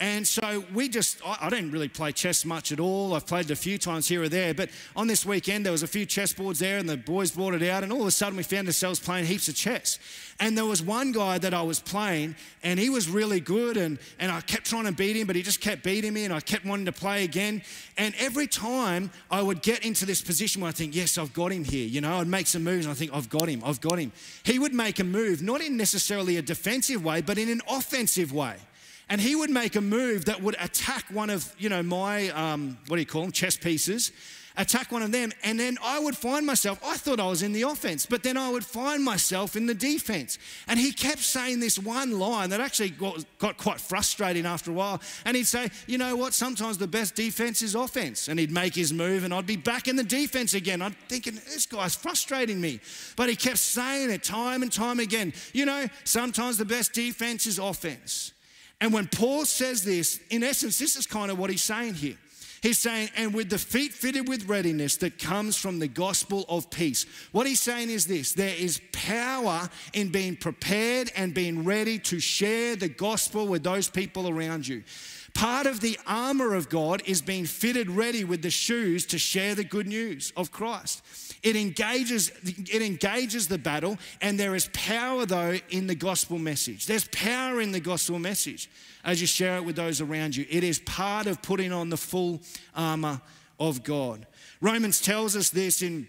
And 0.00 0.26
so 0.26 0.64
we 0.74 0.88
just, 0.88 1.20
I, 1.24 1.48
didn't 1.48 1.70
really 1.70 1.86
play 1.86 2.10
chess 2.10 2.44
much 2.44 2.72
at 2.72 2.80
all. 2.80 3.14
I've 3.14 3.26
played 3.26 3.44
it 3.44 3.52
a 3.52 3.56
few 3.56 3.78
times 3.78 4.08
here 4.08 4.22
or 4.22 4.28
there, 4.28 4.52
but 4.52 4.68
on 4.96 5.06
this 5.06 5.24
weekend 5.24 5.64
there 5.64 5.70
was 5.70 5.84
a 5.84 5.86
few 5.86 6.04
chessboards 6.04 6.58
there 6.58 6.78
and 6.78 6.88
the 6.88 6.96
boys 6.96 7.30
brought 7.30 7.54
it 7.54 7.62
out, 7.62 7.84
and 7.84 7.92
all 7.92 8.00
of 8.00 8.08
a 8.08 8.10
sudden 8.10 8.36
we 8.36 8.42
found 8.42 8.66
ourselves 8.66 8.98
playing 8.98 9.26
heaps 9.26 9.46
of 9.46 9.54
chess. 9.54 10.00
And 10.40 10.58
there 10.58 10.64
was 10.64 10.82
one 10.82 11.12
guy 11.12 11.38
that 11.38 11.54
I 11.54 11.62
was 11.62 11.78
playing, 11.78 12.34
and 12.64 12.80
he 12.80 12.90
was 12.90 13.08
really 13.08 13.38
good, 13.38 13.76
and, 13.76 14.00
and 14.18 14.32
I 14.32 14.40
kept 14.40 14.66
trying 14.66 14.86
to 14.86 14.92
beat 14.92 15.14
him, 15.14 15.28
but 15.28 15.36
he 15.36 15.42
just 15.42 15.60
kept 15.60 15.84
beating 15.84 16.12
me, 16.12 16.24
and 16.24 16.34
I 16.34 16.40
kept 16.40 16.64
wanting 16.64 16.86
to 16.86 16.92
play 16.92 17.22
again. 17.22 17.62
And 17.96 18.16
every 18.18 18.48
time 18.48 19.12
I 19.30 19.42
would 19.42 19.62
get 19.62 19.84
into 19.84 20.04
this 20.06 20.22
position 20.22 20.60
where 20.60 20.70
I 20.70 20.72
think, 20.72 20.96
yes, 20.96 21.18
I've 21.18 21.32
got 21.32 21.52
him 21.52 21.62
here, 21.62 21.86
you 21.86 22.00
know, 22.00 22.18
I'd 22.18 22.26
make 22.26 22.48
some 22.48 22.64
moves, 22.64 22.84
and 22.84 22.90
I 22.90 22.96
think, 22.96 23.12
I've 23.14 23.30
got 23.30 23.48
him, 23.48 23.62
I've 23.64 23.80
got 23.80 24.00
him. 24.00 24.10
He 24.42 24.58
would 24.58 24.74
make 24.74 24.98
a 24.98 25.04
move, 25.04 25.40
not 25.40 25.60
in 25.60 25.76
necessarily 25.76 26.36
a 26.36 26.42
defensive 26.42 27.04
way, 27.04 27.20
but 27.20 27.38
in 27.38 27.48
an 27.48 27.62
offensive 27.68 28.32
way. 28.32 28.56
And 29.08 29.20
he 29.20 29.34
would 29.34 29.50
make 29.50 29.76
a 29.76 29.80
move 29.80 30.24
that 30.26 30.42
would 30.42 30.56
attack 30.58 31.04
one 31.10 31.30
of, 31.30 31.54
you 31.58 31.68
know, 31.68 31.82
my, 31.82 32.30
um, 32.30 32.78
what 32.86 32.96
do 32.96 33.00
you 33.00 33.06
call 33.06 33.22
them, 33.22 33.32
chess 33.32 33.56
pieces, 33.56 34.12
attack 34.56 34.92
one 34.92 35.02
of 35.02 35.12
them. 35.12 35.32
And 35.42 35.58
then 35.58 35.76
I 35.82 35.98
would 35.98 36.16
find 36.16 36.46
myself, 36.46 36.80
I 36.84 36.96
thought 36.96 37.20
I 37.20 37.28
was 37.28 37.42
in 37.42 37.52
the 37.52 37.62
offense, 37.62 38.06
but 38.06 38.22
then 38.22 38.36
I 38.36 38.50
would 38.50 38.64
find 38.64 39.02
myself 39.02 39.56
in 39.56 39.66
the 39.66 39.74
defense. 39.74 40.38
And 40.68 40.78
he 40.78 40.92
kept 40.92 41.20
saying 41.20 41.60
this 41.60 41.78
one 41.78 42.18
line 42.18 42.50
that 42.50 42.60
actually 42.60 42.90
got, 42.90 43.24
got 43.38 43.56
quite 43.56 43.80
frustrating 43.80 44.46
after 44.46 44.70
a 44.70 44.74
while. 44.74 45.00
And 45.24 45.36
he'd 45.36 45.46
say, 45.46 45.70
you 45.86 45.98
know 45.98 46.16
what, 46.16 46.34
sometimes 46.34 46.78
the 46.78 46.86
best 46.86 47.14
defense 47.14 47.62
is 47.62 47.74
offense. 47.74 48.28
And 48.28 48.38
he'd 48.38 48.52
make 48.52 48.74
his 48.74 48.92
move 48.92 49.24
and 49.24 49.34
I'd 49.34 49.46
be 49.46 49.56
back 49.56 49.88
in 49.88 49.96
the 49.96 50.04
defense 50.04 50.54
again. 50.54 50.82
I'm 50.82 50.96
thinking, 51.08 51.34
this 51.34 51.66
guy's 51.66 51.94
frustrating 51.94 52.60
me. 52.60 52.80
But 53.16 53.28
he 53.28 53.36
kept 53.36 53.58
saying 53.58 54.10
it 54.10 54.22
time 54.22 54.62
and 54.62 54.72
time 54.72 55.00
again. 55.00 55.32
You 55.52 55.66
know, 55.66 55.86
sometimes 56.04 56.58
the 56.58 56.64
best 56.64 56.92
defense 56.92 57.46
is 57.46 57.58
offense. 57.58 58.33
And 58.80 58.92
when 58.92 59.06
Paul 59.06 59.44
says 59.44 59.84
this, 59.84 60.20
in 60.30 60.42
essence, 60.42 60.78
this 60.78 60.96
is 60.96 61.06
kind 61.06 61.30
of 61.30 61.38
what 61.38 61.50
he's 61.50 61.62
saying 61.62 61.94
here. 61.94 62.16
He's 62.64 62.78
saying, 62.78 63.10
and 63.14 63.34
with 63.34 63.50
the 63.50 63.58
feet 63.58 63.92
fitted 63.92 64.26
with 64.26 64.48
readiness 64.48 64.96
that 64.96 65.18
comes 65.18 65.54
from 65.54 65.78
the 65.78 65.86
gospel 65.86 66.46
of 66.48 66.70
peace. 66.70 67.04
What 67.30 67.46
he's 67.46 67.60
saying 67.60 67.90
is 67.90 68.06
this 68.06 68.32
there 68.32 68.56
is 68.56 68.80
power 68.90 69.68
in 69.92 70.08
being 70.08 70.34
prepared 70.34 71.12
and 71.14 71.34
being 71.34 71.64
ready 71.64 71.98
to 71.98 72.18
share 72.18 72.74
the 72.74 72.88
gospel 72.88 73.46
with 73.46 73.64
those 73.64 73.90
people 73.90 74.30
around 74.30 74.66
you. 74.66 74.82
Part 75.34 75.66
of 75.66 75.80
the 75.80 75.98
armor 76.06 76.54
of 76.54 76.68
God 76.68 77.02
is 77.06 77.20
being 77.20 77.44
fitted 77.44 77.90
ready 77.90 78.22
with 78.22 78.42
the 78.42 78.50
shoes 78.50 79.04
to 79.06 79.18
share 79.18 79.56
the 79.56 79.64
good 79.64 79.88
news 79.88 80.32
of 80.36 80.52
Christ. 80.52 81.02
It 81.42 81.56
engages, 81.56 82.30
it 82.44 82.80
engages 82.80 83.48
the 83.48 83.58
battle, 83.58 83.98
and 84.20 84.38
there 84.38 84.54
is 84.54 84.70
power, 84.72 85.26
though, 85.26 85.58
in 85.70 85.88
the 85.88 85.94
gospel 85.96 86.38
message. 86.38 86.86
There's 86.86 87.08
power 87.08 87.60
in 87.60 87.72
the 87.72 87.80
gospel 87.80 88.18
message 88.18 88.70
as 89.04 89.20
you 89.20 89.26
share 89.26 89.56
it 89.56 89.64
with 89.64 89.76
those 89.76 90.00
around 90.00 90.36
you. 90.36 90.46
It 90.48 90.62
is 90.62 90.78
part 90.78 91.26
of 91.26 91.42
putting 91.42 91.72
on 91.72 91.90
the 91.90 91.96
full 91.96 92.40
armor 92.74 93.20
of 93.58 93.82
God. 93.82 94.26
Romans 94.60 95.00
tells 95.00 95.36
us 95.36 95.50
this 95.50 95.82
in 95.82 96.06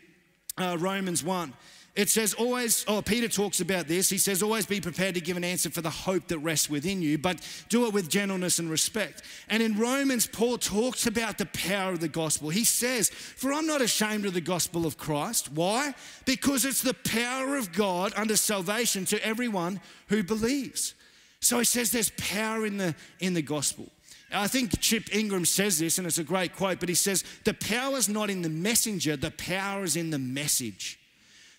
uh, 0.57 0.77
Romans 0.79 1.23
1. 1.23 1.51
It 1.95 2.10
says, 2.10 2.34
always, 2.34 2.84
oh, 2.89 3.01
Peter 3.01 3.29
talks 3.29 3.62
about 3.62 3.88
this. 3.88 4.10
He 4.10 4.17
says, 4.17 4.43
always 4.43 4.65
be 4.65 4.81
prepared 4.81 5.15
to 5.15 5.21
give 5.21 5.38
an 5.38 5.45
answer 5.45 5.69
for 5.69 5.79
the 5.79 5.89
hope 5.89 6.27
that 6.27 6.39
rests 6.39 6.69
within 6.69 7.01
you, 7.01 7.17
but 7.17 7.39
do 7.69 7.86
it 7.86 7.93
with 7.93 8.10
gentleness 8.10 8.60
and 8.60 8.69
respect. 8.69 9.21
And 9.47 9.63
in 9.63 9.77
Romans, 9.77 10.27
Paul 10.27 10.58
talks 10.58 11.08
about 11.08 11.38
the 11.38 11.45
power 11.45 11.93
of 11.93 12.01
the 12.01 12.10
gospel. 12.10 12.49
He 12.49 12.65
says, 12.65 13.10
For 13.10 13.53
I'm 13.53 13.65
not 13.65 13.81
ashamed 13.81 14.25
of 14.25 14.34
the 14.34 14.41
gospel 14.41 14.86
of 14.86 14.97
Christ. 14.97 15.53
Why? 15.53 15.95
Because 16.25 16.65
it's 16.65 16.81
the 16.81 16.93
power 16.93 17.55
of 17.55 17.71
God 17.71 18.12
unto 18.17 18.36
salvation 18.36 19.05
to 19.05 19.25
everyone 19.25 19.79
who 20.10 20.21
believes. 20.21 20.95
So 21.39 21.60
he 21.60 21.65
says 21.65 21.91
there's 21.91 22.12
power 22.17 22.65
in 22.65 22.75
the, 22.75 22.93
in 23.21 23.36
the 23.36 23.41
gospel. 23.41 23.88
I 24.34 24.47
think 24.47 24.77
Chip 24.81 25.15
Ingram 25.15 25.45
says 25.45 25.79
this, 25.79 25.97
and 25.97 26.05
it's 26.05 26.17
a 26.17 26.25
great 26.25 26.58
quote, 26.58 26.81
but 26.81 26.89
he 26.89 26.95
says, 26.95 27.23
The 27.45 27.53
power 27.53 27.95
is 27.95 28.10
not 28.10 28.29
in 28.29 28.41
the 28.41 28.49
messenger, 28.49 29.15
the 29.15 29.31
power 29.31 29.86
is 29.86 29.95
in 29.95 30.10
the 30.10 30.19
message. 30.19 30.99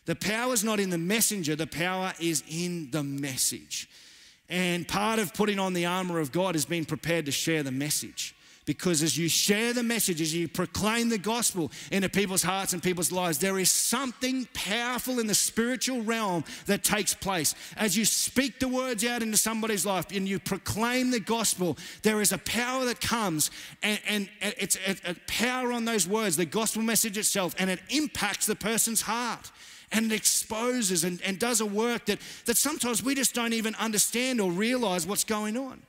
The 0.06 0.16
power 0.16 0.54
is 0.54 0.64
not 0.64 0.80
in 0.80 0.90
the 0.90 0.98
messenger, 0.98 1.56
the 1.56 1.66
power 1.66 2.12
is 2.20 2.42
in 2.48 2.90
the 2.90 3.02
message. 3.02 3.88
And 4.48 4.86
part 4.86 5.18
of 5.18 5.34
putting 5.34 5.58
on 5.58 5.72
the 5.72 5.86
armor 5.86 6.20
of 6.20 6.30
God 6.32 6.54
is 6.54 6.64
being 6.64 6.84
prepared 6.84 7.26
to 7.26 7.32
share 7.32 7.64
the 7.64 7.72
message. 7.72 8.32
Because 8.66 9.04
as 9.04 9.16
you 9.16 9.28
share 9.28 9.72
the 9.72 9.84
message, 9.84 10.20
as 10.20 10.34
you 10.34 10.48
proclaim 10.48 11.08
the 11.08 11.18
gospel 11.18 11.70
into 11.92 12.08
people's 12.08 12.42
hearts 12.42 12.72
and 12.72 12.82
people's 12.82 13.12
lives, 13.12 13.38
there 13.38 13.60
is 13.60 13.70
something 13.70 14.48
powerful 14.54 15.20
in 15.20 15.28
the 15.28 15.36
spiritual 15.36 16.02
realm 16.02 16.42
that 16.66 16.82
takes 16.82 17.14
place. 17.14 17.54
As 17.76 17.96
you 17.96 18.04
speak 18.04 18.58
the 18.58 18.66
words 18.66 19.04
out 19.04 19.22
into 19.22 19.36
somebody's 19.36 19.86
life 19.86 20.06
and 20.12 20.26
you 20.26 20.40
proclaim 20.40 21.12
the 21.12 21.20
gospel, 21.20 21.78
there 22.02 22.20
is 22.20 22.32
a 22.32 22.38
power 22.38 22.84
that 22.86 23.00
comes 23.00 23.52
and, 23.84 24.00
and 24.08 24.28
it's 24.40 24.76
a, 24.84 25.10
a 25.10 25.14
power 25.28 25.70
on 25.70 25.84
those 25.84 26.08
words, 26.08 26.36
the 26.36 26.44
gospel 26.44 26.82
message 26.82 27.16
itself, 27.16 27.54
and 27.60 27.70
it 27.70 27.78
impacts 27.90 28.46
the 28.46 28.56
person's 28.56 29.02
heart 29.02 29.52
and 29.92 30.12
exposes 30.12 31.04
and, 31.04 31.20
and 31.22 31.38
does 31.38 31.60
a 31.60 31.66
work 31.66 32.06
that, 32.06 32.18
that 32.46 32.56
sometimes 32.56 33.02
we 33.02 33.14
just 33.14 33.34
don't 33.34 33.52
even 33.52 33.74
understand 33.76 34.40
or 34.40 34.50
realize 34.50 35.06
what's 35.06 35.24
going 35.24 35.56
on. 35.56 35.82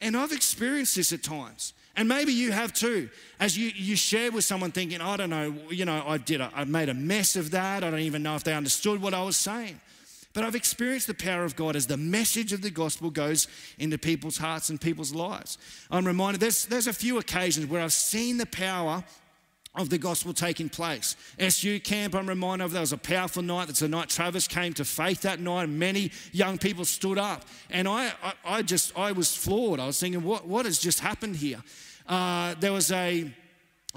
And 0.00 0.16
I've 0.16 0.32
experienced 0.32 0.96
this 0.96 1.12
at 1.12 1.22
times. 1.22 1.72
And 1.96 2.08
maybe 2.08 2.32
you 2.32 2.52
have 2.52 2.72
too. 2.72 3.08
As 3.40 3.58
you, 3.58 3.72
you 3.74 3.96
share 3.96 4.30
with 4.30 4.44
someone 4.44 4.70
thinking, 4.70 5.00
I 5.00 5.16
don't 5.16 5.30
know, 5.30 5.52
you 5.68 5.84
know, 5.84 6.04
I 6.06 6.18
did, 6.18 6.40
I 6.40 6.62
made 6.64 6.88
a 6.88 6.94
mess 6.94 7.34
of 7.34 7.50
that. 7.50 7.82
I 7.82 7.90
don't 7.90 7.98
even 8.00 8.22
know 8.22 8.36
if 8.36 8.44
they 8.44 8.54
understood 8.54 9.02
what 9.02 9.14
I 9.14 9.22
was 9.24 9.36
saying. 9.36 9.80
But 10.32 10.44
I've 10.44 10.54
experienced 10.54 11.08
the 11.08 11.14
power 11.14 11.42
of 11.42 11.56
God 11.56 11.74
as 11.74 11.88
the 11.88 11.96
message 11.96 12.52
of 12.52 12.62
the 12.62 12.70
gospel 12.70 13.10
goes 13.10 13.48
into 13.78 13.98
people's 13.98 14.38
hearts 14.38 14.70
and 14.70 14.80
people's 14.80 15.12
lives. 15.12 15.58
I'm 15.90 16.06
reminded 16.06 16.40
there's, 16.40 16.66
there's 16.66 16.86
a 16.86 16.92
few 16.92 17.18
occasions 17.18 17.66
where 17.66 17.80
I've 17.80 17.92
seen 17.92 18.36
the 18.36 18.46
power 18.46 19.02
of 19.78 19.90
the 19.90 19.98
gospel 19.98 20.34
taking 20.34 20.68
place. 20.68 21.16
SU 21.38 21.80
camp, 21.80 22.14
I'm 22.14 22.28
reminded 22.28 22.64
of, 22.64 22.72
that 22.72 22.80
was 22.80 22.92
a 22.92 22.98
powerful 22.98 23.42
night. 23.42 23.68
That's 23.68 23.80
the 23.80 23.88
night 23.88 24.08
Travis 24.08 24.48
came 24.48 24.72
to 24.74 24.84
faith 24.84 25.22
that 25.22 25.40
night, 25.40 25.64
and 25.64 25.78
many 25.78 26.10
young 26.32 26.58
people 26.58 26.84
stood 26.84 27.16
up. 27.16 27.44
And 27.70 27.86
I, 27.86 28.12
I, 28.22 28.32
I 28.44 28.62
just, 28.62 28.96
I 28.98 29.12
was 29.12 29.36
floored. 29.36 29.80
I 29.80 29.86
was 29.86 30.00
thinking, 30.00 30.22
what, 30.22 30.46
what 30.46 30.66
has 30.66 30.78
just 30.78 31.00
happened 31.00 31.36
here? 31.36 31.62
Uh, 32.06 32.54
there 32.58 32.72
was 32.72 32.90
a, 32.90 33.32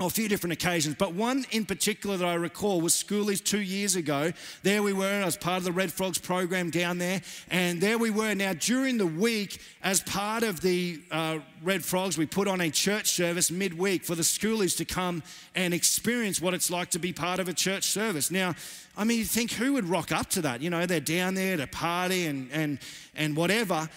a 0.08 0.12
few 0.12 0.28
different 0.28 0.54
occasions, 0.54 0.96
but 0.98 1.14
one 1.14 1.46
in 1.52 1.66
particular 1.66 2.18
that 2.18 2.28
I 2.28 2.36
recall 2.36 2.82
was 2.82 2.94
schoolies 2.94 3.44
two 3.44 3.62
years 3.62 3.96
ago. 3.96 4.32
There 4.64 4.84
we 4.84 4.94
were, 4.94 5.22
I 5.22 5.26
was 5.26 5.38
part 5.38 5.58
of 5.58 5.64
the 5.64 5.72
Red 5.72 5.92
Frogs 5.92 6.18
program 6.18 6.70
down 6.70 6.98
there, 6.98 7.22
and 7.50 7.82
there 7.82 7.98
we 7.98 8.10
were. 8.10 8.34
Now, 8.34 8.54
during 8.54 8.98
the 8.98 9.08
week, 9.08 9.62
as 9.84 10.02
part 10.02 10.44
of 10.44 10.62
the 10.62 11.02
uh, 11.12 11.40
Red 11.64 11.84
Frogs, 11.84 12.18
we 12.18 12.26
put 12.26 12.48
on 12.48 12.62
a 12.62 12.70
church 12.70 13.12
service 13.12 13.52
midweek 13.52 14.04
for 14.04 14.16
the 14.16 14.24
schoolies 14.24 14.78
to 14.78 14.86
come 14.86 15.24
and 15.56 15.74
experience 15.74 16.42
what 16.42 16.54
it's 16.54 16.72
like 16.72 16.90
to 16.92 17.00
be 17.00 17.14
part 17.14 17.40
of 17.40 17.48
a 17.48 17.54
church 17.54 17.84
service. 17.86 18.32
Now, 18.32 18.56
I 18.98 19.04
mean, 19.04 19.20
you 19.20 19.26
think 19.26 19.52
who 19.52 19.74
would 19.74 19.86
rock 19.86 20.12
up 20.12 20.30
to 20.32 20.42
that? 20.42 20.62
You 20.62 20.70
know, 20.70 20.86
they're 20.86 21.00
down 21.00 21.34
there 21.34 21.58
to 21.58 21.68
party 21.68 22.26
and, 22.26 22.50
and, 22.52 22.80
and 23.16 23.36
whatever. 23.36 23.90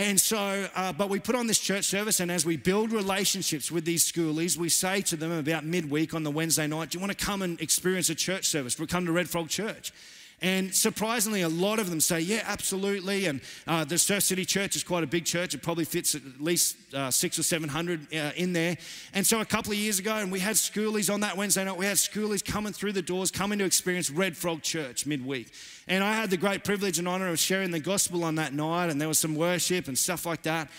And 0.00 0.18
so, 0.18 0.66
uh, 0.74 0.94
but 0.94 1.10
we 1.10 1.20
put 1.20 1.34
on 1.34 1.46
this 1.46 1.58
church 1.58 1.84
service, 1.84 2.20
and 2.20 2.30
as 2.30 2.46
we 2.46 2.56
build 2.56 2.90
relationships 2.90 3.70
with 3.70 3.84
these 3.84 4.10
schoolies, 4.10 4.56
we 4.56 4.70
say 4.70 5.02
to 5.02 5.14
them 5.14 5.30
about 5.30 5.66
midweek 5.66 6.14
on 6.14 6.22
the 6.22 6.30
Wednesday 6.30 6.66
night, 6.66 6.88
Do 6.88 6.96
you 6.96 7.04
want 7.04 7.16
to 7.16 7.22
come 7.22 7.42
and 7.42 7.60
experience 7.60 8.08
a 8.08 8.14
church 8.14 8.46
service? 8.46 8.78
We'll 8.78 8.88
come 8.88 9.04
to 9.04 9.12
Red 9.12 9.28
Frog 9.28 9.50
Church. 9.50 9.92
And 10.42 10.74
surprisingly, 10.74 11.42
a 11.42 11.48
lot 11.48 11.78
of 11.78 11.90
them 11.90 12.00
say, 12.00 12.20
yeah, 12.20 12.42
absolutely. 12.46 13.26
And 13.26 13.42
uh, 13.66 13.84
the 13.84 13.98
Surf 13.98 14.22
City 14.22 14.46
Church 14.46 14.74
is 14.74 14.82
quite 14.82 15.04
a 15.04 15.06
big 15.06 15.26
church. 15.26 15.54
It 15.54 15.62
probably 15.62 15.84
fits 15.84 16.14
at 16.14 16.22
least 16.40 16.76
uh, 16.94 17.10
six 17.10 17.38
or 17.38 17.42
700 17.42 18.12
uh, 18.12 18.32
in 18.36 18.54
there. 18.54 18.78
And 19.12 19.26
so 19.26 19.40
a 19.40 19.44
couple 19.44 19.72
of 19.72 19.78
years 19.78 19.98
ago, 19.98 20.14
and 20.16 20.32
we 20.32 20.40
had 20.40 20.56
schoolies 20.56 21.12
on 21.12 21.20
that 21.20 21.36
Wednesday 21.36 21.64
night, 21.64 21.76
we 21.76 21.84
had 21.84 21.98
schoolies 21.98 22.42
coming 22.42 22.72
through 22.72 22.92
the 22.92 23.02
doors, 23.02 23.30
coming 23.30 23.58
to 23.58 23.66
experience 23.66 24.10
Red 24.10 24.34
Frog 24.34 24.62
Church 24.62 25.04
midweek. 25.04 25.52
And 25.86 26.02
I 26.02 26.14
had 26.14 26.30
the 26.30 26.38
great 26.38 26.64
privilege 26.64 26.98
and 26.98 27.06
honor 27.06 27.28
of 27.28 27.38
sharing 27.38 27.70
the 27.70 27.80
gospel 27.80 28.24
on 28.24 28.36
that 28.36 28.54
night, 28.54 28.88
and 28.88 28.98
there 28.98 29.08
was 29.08 29.18
some 29.18 29.34
worship 29.34 29.88
and 29.88 29.98
stuff 29.98 30.24
like 30.24 30.42
that. 30.42 30.70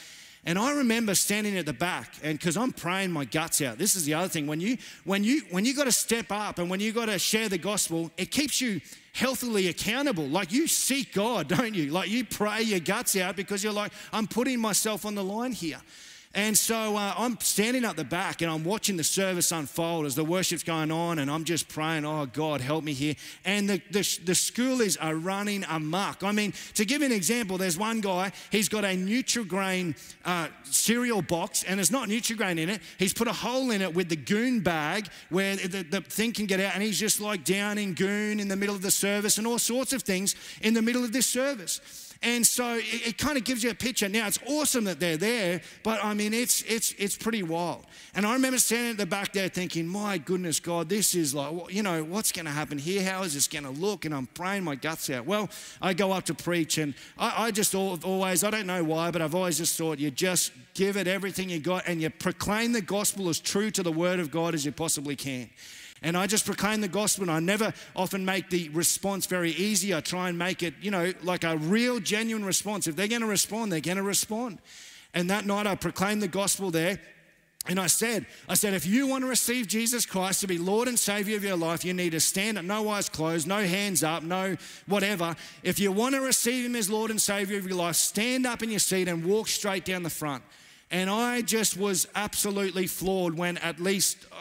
And 0.44 0.58
I 0.58 0.74
remember 0.74 1.14
standing 1.14 1.56
at 1.58 1.68
the 1.68 1.74
back, 1.74 2.16
and 2.24 2.38
because 2.38 2.58
I'm 2.58 2.72
praying 2.72 3.12
my 3.12 3.26
guts 3.26 3.62
out. 3.62 3.78
This 3.78 3.96
is 3.96 4.06
the 4.06 4.16
other 4.16 4.28
thing. 4.28 4.48
When 4.48 4.60
you 4.60 4.78
when 5.04 5.24
you 5.24 5.44
when 5.52 5.66
you 5.66 5.76
got 5.76 5.84
to 5.84 5.92
step 5.92 6.32
up 6.32 6.58
and 6.58 6.68
when 6.68 6.80
you 6.80 6.92
got 6.92 7.06
to 7.06 7.20
share 7.20 7.48
the 7.48 7.60
gospel, 7.60 8.10
it 8.18 8.32
keeps 8.32 8.60
you 8.60 8.82
healthily 9.14 9.68
accountable. 9.68 10.26
Like 10.28 10.52
you 10.52 10.66
seek 10.68 11.14
God, 11.14 11.48
don't 11.56 11.76
you? 11.76 11.92
Like 11.92 12.10
you 12.10 12.26
pray 12.26 12.64
your 12.64 12.80
guts 12.80 13.16
out 13.16 13.36
because 13.36 13.64
you're 13.64 13.72
like, 13.74 13.92
I'm 14.12 14.26
putting 14.26 14.60
myself 14.60 15.06
on 15.06 15.14
the 15.14 15.24
line 15.24 15.52
here. 15.52 15.82
And 16.34 16.58
so 16.58 16.96
uh, 16.96 17.14
I'm 17.18 17.38
standing 17.42 17.84
at 17.84 17.98
the 17.98 18.06
back 18.06 18.42
and 18.42 18.50
I'm 18.50 18.64
watching 18.64 18.96
the 18.96 19.04
service 19.04 19.52
unfold 19.52 20.06
as 20.06 20.16
the 20.16 20.24
worship's 20.24 20.64
going 20.64 20.90
on, 20.90 21.20
and 21.20 21.30
I'm 21.30 21.44
just 21.44 21.68
praying, 21.68 22.06
Oh, 22.06 22.26
God, 22.26 22.62
help 22.62 22.86
me 22.86 22.94
here. 22.94 23.16
And 23.44 23.70
the, 23.70 23.82
the, 23.92 24.00
the 24.24 24.32
schoolies 24.32 24.98
are 25.02 25.16
running 25.16 25.66
amok. 25.70 26.24
I 26.24 26.32
mean, 26.32 26.54
to 26.76 26.86
give 26.86 27.02
an 27.02 27.12
example, 27.12 27.58
there's 27.58 27.78
one 27.78 28.00
guy, 28.00 28.32
he's 28.50 28.70
got 28.70 28.86
a 28.86 28.96
Nutrigrain 28.96 29.98
uh, 30.24 30.48
cereal 30.64 31.22
box, 31.22 31.64
and 31.64 31.80
there's 31.80 31.92
not 31.92 32.08
Nutrigrain 32.08 32.60
in 32.60 32.70
it. 32.70 32.82
He's 32.98 33.14
put 33.14 33.28
a 33.28 33.34
hole 33.34 33.72
in 33.72 33.82
it 33.82 33.94
with 33.94 34.08
the 34.08 34.16
goon 34.16 34.62
bag 34.62 35.10
where 35.30 35.58
the, 35.58 35.84
the 35.84 36.00
thing 36.00 36.32
can 36.32 36.46
get 36.46 36.62
out, 36.62 36.76
and 36.76 36.82
he's 36.82 37.00
just 37.00 37.20
like 37.20 37.44
down 37.44 37.78
in 37.78 37.94
goon 37.94 38.40
in 38.40 38.48
the 38.48 38.56
middle 38.56 38.76
of 38.76 38.82
the 38.82 38.92
service 38.92 39.38
and 39.38 39.46
all 39.46 39.60
sorts 39.60 39.92
of 39.92 40.04
things 40.04 40.36
in 40.62 40.74
the 40.74 40.82
middle 40.82 41.04
of 41.04 41.12
this 41.12 41.26
service. 41.26 42.11
And 42.24 42.46
so 42.46 42.76
it, 42.76 43.08
it 43.08 43.18
kind 43.18 43.38
of 43.38 43.44
gives 43.44 43.64
you 43.64 43.72
a 43.72 43.76
picture. 43.76 44.08
Now 44.08 44.28
it's 44.28 44.40
awesome 44.48 44.84
that 44.84 45.00
they're 45.00 45.18
there, 45.18 45.62
but 45.84 46.04
I 46.04 46.14
mean 46.14 46.34
it's 46.34 46.62
it's 46.64 46.94
it's 47.00 47.18
pretty 47.18 47.42
wild. 47.42 47.86
And 48.14 48.26
I 48.26 48.34
remember 48.34 48.60
standing 48.60 48.92
at 48.92 48.98
the 48.98 49.06
back 49.06 49.34
there 49.34 49.48
thinking, 49.48 49.88
my 49.88 50.18
goodness, 50.18 50.60
God, 50.60 50.90
this 50.90 51.16
is 51.16 51.34
like, 51.34 51.74
you 51.74 51.82
know, 51.82 52.04
what's 52.04 52.32
going 52.32 52.46
to 52.46 52.52
happen 52.52 52.78
here? 52.78 53.04
How 53.04 53.24
is 53.24 53.34
this 53.34 53.48
going 53.48 53.64
to 53.64 53.72
look? 53.72 54.06
And 54.06 54.14
I'm 54.14 54.28
praying 54.28 54.64
my 54.64 54.76
guts 54.76 55.10
out. 55.10 55.26
Well, 55.26 55.50
I 55.82 55.94
go 55.94 56.12
up 56.12 56.26
to 56.26 56.34
preach, 56.34 56.78
and 56.78 56.94
I, 57.18 57.46
I 57.46 57.52
just 57.52 57.74
always, 57.74 58.44
I 58.44 58.50
don't 58.50 58.68
know 58.68 58.84
why, 58.84 59.12
but 59.12 59.22
I've 59.22 59.34
always 59.34 59.58
just 59.58 59.78
thought 59.78 59.98
you 59.98 60.12
just 60.12 60.52
give 60.74 60.98
it 60.98 61.08
everything 61.08 61.50
you 61.50 61.60
got, 61.60 61.88
and 61.88 62.02
you 62.02 62.10
proclaim 62.10 62.74
the 62.74 62.82
gospel 62.82 63.30
as 63.30 63.40
true 63.40 63.72
to 63.72 63.82
the 63.82 63.92
word 63.92 64.20
of 64.20 64.30
God 64.30 64.54
as 64.54 64.66
you 64.66 64.72
possibly 64.72 65.16
can. 65.16 65.50
And 66.04 66.18
I 66.18 66.26
just 66.26 66.46
proclaim 66.46 66.82
the 66.82 66.88
gospel, 66.88 67.24
and 67.24 67.32
I 67.32 67.40
never 67.40 67.74
often 67.96 68.26
make 68.26 68.50
the 68.50 68.70
response 68.70 69.28
very 69.28 69.52
easy. 69.52 69.94
I 69.94 70.02
try 70.02 70.30
and 70.30 70.38
make 70.38 70.64
it, 70.64 70.74
you 70.82 70.90
know, 70.90 71.14
like 71.22 71.44
a 71.44 71.58
real, 71.58 72.00
genuine 72.00 72.44
response. 72.44 72.88
If 72.88 72.96
they're 72.96 73.08
going 73.08 73.22
to 73.22 73.28
respond, 73.28 73.72
they're 73.72 73.82
going 73.82 73.98
to 73.98 74.04
respond. 74.04 74.60
And 75.14 75.30
that 75.30 75.46
night 75.46 75.68
I 75.68 75.76
proclaimed 75.76 76.22
the 76.22 76.28
gospel 76.28 76.72
there. 76.72 77.00
And 77.68 77.80
I 77.80 77.86
said, 77.86 78.26
I 78.50 78.56
said, 78.56 78.74
if 78.74 78.88
you 78.88 79.06
want 79.06 79.24
to 79.24 79.28
receive 79.28 79.68
Jesus 79.68 80.08
Christ 80.08 80.42
to 80.42 80.48
be 80.48 80.58
Lord 80.58 80.88
and 80.88 80.98
Savior 80.98 81.38
of 81.38 81.44
your 81.44 81.56
life, 81.56 81.86
you 81.86 81.94
need 81.94 82.14
to 82.14 82.20
stand 82.20 82.58
up, 82.58 82.66
no 82.66 82.90
eyes 82.90 83.08
closed, 83.08 83.48
no 83.48 83.64
hands 83.64 84.04
up, 84.04 84.24
no 84.24 84.58
whatever. 84.88 85.36
If 85.62 85.80
you 85.80 85.92
want 85.92 86.16
to 86.16 86.22
receive 86.22 86.66
Him 86.66 86.76
as 86.76 86.90
Lord 86.90 87.12
and 87.12 87.22
Savior 87.22 87.60
of 87.60 87.68
your 87.68 87.78
life, 87.78 87.98
stand 87.98 88.48
up 88.48 88.64
in 88.64 88.72
your 88.72 88.80
seat 88.80 89.08
and 89.08 89.24
walk 89.24 89.48
straight 89.48 89.86
down 89.86 90.02
the 90.02 90.10
front. 90.10 90.44
And 90.90 91.08
I 91.08 91.44
just 91.44 91.78
was 91.78 92.08
absolutely 92.16 92.88
floored 92.88 93.38
when 93.38 93.60
at 93.60 93.80
least 93.80 94.18
uh, 94.32 94.36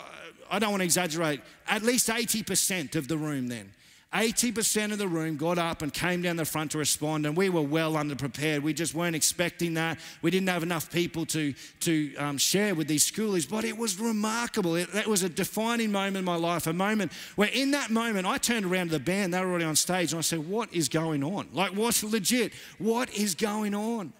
I 0.50 0.58
don't 0.58 0.70
want 0.70 0.80
to 0.80 0.84
exaggerate, 0.84 1.40
at 1.68 1.82
least 1.82 2.08
80% 2.08 2.96
of 2.96 3.08
the 3.08 3.16
room 3.16 3.48
then. 3.48 3.72
80% 4.12 4.90
of 4.90 4.98
the 4.98 5.06
room 5.06 5.36
got 5.36 5.56
up 5.56 5.82
and 5.82 5.94
came 5.94 6.20
down 6.20 6.34
the 6.34 6.44
front 6.44 6.72
to 6.72 6.78
respond, 6.78 7.26
and 7.26 7.36
we 7.36 7.48
were 7.48 7.62
well 7.62 7.92
underprepared. 7.92 8.62
We 8.62 8.74
just 8.74 8.92
weren't 8.92 9.14
expecting 9.14 9.74
that. 9.74 10.00
We 10.20 10.32
didn't 10.32 10.48
have 10.48 10.64
enough 10.64 10.90
people 10.90 11.24
to, 11.26 11.54
to 11.80 12.16
um, 12.16 12.36
share 12.36 12.74
with 12.74 12.88
these 12.88 13.08
schoolies, 13.08 13.48
but 13.48 13.64
it 13.64 13.78
was 13.78 14.00
remarkable. 14.00 14.74
It, 14.74 14.92
it 14.96 15.06
was 15.06 15.22
a 15.22 15.28
defining 15.28 15.92
moment 15.92 16.16
in 16.16 16.24
my 16.24 16.34
life, 16.34 16.66
a 16.66 16.72
moment 16.72 17.12
where, 17.36 17.50
in 17.52 17.70
that 17.70 17.90
moment, 17.90 18.26
I 18.26 18.38
turned 18.38 18.66
around 18.66 18.88
to 18.88 18.94
the 18.94 19.04
band, 19.04 19.32
they 19.32 19.40
were 19.40 19.46
already 19.46 19.64
on 19.64 19.76
stage, 19.76 20.12
and 20.12 20.18
I 20.18 20.22
said, 20.22 20.40
What 20.48 20.74
is 20.74 20.88
going 20.88 21.22
on? 21.22 21.48
Like, 21.52 21.76
what's 21.76 22.02
legit? 22.02 22.52
What 22.78 23.14
is 23.14 23.36
going 23.36 23.76
on? 23.76 24.12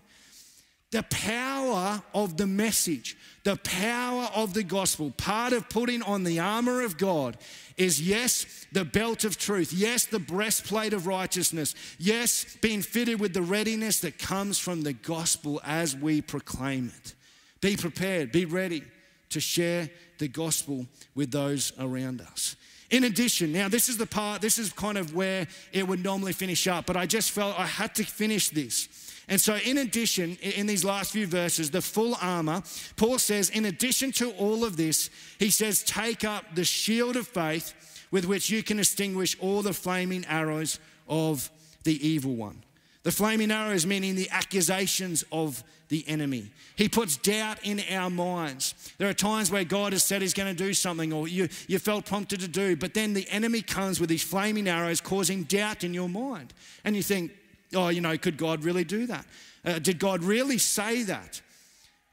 the 0.91 1.03
power 1.05 2.03
of 2.15 2.37
the 2.37 2.47
message, 2.47 3.17
the 3.43 3.57
power 3.57 4.29
of 4.35 4.55
the 4.55 4.63
gospel, 4.63 5.13
part 5.17 5.53
of 5.53 5.69
putting 5.69 6.03
on 6.03 6.25
the 6.25 6.39
armor 6.39 6.83
of 6.83 6.99
God 6.99 7.39
is 7.77 8.01
yes, 8.01 8.67
the 8.73 8.85
belt 8.85 9.25
of 9.25 9.39
truth, 9.39 9.73
yes, 9.73 10.05
the 10.05 10.19
breastplate 10.19 10.93
of 10.93 11.07
righteousness, 11.07 11.75
yes, 11.99 12.57
being 12.61 12.83
fitted 12.83 13.19
with 13.19 13.33
the 13.33 13.43
readiness 13.43 14.01
that 14.01 14.19
comes 14.19 14.59
from 14.59 14.83
the 14.83 14.93
gospel 14.93 15.61
as 15.65 15.97
we 15.97 16.21
proclaim 16.21 16.93
it. 16.99 17.15
Be 17.61 17.77
prepared, 17.77 18.33
be 18.33 18.45
ready 18.45 18.83
to 19.31 19.41
share 19.41 19.89
the 20.19 20.29
gospel 20.29 20.87
with 21.15 21.31
those 21.31 21.73
around 21.79 22.21
us. 22.21 22.57
In 22.91 23.05
addition, 23.05 23.53
now 23.53 23.69
this 23.69 23.89
is 23.89 23.97
the 23.97 24.07
part, 24.07 24.43
this 24.43 24.59
is 24.59 24.73
kind 24.73 24.99
of 24.99 25.15
where 25.15 25.47
it 25.73 25.87
would 25.87 26.03
normally 26.03 26.33
finish 26.33 26.67
up, 26.67 26.87
but 26.87 26.97
I 26.97 27.07
just 27.07 27.31
felt 27.31 27.59
I 27.59 27.67
had 27.67 27.95
to 27.95 28.05
finish 28.05 28.51
this. 28.51 29.10
And 29.31 29.41
so, 29.41 29.55
in 29.65 29.79
addition, 29.79 30.37
in 30.43 30.67
these 30.67 30.85
last 30.85 31.13
few 31.13 31.25
verses, 31.25 31.71
the 31.71 31.81
full 31.81 32.17
armor, 32.21 32.63
Paul 32.97 33.19
says, 33.21 33.49
in 33.49 33.65
addition 33.65 34.11
to 34.13 34.33
all 34.33 34.65
of 34.65 34.77
this, 34.77 35.09
he 35.39 35.51
says, 35.51 35.85
take 35.85 36.25
up 36.25 36.57
the 36.57 36.65
shield 36.65 37.17
of 37.17 37.29
faith 37.29 37.73
with 38.11 38.25
which 38.25 38.51
you 38.51 38.65
can 38.65 38.81
extinguish 38.81 39.39
all 39.39 39.63
the 39.63 39.73
flaming 39.73 40.25
arrows 40.27 40.81
of 41.09 41.49
the 41.85 42.07
evil 42.07 42.35
one. 42.35 42.65
The 43.05 43.13
flaming 43.13 43.53
arrows 43.53 43.87
meaning 43.87 44.17
the 44.17 44.29
accusations 44.31 45.25
of 45.31 45.63
the 45.89 46.07
enemy. 46.09 46.51
He 46.75 46.89
puts 46.89 47.17
doubt 47.17 47.59
in 47.63 47.81
our 47.91 48.11
minds. 48.11 48.75
There 48.99 49.09
are 49.09 49.15
times 49.15 49.51
where 49.51 49.65
God 49.65 49.93
has 49.93 50.05
said 50.05 50.23
He's 50.23 50.35
going 50.35 50.55
to 50.55 50.65
do 50.65 50.75
something 50.75 51.13
or 51.13 51.29
you, 51.29 51.49
you 51.67 51.79
felt 51.79 52.05
prompted 52.05 52.41
to 52.41 52.49
do, 52.49 52.77
but 52.77 52.95
then 52.95 53.15
the 53.15 53.29
enemy 53.31 53.63
comes 53.63 54.01
with 54.01 54.09
these 54.09 54.23
flaming 54.23 54.69
arrows 54.69 55.01
causing 55.01 55.45
doubt 55.45 55.85
in 55.85 55.95
your 55.95 56.09
mind. 56.09 56.53
And 56.85 56.97
you 56.97 57.03
think, 57.03 57.33
oh, 57.75 57.89
you 57.89 58.01
know, 58.01 58.17
could 58.19 58.37
God 58.37 58.65
really 58.65 58.85
do 58.85 59.07
that? 59.07 59.27
Uh, 59.65 59.79
did 59.79 59.99
God 59.99 60.23
really 60.23 60.59
say 60.59 61.03
that? 61.05 61.41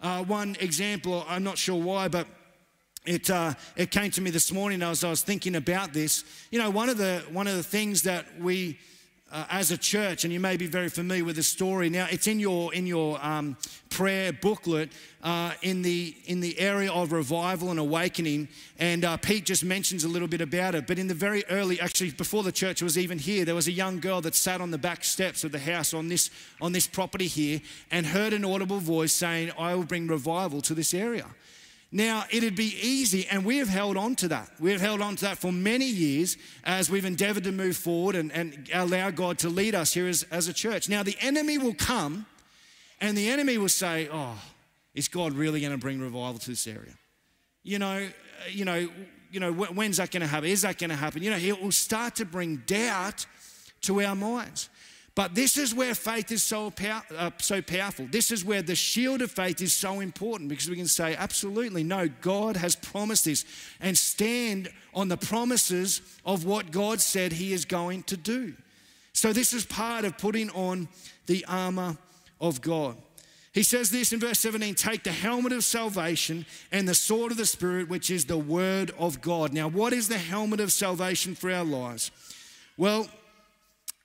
Uh, 0.02 0.24
one 0.24 0.56
example, 0.60 1.26
I'm 1.28 1.44
not 1.44 1.58
sure 1.58 1.82
why, 1.82 2.08
but 2.08 2.28
it, 3.06 3.30
uh, 3.30 3.54
it 3.76 3.90
came 3.90 4.12
to 4.12 4.22
me 4.22 4.30
this 4.30 4.52
morning 4.52 4.82
as 4.84 5.04
I 5.04 5.10
was 5.10 5.22
thinking 5.22 5.56
about 5.56 5.94
this. 5.94 6.24
You 6.52 6.60
know, 6.60 6.70
one 6.70 6.90
of 6.90 6.98
the, 6.98 7.24
one 7.32 7.48
of 7.48 7.56
the 7.56 7.64
things 7.64 8.04
that 8.04 8.26
we 8.40 8.80
uh, 9.32 9.46
as 9.50 9.72
a 9.72 9.78
church, 9.78 10.24
and 10.24 10.32
you 10.32 10.40
may 10.40 10.56
be 10.56 10.68
very 10.68 10.90
familiar 10.90 11.26
with 11.26 11.36
the 11.36 11.44
story. 11.44 11.90
Now, 11.90 12.08
it's 12.10 12.28
in 12.28 12.40
your 12.40 12.74
in 12.74 12.88
your 12.88 13.24
um, 13.26 13.58
prayer 13.90 14.32
booklet 14.32 14.90
uh, 15.22 15.52
in 15.62 15.82
the 15.82 16.16
in 16.26 16.40
the 16.40 16.58
area 16.60 16.92
of 16.92 17.12
revival 17.12 17.70
and 17.70 17.80
awakening. 17.80 18.48
And 18.80 19.04
uh, 19.04 19.18
Pete 19.18 19.46
just 19.46 19.66
mentions 19.66 20.06
a 20.06 20.08
little 20.08 20.28
bit 20.28 20.42
about 20.42 20.76
it. 20.76 20.88
But 20.88 20.98
in 20.98 21.08
the 21.08 21.14
very 21.14 21.44
early, 21.50 21.80
actually, 21.80 22.12
before 22.12 22.44
the 22.44 22.52
church 22.52 22.82
was 22.82 22.98
even 22.98 23.20
here, 23.20 23.44
there 23.44 23.56
was 23.56 23.68
a 23.68 23.72
young 23.72 24.00
girl 24.00 24.22
that 24.22 24.36
sat 24.36 24.62
on 24.62 24.72
the 24.72 24.78
back 24.78 25.04
steps 25.04 25.44
of 25.44 25.52
the 25.52 25.60
house 25.60 25.94
on 25.94 26.08
this 26.08 26.30
on 26.62 26.72
this 26.72 26.88
property 26.88 27.28
here 27.28 27.62
and 27.92 28.06
heard 28.06 28.34
an 28.34 28.46
audible 28.46 28.80
voice 28.80 29.12
saying, 29.12 29.52
"I 29.60 29.76
will 29.76 29.84
bring 29.84 30.08
revival 30.08 30.62
to 30.62 30.74
this 30.74 30.94
area." 30.94 31.26
Now, 31.92 32.26
it'd 32.30 32.56
be 32.56 32.76
easy, 32.82 33.28
and 33.28 33.46
we 33.46 33.58
have 33.58 33.70
held 33.70 33.96
on 33.96 34.16
to 34.18 34.28
that. 34.28 34.52
We 34.60 34.72
have 34.72 34.82
held 34.82 35.02
on 35.02 35.16
to 35.18 35.26
that 35.26 35.38
for 35.38 35.54
many 35.54 35.86
years 35.86 36.36
as 36.66 36.90
we've 36.90 37.06
endeavored 37.06 37.46
to 37.46 37.54
move 37.54 37.78
forward 37.78 38.16
and, 38.16 38.30
and 38.34 38.70
allow 38.74 39.10
God 39.10 39.40
to 39.40 39.50
lead 39.50 39.74
us 39.74 39.94
here 39.94 40.08
as, 40.08 40.24
as 40.24 40.50
a 40.50 40.54
church. 40.54 40.90
Now, 40.90 41.02
the 41.04 41.16
enemy 41.22 41.58
will 41.58 41.74
come, 41.74 42.26
and 43.00 43.18
the 43.18 43.30
enemy 43.30 43.58
will 43.58 43.70
say, 43.70 44.10
Oh, 44.12 44.38
is 44.96 45.08
God 45.08 45.34
really 45.34 45.62
going 45.62 45.72
to 45.72 45.78
bring 45.78 46.02
revival 46.02 46.40
to 46.40 46.50
this 46.50 46.68
area? 46.68 46.94
You 47.64 47.80
know, 47.80 48.10
you 48.50 48.66
know, 48.66 48.90
you 49.32 49.40
know, 49.40 49.54
when's 49.54 49.98
that 49.98 50.12
going 50.12 50.22
to 50.22 50.28
happen? 50.28 50.50
Is 50.50 50.64
that 50.64 50.78
going 50.78 50.90
to 50.90 50.96
happen? 50.96 51.24
You 51.24 51.32
know, 51.32 51.38
it 51.38 51.62
will 51.62 51.72
start 51.72 52.16
to 52.16 52.26
bring 52.26 52.64
doubt 52.66 53.26
to 53.82 54.02
our 54.02 54.16
minds. 54.16 54.70
But 55.18 55.34
this 55.34 55.58
is 55.58 55.74
where 55.74 55.96
faith 55.96 56.32
is 56.32 56.44
so, 56.44 56.72
uh, 57.18 57.32
so 57.40 57.60
powerful. 57.60 58.06
This 58.12 58.30
is 58.30 58.46
where 58.46 58.62
the 58.62 58.76
shield 58.76 59.24
of 59.24 59.32
faith 59.32 59.64
is 59.64 59.74
so 59.74 60.00
important 60.00 60.48
because 60.48 60.70
we 60.70 60.76
can 60.76 60.86
say, 60.86 61.16
absolutely, 61.16 61.84
no, 61.84 62.08
God 62.22 62.56
has 62.56 62.76
promised 62.76 63.26
this 63.26 63.44
and 63.82 63.98
stand 63.98 64.70
on 64.94 65.08
the 65.08 65.18
promises 65.18 66.02
of 66.24 66.46
what 66.46 66.70
God 66.70 67.02
said 67.02 67.34
He 67.34 67.52
is 67.52 67.66
going 67.66 68.04
to 68.04 68.16
do. 68.16 68.54
So, 69.12 69.34
this 69.34 69.54
is 69.54 69.66
part 69.66 70.06
of 70.06 70.20
putting 70.20 70.52
on 70.52 70.88
the 71.26 71.44
armor 71.48 71.98
of 72.40 72.62
God. 72.62 72.96
He 73.54 73.64
says 73.64 73.90
this 73.90 74.14
in 74.14 74.20
verse 74.20 74.40
17 74.40 74.76
take 74.76 75.04
the 75.04 75.12
helmet 75.12 75.52
of 75.52 75.64
salvation 75.64 76.46
and 76.72 76.88
the 76.88 76.94
sword 76.94 77.32
of 77.32 77.40
the 77.40 77.48
Spirit, 77.48 77.90
which 77.90 78.12
is 78.12 78.26
the 78.26 78.38
word 78.38 78.92
of 79.00 79.20
God. 79.22 79.52
Now, 79.52 79.68
what 79.68 79.94
is 79.94 80.10
the 80.10 80.20
helmet 80.20 80.60
of 80.60 80.72
salvation 80.72 81.34
for 81.34 81.52
our 81.52 81.66
lives? 81.66 82.12
Well, 82.78 83.08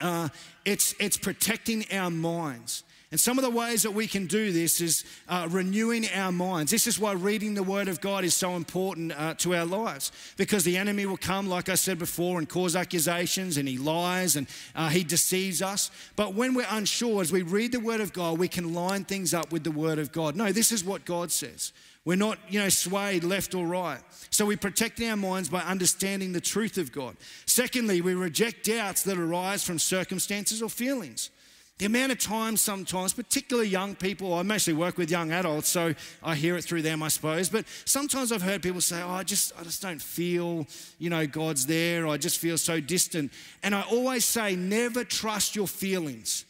uh, 0.03 0.29
it's, 0.65 0.95
it's 0.99 1.17
protecting 1.17 1.85
our 1.93 2.11
minds. 2.11 2.85
And 3.13 3.21
some 3.21 3.37
of 3.37 3.45
the 3.45 3.51
ways 3.51 3.83
that 3.83 3.91
we 3.91 4.07
can 4.07 4.27
do 4.27 4.53
this 4.53 4.81
is 4.81 5.05
uh, 5.29 5.47
renewing 5.51 6.09
our 6.15 6.33
minds. 6.33 6.71
This 6.71 6.87
is 6.87 6.99
why 6.99 7.13
reading 7.13 7.53
the 7.53 7.63
Word 7.63 7.89
of 7.89 8.01
God 8.01 8.25
is 8.25 8.33
so 8.33 8.57
important 8.57 9.13
uh, 9.13 9.35
to 9.35 9.55
our 9.55 9.67
lives 9.67 10.13
because 10.39 10.65
the 10.65 10.79
enemy 10.79 11.05
will 11.05 11.19
come, 11.19 11.47
like 11.47 11.69
I 11.69 11.75
said 11.75 11.99
before, 11.99 12.39
and 12.39 12.49
cause 12.49 12.75
accusations 12.75 13.59
and 13.59 13.69
he 13.69 13.77
lies 13.77 14.37
and 14.37 14.47
uh, 14.75 14.89
he 14.89 15.05
deceives 15.05 15.61
us. 15.61 15.91
But 16.17 16.33
when 16.33 16.55
we're 16.55 16.67
unsure, 16.71 17.21
as 17.21 17.31
we 17.31 17.43
read 17.43 17.73
the 17.73 17.81
Word 17.81 18.01
of 18.01 18.15
God, 18.15 18.39
we 18.39 18.49
can 18.49 18.73
line 18.73 19.05
things 19.05 19.35
up 19.35 19.53
with 19.53 19.63
the 19.63 19.71
Word 19.71 19.99
of 19.99 20.11
God. 20.11 20.35
No, 20.35 20.51
this 20.51 20.73
is 20.73 20.83
what 20.83 21.05
God 21.05 21.31
says. 21.31 21.75
We're 22.05 22.17
not, 22.17 22.39
you 22.49 22.59
know, 22.59 22.69
swayed 22.69 23.23
left 23.23 23.55
or 23.55 23.65
right. 23.67 24.01
So 24.31 24.45
we 24.45 24.57
protect 24.57 25.01
our 25.01 25.17
minds 25.17 25.49
by 25.49 25.61
understanding 25.61 26.33
the 26.33 26.41
truth 26.41 26.77
of 26.79 26.91
God. 26.91 27.17
Secondly, 27.47 28.01
we 28.01 28.15
reject 28.15 28.67
doubts 28.67 29.03
that 29.05 29.19
arise 29.19 29.63
from 29.63 29.79
circumstances 29.79 30.63
or 30.63 30.69
feelings. 30.69 31.31
The 31.79 31.87
amount 31.87 32.13
of 32.13 32.19
times 32.19 32.61
sometimes, 32.61 33.13
particularly 33.13 33.69
young 33.69 33.95
people, 33.95 34.35
I 34.35 34.43
mostly 34.43 34.73
work 34.73 34.99
with 34.99 35.11
young 35.11 35.33
adults, 35.33 35.69
so 35.69 35.95
I 36.23 36.35
hear 36.35 36.57
it 36.57 36.63
through 36.63 36.83
them, 36.83 37.03
I 37.03 37.09
suppose. 37.09 37.49
But 37.49 37.65
sometimes 37.85 38.31
I've 38.31 38.43
heard 38.43 38.63
people 38.63 38.81
say, 38.81 39.03
"Oh, 39.03 39.11
I 39.11 39.25
just, 39.25 39.53
I 39.59 39.65
just 39.65 39.83
don't 39.83 40.01
feel, 40.01 40.67
you 40.99 41.11
know, 41.11 41.27
God's 41.27 41.67
there. 41.67 42.07
I 42.07 42.19
just 42.19 42.39
feel 42.39 42.59
so 42.59 42.79
distant." 42.79 43.33
And 43.63 43.75
I 43.75 43.83
always 43.83 44.25
say, 44.25 44.55
never 44.55 45.03
trust 45.03 45.57
your 45.57 45.67
feelings. 45.67 46.45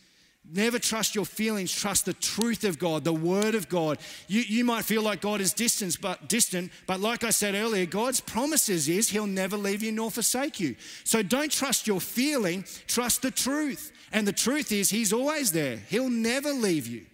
Never 0.50 0.78
trust 0.78 1.14
your 1.14 1.24
feelings, 1.24 1.72
trust 1.72 2.04
the 2.04 2.12
truth 2.12 2.64
of 2.64 2.78
God, 2.78 3.04
the 3.04 3.12
word 3.12 3.54
of 3.54 3.68
God. 3.68 3.98
You, 4.26 4.40
you 4.40 4.64
might 4.64 4.84
feel 4.84 5.02
like 5.02 5.20
God 5.20 5.40
is 5.40 5.52
distant 5.52 6.00
but, 6.00 6.28
distant, 6.28 6.72
but 6.86 7.00
like 7.00 7.22
I 7.22 7.30
said 7.30 7.54
earlier, 7.54 7.86
God's 7.86 8.20
promises 8.20 8.88
is 8.88 9.08
He'll 9.08 9.26
never 9.26 9.56
leave 9.56 9.82
you 9.82 9.92
nor 9.92 10.10
forsake 10.10 10.58
you. 10.58 10.74
So 11.04 11.22
don't 11.22 11.50
trust 11.50 11.86
your 11.86 12.00
feeling, 12.00 12.64
trust 12.88 13.22
the 13.22 13.30
truth. 13.30 13.92
And 14.12 14.26
the 14.26 14.32
truth 14.32 14.72
is, 14.72 14.90
He's 14.90 15.12
always 15.12 15.52
there, 15.52 15.76
He'll 15.88 16.10
never 16.10 16.52
leave 16.52 16.86
you. 16.86 17.06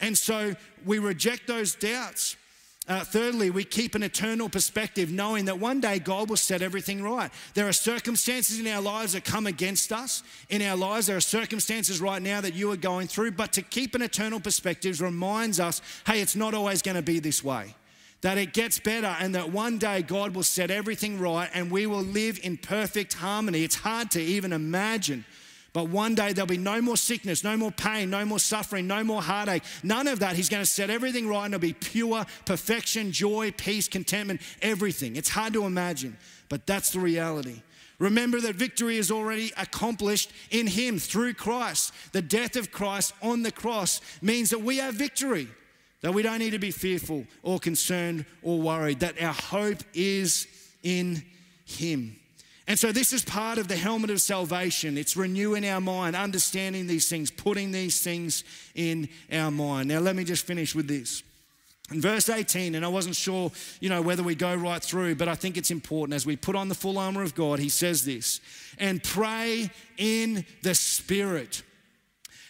And 0.00 0.16
so 0.16 0.54
we 0.86 0.98
reject 0.98 1.48
those 1.48 1.74
doubts. 1.74 2.36
Uh, 2.88 3.04
thirdly, 3.04 3.50
we 3.50 3.64
keep 3.64 3.94
an 3.94 4.02
eternal 4.02 4.48
perspective, 4.48 5.12
knowing 5.12 5.44
that 5.44 5.58
one 5.58 5.78
day 5.78 5.98
God 5.98 6.30
will 6.30 6.38
set 6.38 6.62
everything 6.62 7.02
right. 7.02 7.30
There 7.52 7.68
are 7.68 7.72
circumstances 7.72 8.58
in 8.58 8.66
our 8.66 8.80
lives 8.80 9.12
that 9.12 9.24
come 9.24 9.46
against 9.46 9.92
us. 9.92 10.22
In 10.48 10.62
our 10.62 10.76
lives, 10.76 11.06
there 11.06 11.16
are 11.16 11.20
circumstances 11.20 12.00
right 12.00 12.22
now 12.22 12.40
that 12.40 12.54
you 12.54 12.72
are 12.72 12.76
going 12.76 13.06
through, 13.06 13.32
but 13.32 13.52
to 13.52 13.62
keep 13.62 13.94
an 13.94 14.00
eternal 14.00 14.40
perspective 14.40 15.02
reminds 15.02 15.60
us 15.60 15.82
hey, 16.06 16.22
it's 16.22 16.34
not 16.34 16.54
always 16.54 16.80
going 16.80 16.96
to 16.96 17.02
be 17.02 17.20
this 17.20 17.44
way. 17.44 17.74
That 18.22 18.38
it 18.38 18.54
gets 18.54 18.78
better, 18.78 19.14
and 19.20 19.34
that 19.34 19.52
one 19.52 19.76
day 19.76 20.00
God 20.00 20.34
will 20.34 20.42
set 20.42 20.70
everything 20.70 21.20
right 21.20 21.50
and 21.52 21.70
we 21.70 21.86
will 21.86 22.02
live 22.02 22.40
in 22.42 22.56
perfect 22.56 23.14
harmony. 23.14 23.64
It's 23.64 23.76
hard 23.76 24.10
to 24.12 24.20
even 24.20 24.52
imagine 24.52 25.26
but 25.78 25.90
one 25.90 26.16
day 26.16 26.32
there'll 26.32 26.48
be 26.48 26.58
no 26.58 26.82
more 26.82 26.96
sickness, 26.96 27.44
no 27.44 27.56
more 27.56 27.70
pain, 27.70 28.10
no 28.10 28.24
more 28.24 28.40
suffering, 28.40 28.88
no 28.88 29.04
more 29.04 29.22
heartache. 29.22 29.62
None 29.84 30.08
of 30.08 30.18
that. 30.18 30.34
He's 30.34 30.48
going 30.48 30.64
to 30.64 30.68
set 30.68 30.90
everything 30.90 31.28
right 31.28 31.44
and 31.44 31.54
it'll 31.54 31.62
be 31.62 31.72
pure 31.72 32.26
perfection, 32.46 33.12
joy, 33.12 33.52
peace, 33.52 33.86
contentment, 33.86 34.40
everything. 34.60 35.14
It's 35.14 35.28
hard 35.28 35.52
to 35.52 35.66
imagine, 35.66 36.16
but 36.48 36.66
that's 36.66 36.90
the 36.90 36.98
reality. 36.98 37.62
Remember 38.00 38.40
that 38.40 38.56
victory 38.56 38.96
is 38.96 39.12
already 39.12 39.52
accomplished 39.56 40.32
in 40.50 40.66
Him 40.66 40.98
through 40.98 41.34
Christ. 41.34 41.92
The 42.10 42.22
death 42.22 42.56
of 42.56 42.72
Christ 42.72 43.14
on 43.22 43.44
the 43.44 43.52
cross 43.52 44.00
means 44.20 44.50
that 44.50 44.60
we 44.60 44.78
have 44.78 44.94
victory, 44.94 45.46
that 46.00 46.12
we 46.12 46.22
don't 46.22 46.40
need 46.40 46.54
to 46.54 46.58
be 46.58 46.72
fearful 46.72 47.24
or 47.44 47.60
concerned 47.60 48.26
or 48.42 48.58
worried, 48.60 48.98
that 48.98 49.22
our 49.22 49.32
hope 49.32 49.84
is 49.94 50.48
in 50.82 51.22
Him. 51.64 52.17
And 52.68 52.78
so, 52.78 52.92
this 52.92 53.14
is 53.14 53.24
part 53.24 53.56
of 53.56 53.66
the 53.66 53.76
helmet 53.76 54.10
of 54.10 54.20
salvation. 54.20 54.98
It's 54.98 55.16
renewing 55.16 55.66
our 55.66 55.80
mind, 55.80 56.14
understanding 56.14 56.86
these 56.86 57.08
things, 57.08 57.30
putting 57.30 57.72
these 57.72 58.02
things 58.02 58.44
in 58.74 59.08
our 59.32 59.50
mind. 59.50 59.88
Now, 59.88 60.00
let 60.00 60.14
me 60.14 60.22
just 60.22 60.46
finish 60.46 60.74
with 60.74 60.86
this. 60.86 61.22
In 61.90 62.02
verse 62.02 62.28
18, 62.28 62.74
and 62.74 62.84
I 62.84 62.88
wasn't 62.88 63.16
sure, 63.16 63.50
you 63.80 63.88
know, 63.88 64.02
whether 64.02 64.22
we 64.22 64.34
go 64.34 64.54
right 64.54 64.82
through, 64.82 65.14
but 65.14 65.28
I 65.28 65.34
think 65.34 65.56
it's 65.56 65.70
important 65.70 66.14
as 66.14 66.26
we 66.26 66.36
put 66.36 66.54
on 66.54 66.68
the 66.68 66.74
full 66.74 66.98
armor 66.98 67.22
of 67.22 67.34
God, 67.34 67.58
he 67.58 67.70
says 67.70 68.04
this, 68.04 68.42
and 68.78 69.02
pray 69.02 69.70
in 69.96 70.44
the 70.60 70.74
Spirit. 70.74 71.62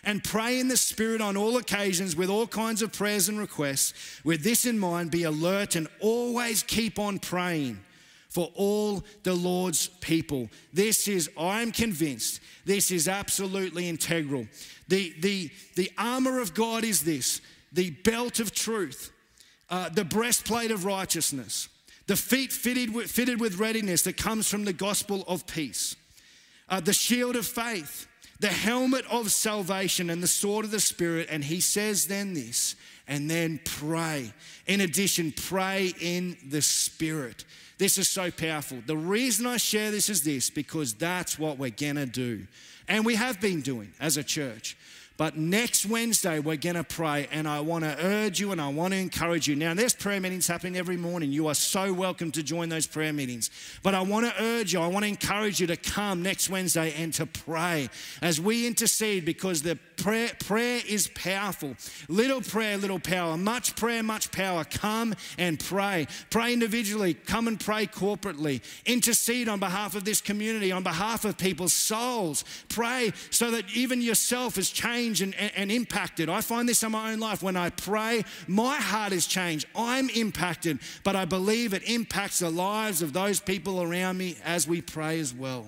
And 0.03 0.25
pray 0.25 0.59
in 0.59 0.67
the 0.67 0.77
Spirit 0.77 1.21
on 1.21 1.37
all 1.37 1.59
occasions 1.59 2.17
with 2.17 2.29
all 2.29 2.49
kinds 2.49 2.83
of 2.83 2.93
prayers 2.93 3.29
and 3.29 3.39
requests. 3.39 3.95
With 4.25 4.43
this 4.43 4.67
in 4.67 4.81
mind, 4.81 5.13
be 5.13 5.23
alert 5.23 5.77
and 5.77 5.87
always 6.01 6.65
keep 6.65 6.99
on 6.99 7.21
praying 7.21 7.79
for 8.39 8.53
all 8.55 9.03
the 9.25 9.35
Lord's 9.35 9.89
people. 9.89 10.49
This 10.73 11.09
is, 11.09 11.29
I'm 11.37 11.73
convinced, 11.73 12.41
this 12.65 12.93
is 12.93 13.09
absolutely 13.09 13.89
integral. 13.89 14.47
The, 14.87 15.13
the, 15.19 15.51
the 15.75 15.91
armor 15.99 16.39
of 16.39 16.55
God 16.55 16.85
is 16.85 17.03
this 17.03 17.41
the 17.73 17.91
belt 17.91 18.39
of 18.39 18.55
truth, 18.55 19.11
uh, 19.71 19.89
the 19.89 20.05
breastplate 20.05 20.71
of 20.71 20.85
righteousness, 20.85 21.69
the 22.07 22.15
feet 22.15 22.53
fitted 22.53 22.95
with, 22.95 23.11
fitted 23.11 23.41
with 23.41 23.59
readiness 23.59 24.03
that 24.03 24.17
comes 24.17 24.49
from 24.49 24.65
the 24.65 24.73
gospel 24.73 25.25
of 25.27 25.45
peace, 25.49 25.97
uh, 26.69 26.79
the 26.79 26.93
shield 26.93 27.35
of 27.35 27.45
faith, 27.45 28.07
the 28.39 28.47
helmet 28.47 29.05
of 29.11 29.33
salvation, 29.33 30.11
and 30.11 30.23
the 30.23 30.29
sword 30.29 30.65
of 30.65 30.71
the 30.71 30.79
Spirit. 30.79 31.27
And 31.29 31.43
he 31.43 31.61
says 31.61 32.07
then 32.07 32.35
this, 32.35 32.77
and 33.09 33.29
then 33.29 33.59
pray. 33.65 34.33
In 34.69 34.81
addition, 34.83 35.33
pray 35.33 35.93
in 36.01 36.37
the 36.49 36.63
Spirit. 36.63 37.45
This 37.79 37.97
is 37.97 38.09
so 38.09 38.31
powerful. 38.31 38.79
The 38.85 38.97
reason 38.97 39.47
I 39.47 39.57
share 39.57 39.91
this 39.91 40.09
is 40.09 40.23
this 40.23 40.51
because 40.51 40.95
that's 40.95 41.39
what 41.39 41.59
we're 41.59 41.71
gonna 41.71 42.07
do. 42.07 42.47
And 42.89 43.07
we 43.07 43.15
have 43.15 43.41
been 43.41 43.61
doing 43.61 43.93
as 44.01 44.17
a 44.17 44.25
church. 44.25 44.77
But 45.19 45.37
next 45.37 45.85
Wednesday, 45.85 46.39
we're 46.39 46.57
going 46.57 46.77
to 46.77 46.85
pray, 46.85 47.27
and 47.33 47.49
I 47.49 47.59
want 47.59 47.83
to 47.83 47.97
urge 48.07 48.39
you 48.39 48.53
and 48.53 48.61
I 48.61 48.69
want 48.69 48.93
to 48.93 48.99
encourage 49.01 49.49
you. 49.49 49.57
Now, 49.57 49.75
there's 49.75 49.93
prayer 49.93 50.21
meetings 50.21 50.47
happening 50.47 50.77
every 50.77 50.97
morning. 50.97 51.33
You 51.33 51.49
are 51.49 51.57
so 51.57 51.93
welcome 51.93 52.31
to 52.33 52.43
join 52.45 52.69
those 52.69 52.87
prayer 52.87 53.13
meetings. 53.13 53.51
But 53.83 53.97
I 53.97 54.01
want 54.03 54.27
to 54.27 54.43
urge 54.43 54.73
you, 54.73 54.81
I 54.81 54.87
want 54.87 55.05
to 55.05 55.09
encourage 55.09 55.59
you 55.59 55.67
to 55.67 55.77
come 55.77 56.23
next 56.23 56.49
Wednesday 56.49 56.95
and 56.97 57.13
to 57.15 57.27
pray 57.27 57.91
as 58.23 58.41
we 58.41 58.65
intercede 58.65 59.25
because 59.25 59.61
the 59.61 59.77
prayer, 59.99 60.31
prayer 60.39 60.81
is 60.89 61.09
powerful. 61.09 61.75
Little 62.09 62.41
prayer, 62.41 62.79
little 62.79 62.99
power. 62.99 63.37
Much 63.37 63.77
prayer, 63.77 64.03
much 64.03 64.31
power. 64.31 64.65
Come 64.65 65.15
and 65.37 65.61
pray. 65.61 66.07
Pray 66.31 66.53
individually, 66.53 67.15
come 67.15 67.49
and 67.49 67.61
pray 67.61 67.87
corporately. 67.87 68.63
Intercede 68.87 69.49
on 69.49 69.61
behalf 69.61 69.95
of 69.95 70.05
this 70.05 70.21
community, 70.21 70.73
on 70.73 70.83
behalf 70.83 71.25
of 71.25 71.37
people's 71.37 71.73
souls. 71.73 72.45
Pray 72.69 73.13
so 73.31 73.51
that 73.51 73.65
even 73.75 74.01
yourself 74.01 74.57
is 74.57 74.71
changed 74.71 75.21
and, 75.21 75.35
and, 75.35 75.53
and 75.57 75.73
impacted. 75.73 76.29
I 76.29 76.41
find 76.41 76.69
this 76.69 76.83
in 76.83 76.93
my 76.93 77.13
own 77.13 77.19
life. 77.19 77.43
When 77.43 77.57
I 77.57 77.71
pray, 77.71 78.25
my 78.47 78.77
heart 78.77 79.13
is 79.13 79.27
changed. 79.27 79.67
I'm 79.75 80.09
impacted, 80.11 80.79
but 81.05 81.17
I 81.17 81.25
believe 81.25 81.75
it 81.75 81.83
impacts 81.89 82.39
the 82.39 82.51
lives 82.51 83.03
of 83.03 83.13
those 83.13 83.41
people 83.41 83.83
around 83.83 84.19
me 84.19 84.37
as 84.45 84.67
we 84.69 84.81
pray 84.81 85.21
as 85.21 85.35
well. 85.35 85.67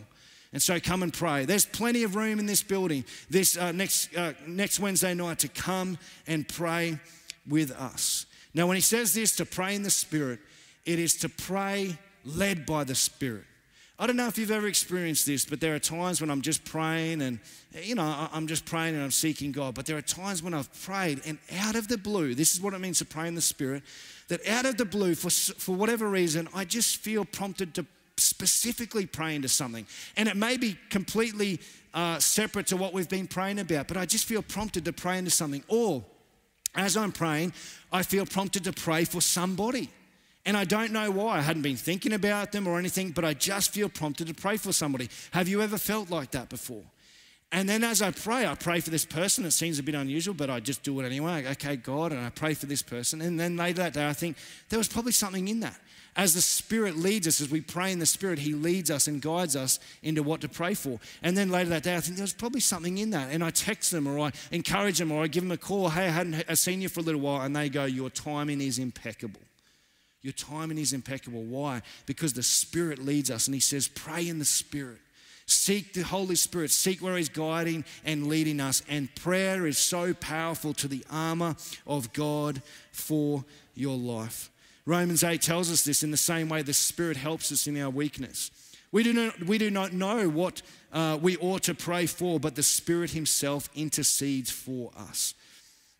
And 0.52 0.60
so 0.60 0.80
come 0.80 1.02
and 1.02 1.12
pray. 1.12 1.44
There's 1.44 1.64
plenty 1.64 2.02
of 2.02 2.16
room 2.16 2.38
in 2.38 2.46
this 2.46 2.62
building 2.62 3.04
this 3.28 3.56
uh, 3.56 3.72
next, 3.72 4.16
uh, 4.16 4.32
next 4.46 4.80
Wednesday 4.80 5.14
night 5.14 5.38
to 5.40 5.48
come 5.48 5.96
and 6.26 6.46
pray 6.48 6.98
with 7.48 7.70
us. 7.70 8.26
Now, 8.52 8.66
when 8.66 8.76
he 8.76 8.80
says 8.80 9.14
this 9.14 9.36
to 9.36 9.46
pray 9.46 9.74
in 9.74 9.82
the 9.84 9.90
Spirit, 9.90 10.40
it 10.84 10.98
is 10.98 11.14
to 11.18 11.28
pray 11.28 11.96
led 12.24 12.66
by 12.66 12.84
the 12.84 12.96
Spirit. 12.96 13.44
I 13.96 14.06
don't 14.06 14.16
know 14.16 14.26
if 14.26 14.38
you've 14.38 14.50
ever 14.50 14.66
experienced 14.66 15.26
this, 15.26 15.44
but 15.44 15.60
there 15.60 15.74
are 15.74 15.78
times 15.78 16.22
when 16.22 16.30
I'm 16.30 16.40
just 16.40 16.64
praying 16.64 17.20
and, 17.20 17.38
you 17.82 17.94
know, 17.94 18.28
I'm 18.32 18.46
just 18.46 18.64
praying 18.64 18.94
and 18.94 19.04
I'm 19.04 19.10
seeking 19.10 19.52
God. 19.52 19.74
But 19.74 19.84
there 19.84 19.98
are 19.98 20.02
times 20.02 20.42
when 20.42 20.54
I've 20.54 20.72
prayed 20.82 21.20
and 21.26 21.38
out 21.58 21.76
of 21.76 21.86
the 21.86 21.98
blue, 21.98 22.34
this 22.34 22.54
is 22.54 22.62
what 22.62 22.72
it 22.72 22.80
means 22.80 22.98
to 23.00 23.04
pray 23.04 23.28
in 23.28 23.34
the 23.34 23.42
Spirit, 23.42 23.82
that 24.28 24.46
out 24.48 24.64
of 24.64 24.78
the 24.78 24.86
blue, 24.86 25.14
for, 25.14 25.28
for 25.28 25.74
whatever 25.74 26.08
reason, 26.08 26.48
I 26.54 26.64
just 26.64 26.96
feel 26.96 27.26
prompted 27.26 27.74
to 27.74 27.84
specifically 28.20 29.06
pray 29.06 29.34
into 29.34 29.48
something. 29.48 29.86
And 30.16 30.28
it 30.28 30.36
may 30.36 30.56
be 30.56 30.78
completely 30.90 31.60
uh, 31.94 32.18
separate 32.18 32.66
to 32.68 32.76
what 32.76 32.92
we've 32.92 33.08
been 33.08 33.26
praying 33.26 33.58
about, 33.58 33.88
but 33.88 33.96
I 33.96 34.06
just 34.06 34.26
feel 34.26 34.42
prompted 34.42 34.84
to 34.84 34.92
pray 34.92 35.18
into 35.18 35.30
something. 35.30 35.64
Or 35.68 36.04
as 36.74 36.96
I'm 36.96 37.12
praying, 37.12 37.52
I 37.92 38.02
feel 38.02 38.26
prompted 38.26 38.64
to 38.64 38.72
pray 38.72 39.04
for 39.04 39.20
somebody. 39.20 39.90
And 40.46 40.56
I 40.56 40.64
don't 40.64 40.92
know 40.92 41.10
why. 41.10 41.38
I 41.38 41.40
hadn't 41.40 41.62
been 41.62 41.76
thinking 41.76 42.12
about 42.12 42.52
them 42.52 42.66
or 42.66 42.78
anything, 42.78 43.10
but 43.10 43.24
I 43.24 43.34
just 43.34 43.72
feel 43.72 43.88
prompted 43.88 44.28
to 44.28 44.34
pray 44.34 44.56
for 44.56 44.72
somebody. 44.72 45.08
Have 45.32 45.48
you 45.48 45.60
ever 45.62 45.76
felt 45.76 46.10
like 46.10 46.30
that 46.30 46.48
before? 46.48 46.82
And 47.52 47.68
then 47.68 47.82
as 47.82 48.00
I 48.00 48.12
pray, 48.12 48.46
I 48.46 48.54
pray 48.54 48.78
for 48.78 48.90
this 48.90 49.04
person. 49.04 49.44
It 49.44 49.50
seems 49.50 49.78
a 49.80 49.82
bit 49.82 49.96
unusual, 49.96 50.34
but 50.34 50.50
I 50.50 50.60
just 50.60 50.84
do 50.84 51.00
it 51.00 51.04
anyway. 51.06 51.46
Okay, 51.52 51.76
God, 51.76 52.12
and 52.12 52.20
I 52.20 52.30
pray 52.30 52.54
for 52.54 52.66
this 52.66 52.82
person. 52.82 53.20
And 53.20 53.40
then 53.40 53.56
later 53.56 53.78
that 53.82 53.92
day, 53.92 54.08
I 54.08 54.12
think 54.12 54.36
there 54.68 54.78
was 54.78 54.86
probably 54.86 55.12
something 55.12 55.48
in 55.48 55.60
that. 55.60 55.78
As 56.16 56.34
the 56.34 56.40
Spirit 56.40 56.96
leads 56.96 57.26
us, 57.26 57.40
as 57.40 57.50
we 57.50 57.60
pray 57.60 57.92
in 57.92 57.98
the 57.98 58.06
Spirit, 58.06 58.38
He 58.38 58.54
leads 58.54 58.90
us 58.90 59.08
and 59.08 59.20
guides 59.20 59.56
us 59.56 59.80
into 60.02 60.22
what 60.22 60.40
to 60.42 60.48
pray 60.48 60.74
for. 60.74 61.00
And 61.22 61.36
then 61.36 61.50
later 61.50 61.70
that 61.70 61.82
day, 61.82 61.96
I 61.96 62.00
think 62.00 62.16
there 62.16 62.24
was 62.24 62.32
probably 62.32 62.60
something 62.60 62.98
in 62.98 63.10
that. 63.10 63.30
And 63.32 63.42
I 63.42 63.50
text 63.50 63.90
them 63.90 64.06
or 64.06 64.18
I 64.18 64.32
encourage 64.52 64.98
them 64.98 65.10
or 65.10 65.24
I 65.24 65.26
give 65.26 65.42
them 65.42 65.52
a 65.52 65.56
call. 65.56 65.88
Hey, 65.88 66.06
I 66.06 66.10
hadn't 66.10 66.56
seen 66.56 66.82
you 66.82 66.88
for 66.88 67.00
a 67.00 67.02
little 67.02 67.20
while. 67.20 67.42
And 67.42 67.54
they 67.54 67.68
go, 67.68 67.84
Your 67.84 68.10
timing 68.10 68.60
is 68.60 68.78
impeccable. 68.78 69.40
Your 70.22 70.32
timing 70.34 70.78
is 70.78 70.92
impeccable. 70.92 71.42
Why? 71.42 71.82
Because 72.06 72.34
the 72.34 72.42
Spirit 72.42 72.98
leads 72.98 73.30
us, 73.30 73.46
and 73.46 73.54
He 73.54 73.60
says, 73.60 73.88
pray 73.88 74.28
in 74.28 74.38
the 74.38 74.44
Spirit. 74.44 74.98
Seek 75.50 75.94
the 75.94 76.02
Holy 76.02 76.36
Spirit, 76.36 76.70
seek 76.70 77.02
where 77.02 77.16
He's 77.16 77.28
guiding 77.28 77.84
and 78.04 78.28
leading 78.28 78.60
us. 78.60 78.82
And 78.88 79.12
prayer 79.16 79.66
is 79.66 79.78
so 79.78 80.14
powerful 80.14 80.72
to 80.74 80.86
the 80.86 81.04
armor 81.10 81.56
of 81.86 82.12
God 82.12 82.62
for 82.92 83.44
your 83.74 83.96
life. 83.96 84.48
Romans 84.86 85.24
8 85.24 85.42
tells 85.42 85.70
us 85.70 85.82
this 85.82 86.04
in 86.04 86.12
the 86.12 86.16
same 86.16 86.48
way 86.48 86.62
the 86.62 86.72
Spirit 86.72 87.16
helps 87.16 87.50
us 87.50 87.66
in 87.66 87.76
our 87.80 87.90
weakness. 87.90 88.52
We 88.92 89.02
do 89.02 89.12
not, 89.12 89.42
we 89.44 89.58
do 89.58 89.70
not 89.70 89.92
know 89.92 90.28
what 90.28 90.62
uh, 90.92 91.18
we 91.20 91.36
ought 91.38 91.64
to 91.64 91.74
pray 91.74 92.06
for, 92.06 92.38
but 92.38 92.54
the 92.54 92.62
Spirit 92.62 93.10
Himself 93.10 93.68
intercedes 93.74 94.50
for 94.50 94.92
us 94.96 95.34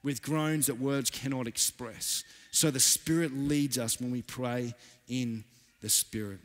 with 0.04 0.22
groans 0.22 0.66
that 0.66 0.78
words 0.78 1.10
cannot 1.10 1.48
express. 1.48 2.22
So 2.52 2.70
the 2.70 2.80
Spirit 2.80 3.32
leads 3.36 3.78
us 3.78 4.00
when 4.00 4.12
we 4.12 4.22
pray 4.22 4.74
in 5.08 5.44
the 5.80 5.90
Spirit. 5.90 6.40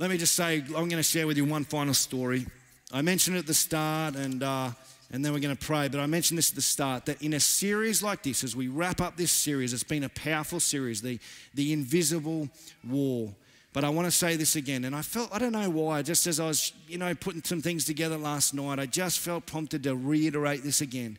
Let 0.00 0.10
me 0.10 0.16
just 0.16 0.34
say, 0.34 0.58
I'm 0.58 0.72
going 0.72 0.90
to 0.90 1.02
share 1.02 1.26
with 1.26 1.36
you 1.36 1.44
one 1.44 1.64
final 1.64 1.92
story. 1.92 2.46
I 2.92 3.02
mentioned 3.02 3.36
it 3.36 3.40
at 3.40 3.46
the 3.48 3.54
start, 3.54 4.14
and, 4.14 4.44
uh, 4.44 4.70
and 5.10 5.24
then 5.24 5.32
we're 5.32 5.40
going 5.40 5.56
to 5.56 5.66
pray. 5.66 5.88
But 5.88 5.98
I 5.98 6.06
mentioned 6.06 6.38
this 6.38 6.50
at 6.50 6.54
the 6.54 6.62
start 6.62 7.06
that 7.06 7.20
in 7.20 7.34
a 7.34 7.40
series 7.40 8.00
like 8.00 8.22
this, 8.22 8.44
as 8.44 8.54
we 8.54 8.68
wrap 8.68 9.00
up 9.00 9.16
this 9.16 9.32
series, 9.32 9.72
it's 9.72 9.82
been 9.82 10.04
a 10.04 10.08
powerful 10.08 10.60
series, 10.60 11.02
the, 11.02 11.18
the 11.52 11.72
Invisible 11.72 12.48
War. 12.88 13.34
But 13.72 13.82
I 13.82 13.88
want 13.88 14.06
to 14.06 14.12
say 14.12 14.36
this 14.36 14.54
again, 14.54 14.84
and 14.84 14.94
I 14.94 15.02
felt, 15.02 15.34
I 15.34 15.40
don't 15.40 15.50
know 15.50 15.68
why, 15.68 16.02
just 16.02 16.28
as 16.28 16.38
I 16.38 16.46
was, 16.46 16.72
you 16.86 16.98
know, 16.98 17.12
putting 17.16 17.42
some 17.42 17.60
things 17.60 17.84
together 17.84 18.16
last 18.16 18.54
night, 18.54 18.78
I 18.78 18.86
just 18.86 19.18
felt 19.18 19.46
prompted 19.46 19.82
to 19.82 19.96
reiterate 19.96 20.62
this 20.62 20.80
again. 20.80 21.18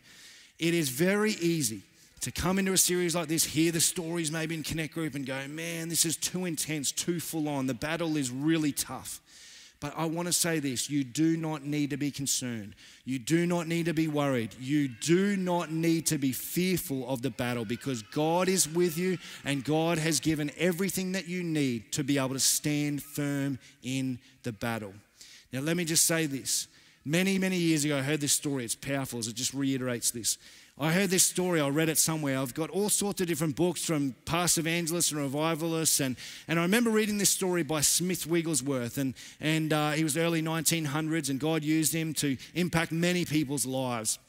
It 0.58 0.74
is 0.74 0.88
very 0.88 1.34
easy 1.34 1.84
to 2.22 2.32
come 2.32 2.60
into 2.60 2.74
a 2.74 2.78
series 2.78 3.16
like 3.16 3.28
this, 3.28 3.44
hear 3.46 3.72
the 3.72 3.82
stories 3.82 4.32
maybe 4.32 4.56
in 4.56 4.64
Connect 4.64 4.94
Group 4.94 5.16
and 5.16 5.26
go, 5.26 5.48
man, 5.48 5.90
this 5.90 6.06
is 6.06 6.18
too 6.18 6.46
intense, 6.46 6.92
too 6.92 7.20
full 7.20 7.48
on. 7.48 7.68
The 7.68 7.74
battle 7.74 8.18
is 8.18 8.30
really 8.30 8.72
tough. 8.72 9.22
But 9.80 9.94
I 9.96 10.06
want 10.06 10.28
to 10.28 10.34
say 10.34 10.60
this 10.60 10.90
you 10.90 11.06
do 11.06 11.38
not 11.38 11.64
need 11.64 11.92
to 11.92 11.98
be 11.98 12.12
concerned. 12.12 12.76
You 13.06 13.18
do 13.18 13.46
not 13.46 13.68
need 13.68 13.86
to 13.86 13.94
be 13.94 14.10
worried. 14.10 14.54
You 14.60 14.90
do 14.90 15.38
not 15.38 15.72
need 15.72 16.06
to 16.08 16.18
be 16.18 16.34
fearful 16.34 17.08
of 17.08 17.22
the 17.22 17.30
battle 17.30 17.64
because 17.64 18.02
God 18.02 18.50
is 18.50 18.68
with 18.68 18.98
you 18.98 19.18
and 19.46 19.64
God 19.64 19.98
has 19.98 20.20
given 20.20 20.52
everything 20.58 21.14
that 21.14 21.28
you 21.28 21.44
need 21.44 21.94
to 21.94 22.04
be 22.04 22.18
able 22.18 22.30
to 22.30 22.40
stand 22.40 23.02
firm 23.02 23.58
in 23.82 24.20
the 24.44 24.52
battle. 24.52 24.94
Now, 25.54 25.62
let 25.62 25.78
me 25.78 25.86
just 25.86 26.06
say 26.06 26.26
this. 26.26 26.68
Many, 27.06 27.40
many 27.40 27.58
years 27.58 27.86
ago, 27.86 27.98
I 27.98 28.02
heard 28.02 28.20
this 28.20 28.34
story. 28.34 28.66
It's 28.66 28.76
powerful, 28.76 29.20
as 29.20 29.28
it 29.28 29.36
just 29.36 29.54
reiterates 29.54 30.12
this. 30.12 30.38
I 30.82 30.94
heard 30.94 31.10
this 31.10 31.24
story, 31.24 31.60
I 31.60 31.68
read 31.68 31.90
it 31.90 31.98
somewhere. 31.98 32.40
I've 32.40 32.54
got 32.54 32.70
all 32.70 32.88
sorts 32.88 33.20
of 33.20 33.28
different 33.28 33.58
books 33.58 33.84
from 33.84 34.16
past 34.24 34.58
evangelists 34.58 35.12
and 35.12 35.20
revivalists. 35.20 36.00
And, 36.00 36.16
and 36.48 36.58
I 36.58 36.62
remember 36.62 36.90
reading 36.90 37.18
this 37.18 37.30
story 37.30 37.64
by 37.64 37.82
Smith 37.82 38.26
Wigglesworth. 38.26 38.98
And, 38.98 39.14
and 39.42 39.74
uh, 39.74 39.92
he 39.92 40.06
was 40.06 40.16
early 40.16 40.42
1900s, 40.42 41.30
and 41.30 41.38
God 41.38 41.66
used 41.66 41.92
him 41.92 42.14
to 42.16 42.38
impact 42.56 42.94
many 42.94 43.26
people's 43.26 43.66
lives. 43.66 44.20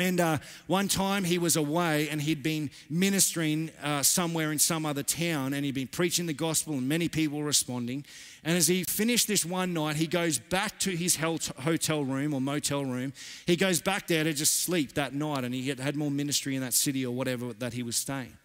And 0.00 0.20
uh, 0.20 0.38
one 0.66 0.88
time 0.88 1.24
he 1.24 1.38
was 1.38 1.56
away 1.56 2.08
and 2.08 2.22
he'd 2.22 2.42
been 2.42 2.70
ministering 2.88 3.70
uh, 3.82 4.02
somewhere 4.02 4.52
in 4.52 4.58
some 4.58 4.86
other 4.86 5.02
town 5.02 5.54
and 5.54 5.64
he'd 5.64 5.74
been 5.74 5.88
preaching 5.88 6.26
the 6.26 6.32
gospel 6.32 6.74
and 6.74 6.88
many 6.88 7.08
people 7.08 7.42
responding. 7.42 8.04
And 8.44 8.56
as 8.56 8.68
he 8.68 8.84
finished 8.84 9.26
this 9.28 9.44
one 9.44 9.72
night, 9.74 9.96
he 9.96 10.06
goes 10.06 10.38
back 10.38 10.78
to 10.80 10.90
his 10.90 11.16
hotel 11.16 12.04
room 12.04 12.32
or 12.32 12.40
motel 12.40 12.84
room. 12.84 13.12
He 13.46 13.56
goes 13.56 13.80
back 13.80 14.06
there 14.06 14.24
to 14.24 14.32
just 14.32 14.62
sleep 14.62 14.94
that 14.94 15.14
night 15.14 15.44
and 15.44 15.54
he 15.54 15.68
had 15.68 15.96
more 15.96 16.10
ministry 16.10 16.54
in 16.54 16.62
that 16.62 16.74
city 16.74 17.04
or 17.04 17.14
whatever 17.14 17.52
that 17.54 17.72
he 17.72 17.82
was 17.82 17.96
staying. 17.96 18.36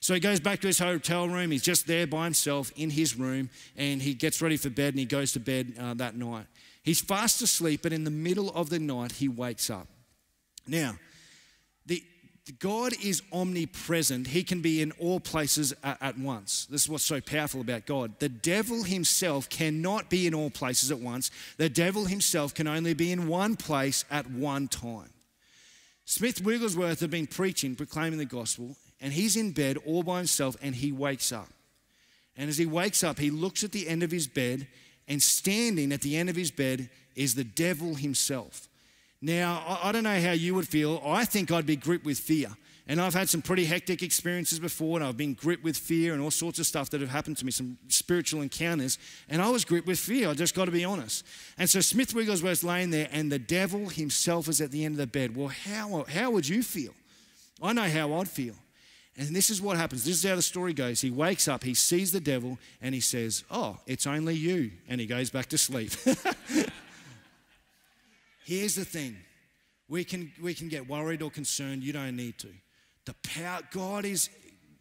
So 0.00 0.14
he 0.14 0.20
goes 0.20 0.40
back 0.40 0.60
to 0.62 0.66
his 0.66 0.80
hotel 0.80 1.28
room. 1.28 1.52
He's 1.52 1.62
just 1.62 1.86
there 1.86 2.08
by 2.08 2.24
himself 2.24 2.72
in 2.74 2.90
his 2.90 3.16
room 3.16 3.50
and 3.76 4.02
he 4.02 4.14
gets 4.14 4.42
ready 4.42 4.56
for 4.56 4.70
bed 4.70 4.94
and 4.94 4.98
he 4.98 5.04
goes 5.04 5.32
to 5.32 5.40
bed 5.40 5.74
uh, 5.78 5.94
that 5.94 6.16
night. 6.16 6.46
He's 6.82 7.00
fast 7.00 7.40
asleep, 7.42 7.80
but 7.82 7.92
in 7.92 8.02
the 8.02 8.10
middle 8.10 8.50
of 8.50 8.68
the 8.68 8.80
night, 8.80 9.12
he 9.12 9.28
wakes 9.28 9.70
up. 9.70 9.86
Now, 10.66 10.96
the, 11.86 12.02
God 12.58 12.92
is 13.02 13.22
omnipresent. 13.32 14.28
He 14.28 14.42
can 14.42 14.60
be 14.60 14.82
in 14.82 14.92
all 14.92 15.20
places 15.20 15.72
at, 15.82 15.98
at, 16.00 16.18
once. 16.18 16.66
This 16.66 16.82
is 16.82 16.88
what's 16.88 17.04
so 17.04 17.20
powerful 17.20 17.60
about 17.60 17.86
God. 17.86 18.18
The 18.18 18.28
devil 18.28 18.82
himself 18.82 19.48
cannot 19.48 20.10
be 20.10 20.26
in 20.26 20.34
all 20.34 20.50
places 20.50 20.90
at 20.90 20.98
once. 20.98 21.30
The 21.56 21.68
devil 21.68 22.06
himself 22.06 22.54
can 22.54 22.66
only 22.66 22.94
be 22.94 23.12
in 23.12 23.28
one 23.28 23.56
place 23.56 24.04
at 24.10 24.30
one 24.30 24.68
time. 24.68 25.10
Smith 26.04 26.42
Wigglesworth 26.42 27.00
had 27.00 27.10
been 27.10 27.26
preaching, 27.26 27.76
proclaiming 27.76 28.18
the 28.18 28.24
gospel, 28.24 28.76
and 29.00 29.12
he's 29.12 29.36
in 29.36 29.52
bed 29.52 29.78
all 29.86 30.02
by 30.02 30.18
himself 30.18 30.56
and 30.60 30.74
he 30.74 30.92
wakes 30.92 31.32
up. 31.32 31.48
And 32.36 32.48
as 32.48 32.58
he 32.58 32.66
wakes 32.66 33.04
up, 33.04 33.18
he 33.18 33.30
looks 33.30 33.62
at 33.62 33.72
the 33.72 33.88
end 33.88 34.02
of 34.02 34.10
his 34.10 34.26
bed, 34.26 34.66
and 35.06 35.22
standing 35.22 35.92
at 35.92 36.00
the 36.00 36.16
end 36.16 36.30
of 36.30 36.36
his 36.36 36.50
bed 36.50 36.88
is 37.14 37.34
the 37.34 37.44
devil 37.44 37.94
himself. 37.94 38.68
Now, 39.24 39.78
I 39.80 39.92
don't 39.92 40.02
know 40.02 40.20
how 40.20 40.32
you 40.32 40.52
would 40.56 40.66
feel. 40.66 41.00
I 41.06 41.24
think 41.24 41.52
I'd 41.52 41.64
be 41.64 41.76
gripped 41.76 42.04
with 42.04 42.18
fear 42.18 42.48
And 42.88 43.00
I've 43.00 43.14
had 43.14 43.28
some 43.28 43.40
pretty 43.40 43.64
hectic 43.64 44.02
experiences 44.02 44.58
before, 44.58 44.98
and 44.98 45.06
I've 45.06 45.16
been 45.16 45.34
gripped 45.34 45.62
with 45.62 45.76
fear 45.76 46.12
and 46.12 46.20
all 46.20 46.32
sorts 46.32 46.58
of 46.58 46.66
stuff 46.66 46.90
that 46.90 47.00
have 47.00 47.10
happened 47.10 47.36
to 47.36 47.46
me, 47.46 47.52
some 47.52 47.78
spiritual 47.86 48.42
encounters. 48.42 48.98
And 49.28 49.40
I 49.40 49.48
was 49.48 49.64
gripped 49.64 49.86
with 49.86 50.00
fear, 50.00 50.28
I 50.28 50.34
just 50.34 50.56
got 50.56 50.64
to 50.64 50.72
be 50.72 50.84
honest. 50.84 51.24
And 51.56 51.70
so 51.70 51.80
Smith 51.80 52.12
Wigglesworth's 52.12 52.64
laying 52.64 52.90
there, 52.90 53.08
and 53.12 53.30
the 53.30 53.38
devil 53.38 53.88
himself 53.88 54.48
is 54.48 54.60
at 54.60 54.72
the 54.72 54.84
end 54.84 54.94
of 54.94 54.98
the 54.98 55.06
bed. 55.06 55.36
Well, 55.36 55.48
how, 55.48 56.04
how 56.08 56.32
would 56.32 56.48
you 56.48 56.64
feel? 56.64 56.92
I 57.62 57.72
know 57.72 57.88
how 57.88 58.14
I'd 58.14 58.28
feel. 58.28 58.56
And 59.16 59.36
this 59.36 59.50
is 59.50 59.62
what 59.62 59.76
happens. 59.76 60.04
This 60.04 60.16
is 60.16 60.28
how 60.28 60.34
the 60.34 60.42
story 60.42 60.72
goes. 60.72 61.00
He 61.00 61.10
wakes 61.10 61.46
up, 61.46 61.62
he 61.62 61.74
sees 61.74 62.10
the 62.10 62.20
devil, 62.20 62.58
and 62.80 62.92
he 62.92 63.00
says, 63.00 63.44
Oh, 63.50 63.76
it's 63.86 64.06
only 64.06 64.34
you. 64.34 64.72
And 64.88 65.00
he 65.00 65.06
goes 65.06 65.30
back 65.30 65.46
to 65.50 65.58
sleep. 65.58 65.92
Here's 68.44 68.74
the 68.74 68.84
thing 68.84 69.16
we 69.88 70.04
can, 70.04 70.32
we 70.42 70.54
can 70.54 70.68
get 70.68 70.88
worried 70.88 71.22
or 71.22 71.30
concerned. 71.30 71.82
You 71.82 71.92
don't 71.92 72.16
need 72.16 72.38
to. 72.38 72.48
The 73.04 73.14
power, 73.22 73.60
God 73.72 74.04
is, 74.04 74.30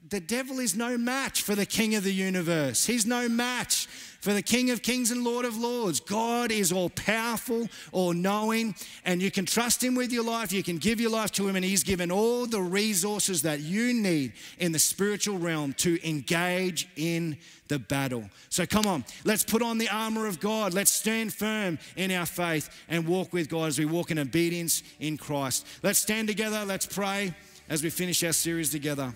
the 0.10 0.20
devil 0.20 0.60
is 0.60 0.76
no 0.76 0.98
match 0.98 1.42
for 1.42 1.56
the 1.56 1.66
king 1.66 1.96
of 1.96 2.04
the 2.04 2.14
universe. 2.14 2.86
He's 2.86 3.06
no 3.06 3.30
match 3.30 3.86
for 4.20 4.34
the 4.34 4.42
king 4.42 4.70
of 4.70 4.82
kings 4.82 5.10
and 5.12 5.24
lord 5.24 5.46
of 5.46 5.58
lords. 5.58 6.00
God 6.00 6.52
is 6.52 6.72
all 6.72 6.90
powerful, 6.90 7.70
all 7.92 8.14
knowing, 8.14 8.76
and 9.06 9.22
you 9.22 9.32
can 9.32 9.46
trust 9.46 9.84
him 9.84 9.96
with 9.96 10.12
your 10.12 10.24
life. 10.24 10.52
You 10.52 10.64
can 10.64 10.78
give 10.78 11.00
your 11.00 11.12
life 11.12 11.32
to 11.34 11.48
him, 11.48 11.56
and 11.56 11.64
he's 11.64 11.84
given 11.84 12.12
all 12.12 12.46
the 12.46 12.62
resources 12.62 13.44
that 13.44 13.62
you 13.62 13.94
need 13.94 14.34
in 14.60 14.72
the 14.72 14.80
spiritual 14.80 15.38
realm 15.38 15.74
to 15.74 15.98
engage 16.08 16.88
in 16.96 17.38
the 17.68 17.80
battle. 17.80 18.30
So 18.50 18.66
come 18.66 18.86
on, 18.88 19.06
let's 19.24 19.44
put 19.44 19.62
on 19.62 19.78
the 19.78 19.90
armor 19.90 20.28
of 20.28 20.40
God. 20.40 20.74
Let's 20.74 20.92
stand 20.92 21.34
firm 21.34 21.80
in 21.96 22.12
our 22.12 22.26
faith 22.26 22.70
and 22.90 23.08
walk 23.08 23.34
with 23.34 23.50
God 23.50 23.68
as 23.68 23.80
we 23.80 23.86
walk 23.86 24.12
in 24.12 24.20
obedience 24.20 24.84
in 25.00 25.18
Christ. 25.18 25.66
Let's 25.84 26.00
stand 26.00 26.28
together. 26.28 26.66
Let's 26.66 26.86
pray 26.86 27.34
as 27.70 27.82
we 27.82 27.90
finish 27.90 28.24
our 28.24 28.34
series 28.34 28.72
together. 28.72 29.16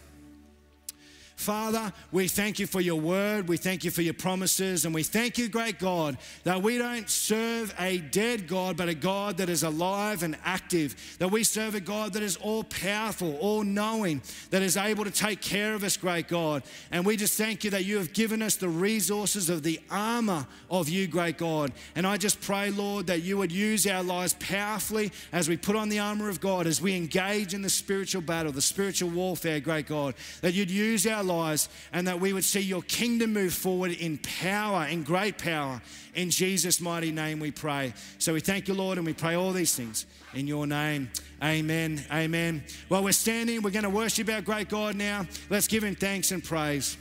Father, 1.36 1.92
we 2.14 2.30
thank 2.30 2.60
you 2.60 2.66
for 2.66 2.80
your 2.80 3.00
word. 3.00 3.50
We 3.50 3.58
thank 3.58 3.84
you 3.84 3.92
for 3.92 4.02
your 4.02 4.14
promises. 4.14 4.86
And 4.86 4.96
we 4.96 5.04
thank 5.04 5.38
you, 5.38 5.50
great 5.50 5.80
God, 5.80 6.18
that 6.46 6.64
we 6.64 6.78
don't 6.78 7.10
serve 7.10 7.76
a 7.78 7.98
dead 7.98 8.48
God, 8.48 8.78
but 8.78 8.88
a 8.88 8.96
God 8.96 9.38
that 9.38 9.50
is 9.50 9.64
alive 9.64 10.24
and 10.24 10.38
active. 10.46 10.96
That 11.20 11.28
we 11.28 11.44
serve 11.44 11.76
a 11.76 11.82
God 11.82 12.14
that 12.14 12.24
is 12.24 12.38
all 12.38 12.64
powerful, 12.64 13.36
all 13.38 13.64
knowing, 13.64 14.22
that 14.50 14.62
is 14.62 14.78
able 14.78 15.04
to 15.04 15.12
take 15.12 15.42
care 15.42 15.74
of 15.74 15.84
us, 15.84 15.98
great 15.98 16.30
God. 16.30 16.64
And 16.90 17.06
we 17.06 17.18
just 17.18 17.38
thank 17.38 17.66
you 17.66 17.70
that 17.72 17.84
you 17.84 17.98
have 17.98 18.14
given 18.14 18.42
us 18.42 18.56
the 18.56 18.70
resources 18.70 19.50
of 19.50 19.62
the 19.62 19.82
armor 19.92 20.48
of 20.72 20.88
you, 20.88 21.06
great 21.06 21.38
God. 21.38 21.74
And 21.96 22.08
I 22.08 22.16
just 22.16 22.40
pray, 22.40 22.72
Lord, 22.72 23.08
that 23.08 23.24
you 23.24 23.38
would 23.38 23.52
use 23.52 23.86
our 23.86 24.04
lives 24.04 24.36
powerfully 24.40 25.12
as 25.34 25.50
we 25.50 25.58
put 25.58 25.76
on 25.76 25.90
the 25.90 26.00
armor 26.00 26.30
of 26.30 26.40
God, 26.40 26.66
as 26.66 26.82
we 26.82 26.96
engage 26.96 27.54
in 27.54 27.62
the 27.62 27.70
spiritual 27.70 28.22
battle, 28.22 28.54
the 28.54 28.62
spiritual 28.62 29.10
warfare, 29.10 29.60
great 29.60 29.86
God. 29.86 30.16
That 30.40 30.54
you'd 30.54 30.72
use 30.72 31.06
our 31.06 31.25
lives 31.26 31.70
and 31.92 32.08
that 32.08 32.20
we 32.20 32.34
would 32.34 32.44
see 32.44 32.62
your 32.62 32.82
kingdom 32.84 33.34
move 33.34 33.54
forward 33.54 33.92
in 33.92 34.18
power, 34.20 34.86
in 34.86 35.04
great 35.04 35.38
power. 35.38 35.82
In 36.14 36.30
Jesus' 36.30 36.80
mighty 36.80 37.12
name 37.12 37.40
we 37.40 37.52
pray. 37.52 37.94
So 38.18 38.34
we 38.34 38.40
thank 38.40 38.68
you, 38.68 38.74
Lord, 38.74 38.98
and 38.98 39.06
we 39.06 39.14
pray 39.14 39.36
all 39.36 39.52
these 39.52 39.76
things 39.76 40.06
in 40.34 40.48
your 40.48 40.66
name. 40.66 41.10
Amen. 41.44 42.04
Amen. 42.12 42.64
Well, 42.90 43.04
we're 43.04 43.12
standing. 43.12 43.62
We're 43.62 43.72
going 43.72 43.84
to 43.84 43.90
worship 43.90 44.30
our 44.30 44.42
great 44.42 44.70
God 44.70 44.96
now. 44.96 45.28
Let's 45.50 45.68
give 45.68 45.84
him 45.84 45.96
thanks 45.96 46.32
and 46.32 46.44
praise. 46.44 46.98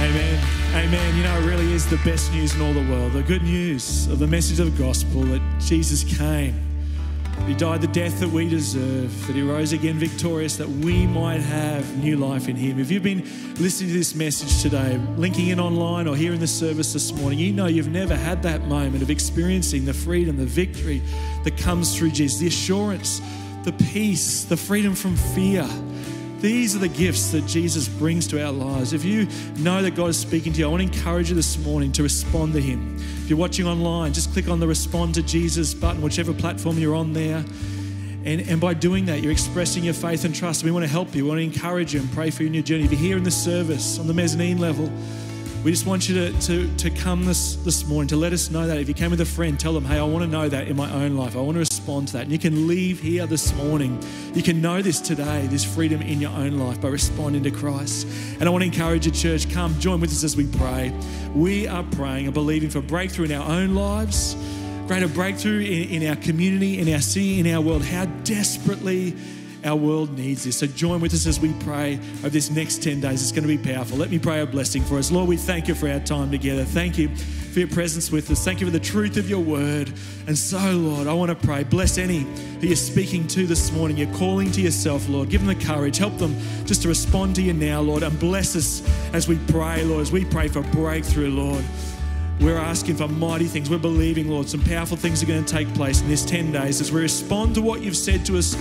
Amen. 0.00 0.44
Amen. 0.74 1.16
You 1.16 1.22
know, 1.24 1.38
it 1.38 1.46
really 1.46 1.72
is 1.72 1.88
the 1.88 1.96
best 1.98 2.32
news 2.32 2.54
in 2.54 2.62
all 2.62 2.72
the 2.72 2.88
world. 2.90 3.12
The 3.12 3.22
good 3.22 3.42
news 3.42 4.06
of 4.06 4.18
the 4.18 4.26
message 4.26 4.60
of 4.60 4.76
the 4.76 4.82
gospel 4.82 5.22
that 5.22 5.42
Jesus 5.60 6.04
came 6.04 6.67
he 7.46 7.54
died 7.54 7.80
the 7.80 7.88
death 7.88 8.20
that 8.20 8.28
we 8.28 8.48
deserve, 8.48 9.26
that 9.26 9.34
He 9.34 9.42
rose 9.42 9.72
again 9.72 9.98
victorious, 9.98 10.56
that 10.58 10.68
we 10.68 11.06
might 11.06 11.40
have 11.40 11.96
new 11.96 12.16
life 12.16 12.48
in 12.48 12.56
Him. 12.56 12.78
If 12.78 12.90
you've 12.90 13.02
been 13.02 13.22
listening 13.54 13.90
to 13.90 13.96
this 13.96 14.14
message 14.14 14.60
today, 14.60 14.98
linking 15.16 15.48
in 15.48 15.58
online 15.58 16.06
or 16.06 16.14
here 16.14 16.34
in 16.34 16.40
the 16.40 16.46
service 16.46 16.92
this 16.92 17.12
morning, 17.12 17.38
you 17.38 17.52
know 17.52 17.66
you've 17.66 17.88
never 17.88 18.14
had 18.14 18.42
that 18.42 18.66
moment 18.66 19.02
of 19.02 19.10
experiencing 19.10 19.86
the 19.86 19.94
freedom, 19.94 20.36
the 20.36 20.44
victory 20.44 21.00
that 21.44 21.56
comes 21.56 21.96
through 21.96 22.10
Jesus, 22.10 22.38
the 22.38 22.48
assurance, 22.48 23.22
the 23.64 23.72
peace, 23.72 24.44
the 24.44 24.56
freedom 24.56 24.94
from 24.94 25.16
fear. 25.16 25.66
These 26.40 26.76
are 26.76 26.80
the 26.80 26.88
gifts 26.88 27.32
that 27.32 27.46
Jesus 27.46 27.88
brings 27.88 28.26
to 28.28 28.44
our 28.44 28.52
lives. 28.52 28.92
If 28.92 29.04
you 29.04 29.26
know 29.56 29.82
that 29.82 29.96
God 29.96 30.10
is 30.10 30.18
speaking 30.18 30.52
to 30.52 30.58
you, 30.60 30.66
I 30.66 30.68
want 30.70 30.82
to 30.82 30.98
encourage 30.98 31.30
you 31.30 31.34
this 31.34 31.58
morning 31.58 31.92
to 31.92 32.02
respond 32.02 32.52
to 32.52 32.60
Him. 32.60 32.98
If 33.28 33.32
you're 33.32 33.38
watching 33.38 33.66
online, 33.66 34.14
just 34.14 34.32
click 34.32 34.48
on 34.48 34.58
the 34.58 34.66
Respond 34.66 35.14
to 35.16 35.22
Jesus 35.22 35.74
button, 35.74 36.00
whichever 36.00 36.32
platform 36.32 36.78
you're 36.78 36.94
on 36.94 37.12
there. 37.12 37.44
And, 38.24 38.40
and 38.48 38.58
by 38.58 38.72
doing 38.72 39.04
that, 39.04 39.22
you're 39.22 39.32
expressing 39.32 39.84
your 39.84 39.92
faith 39.92 40.24
and 40.24 40.34
trust. 40.34 40.64
We 40.64 40.70
want 40.70 40.86
to 40.86 40.90
help 40.90 41.14
you. 41.14 41.24
We 41.24 41.28
want 41.28 41.40
to 41.40 41.44
encourage 41.44 41.92
you 41.92 42.00
and 42.00 42.10
pray 42.12 42.30
for 42.30 42.42
you 42.42 42.46
in 42.46 42.54
your 42.54 42.62
journey. 42.62 42.84
If 42.84 42.92
you're 42.92 42.98
here 43.02 43.18
in 43.18 43.24
the 43.24 43.30
service 43.30 43.98
on 43.98 44.06
the 44.06 44.14
mezzanine 44.14 44.56
level, 44.56 44.90
we 45.64 45.72
just 45.72 45.86
want 45.86 46.08
you 46.08 46.14
to, 46.14 46.40
to, 46.42 46.76
to 46.76 46.90
come 46.90 47.24
this, 47.24 47.56
this 47.56 47.84
morning 47.84 48.06
to 48.08 48.16
let 48.16 48.32
us 48.32 48.48
know 48.48 48.66
that. 48.68 48.78
If 48.78 48.86
you 48.86 48.94
came 48.94 49.10
with 49.10 49.20
a 49.20 49.26
friend, 49.26 49.58
tell 49.58 49.72
them, 49.72 49.84
hey, 49.84 49.98
I 49.98 50.04
want 50.04 50.24
to 50.24 50.30
know 50.30 50.48
that 50.48 50.68
in 50.68 50.76
my 50.76 50.90
own 50.92 51.16
life. 51.16 51.36
I 51.36 51.40
want 51.40 51.56
to 51.56 51.58
respond 51.58 52.06
to 52.08 52.12
that. 52.14 52.22
And 52.22 52.32
you 52.32 52.38
can 52.38 52.68
leave 52.68 53.00
here 53.00 53.26
this 53.26 53.52
morning. 53.54 54.00
You 54.34 54.42
can 54.44 54.62
know 54.62 54.82
this 54.82 55.00
today, 55.00 55.48
this 55.48 55.64
freedom 55.64 56.00
in 56.00 56.20
your 56.20 56.30
own 56.30 56.58
life 56.58 56.80
by 56.80 56.88
responding 56.88 57.42
to 57.42 57.50
Christ. 57.50 58.06
And 58.38 58.44
I 58.44 58.50
want 58.50 58.62
to 58.62 58.66
encourage 58.66 59.06
you, 59.06 59.12
church, 59.12 59.50
come 59.50 59.78
join 59.80 60.00
with 60.00 60.10
us 60.10 60.22
as 60.22 60.36
we 60.36 60.46
pray. 60.46 60.92
We 61.34 61.66
are 61.66 61.82
praying 61.82 62.26
and 62.26 62.34
believing 62.34 62.70
for 62.70 62.80
breakthrough 62.80 63.24
in 63.24 63.32
our 63.32 63.50
own 63.50 63.74
lives, 63.74 64.36
greater 64.86 65.08
breakthrough 65.08 65.60
in, 65.60 66.02
in 66.02 66.08
our 66.08 66.16
community, 66.16 66.78
in 66.78 66.92
our 66.94 67.00
city, 67.00 67.40
in 67.40 67.48
our 67.48 67.60
world. 67.60 67.84
How 67.84 68.04
desperately 68.22 69.16
our 69.64 69.76
world 69.76 70.16
needs 70.16 70.44
this. 70.44 70.58
So 70.58 70.66
join 70.66 71.00
with 71.00 71.14
us 71.14 71.26
as 71.26 71.40
we 71.40 71.52
pray 71.60 71.98
over 72.18 72.30
this 72.30 72.50
next 72.50 72.82
10 72.82 73.00
days. 73.00 73.22
It's 73.22 73.32
going 73.32 73.46
to 73.46 73.56
be 73.56 73.72
powerful. 73.72 73.98
Let 73.98 74.10
me 74.10 74.18
pray 74.18 74.40
a 74.40 74.46
blessing 74.46 74.82
for 74.82 74.98
us. 74.98 75.10
Lord, 75.10 75.28
we 75.28 75.36
thank 75.36 75.68
you 75.68 75.74
for 75.74 75.88
our 75.88 76.00
time 76.00 76.30
together. 76.30 76.64
Thank 76.64 76.98
you 76.98 77.08
for 77.08 77.60
your 77.60 77.68
presence 77.68 78.12
with 78.12 78.30
us. 78.30 78.44
Thank 78.44 78.60
you 78.60 78.66
for 78.66 78.72
the 78.72 78.80
truth 78.80 79.16
of 79.16 79.28
your 79.28 79.40
word. 79.40 79.92
And 80.26 80.36
so, 80.36 80.58
Lord, 80.58 81.06
I 81.06 81.12
want 81.12 81.30
to 81.30 81.46
pray. 81.46 81.64
Bless 81.64 81.98
any 81.98 82.20
who 82.60 82.66
you're 82.66 82.76
speaking 82.76 83.26
to 83.28 83.46
this 83.46 83.72
morning. 83.72 83.96
You're 83.96 84.14
calling 84.14 84.50
to 84.52 84.60
yourself, 84.60 85.08
Lord. 85.08 85.28
Give 85.30 85.44
them 85.44 85.58
the 85.58 85.64
courage. 85.64 85.98
Help 85.98 86.16
them 86.18 86.36
just 86.66 86.82
to 86.82 86.88
respond 86.88 87.34
to 87.36 87.42
you 87.42 87.52
now, 87.52 87.80
Lord. 87.80 88.02
And 88.02 88.18
bless 88.20 88.54
us 88.54 88.82
as 89.12 89.28
we 89.28 89.38
pray, 89.48 89.82
Lord, 89.84 90.02
as 90.02 90.12
we 90.12 90.24
pray 90.24 90.48
for 90.48 90.62
breakthrough, 90.62 91.30
Lord. 91.30 91.64
We're 92.40 92.56
asking 92.56 92.96
for 92.96 93.08
mighty 93.08 93.46
things. 93.46 93.68
We're 93.68 93.78
believing, 93.78 94.28
Lord, 94.28 94.48
some 94.48 94.62
powerful 94.62 94.96
things 94.96 95.22
are 95.22 95.26
going 95.26 95.44
to 95.44 95.52
take 95.52 95.72
place 95.74 96.00
in 96.00 96.08
this 96.08 96.24
10 96.24 96.52
days 96.52 96.80
as 96.80 96.92
we 96.92 97.00
respond 97.00 97.56
to 97.56 97.62
what 97.62 97.80
you've 97.80 97.96
said 97.96 98.24
to 98.26 98.38
us 98.38 98.54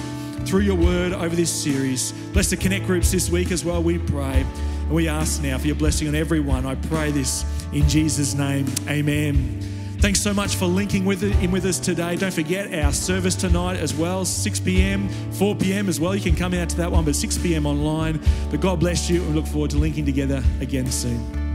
through 0.47 0.61
your 0.61 0.75
word 0.75 1.11
over 1.11 1.35
this 1.35 1.51
series. 1.51 2.13
Bless 2.31 2.49
the 2.49 2.57
Connect 2.57 2.85
groups 2.85 3.11
this 3.11 3.29
week 3.29 3.51
as 3.51 3.65
well, 3.65 3.83
we 3.83 3.97
pray. 3.97 4.45
And 4.83 4.91
we 4.91 5.09
ask 5.09 5.41
now 5.43 5.57
for 5.57 5.67
your 5.67 5.75
blessing 5.75 6.07
on 6.07 6.15
everyone. 6.15 6.65
I 6.65 6.75
pray 6.75 7.11
this 7.11 7.43
in 7.73 7.87
Jesus' 7.89 8.33
name. 8.33 8.65
Amen. 8.87 9.59
Thanks 9.99 10.21
so 10.21 10.33
much 10.33 10.55
for 10.55 10.65
linking 10.65 11.03
with 11.03 11.23
in 11.23 11.51
with 11.51 11.65
us 11.65 11.79
today. 11.79 12.15
Don't 12.15 12.33
forget 12.33 12.73
our 12.73 12.93
service 12.93 13.35
tonight 13.35 13.77
as 13.77 13.93
well, 13.93 14.23
6 14.23 14.59
p.m., 14.61 15.09
4 15.33 15.55
p.m. 15.55 15.89
as 15.89 15.99
well. 15.99 16.15
You 16.15 16.21
can 16.21 16.35
come 16.35 16.53
out 16.53 16.69
to 16.69 16.77
that 16.77 16.91
one, 16.91 17.03
but 17.03 17.15
6 17.15 17.37
p.m. 17.39 17.65
online. 17.65 18.21
But 18.49 18.61
God 18.61 18.79
bless 18.79 19.09
you 19.09 19.23
and 19.23 19.35
look 19.35 19.47
forward 19.47 19.71
to 19.71 19.77
linking 19.77 20.05
together 20.05 20.43
again 20.61 20.89
soon. 20.89 21.46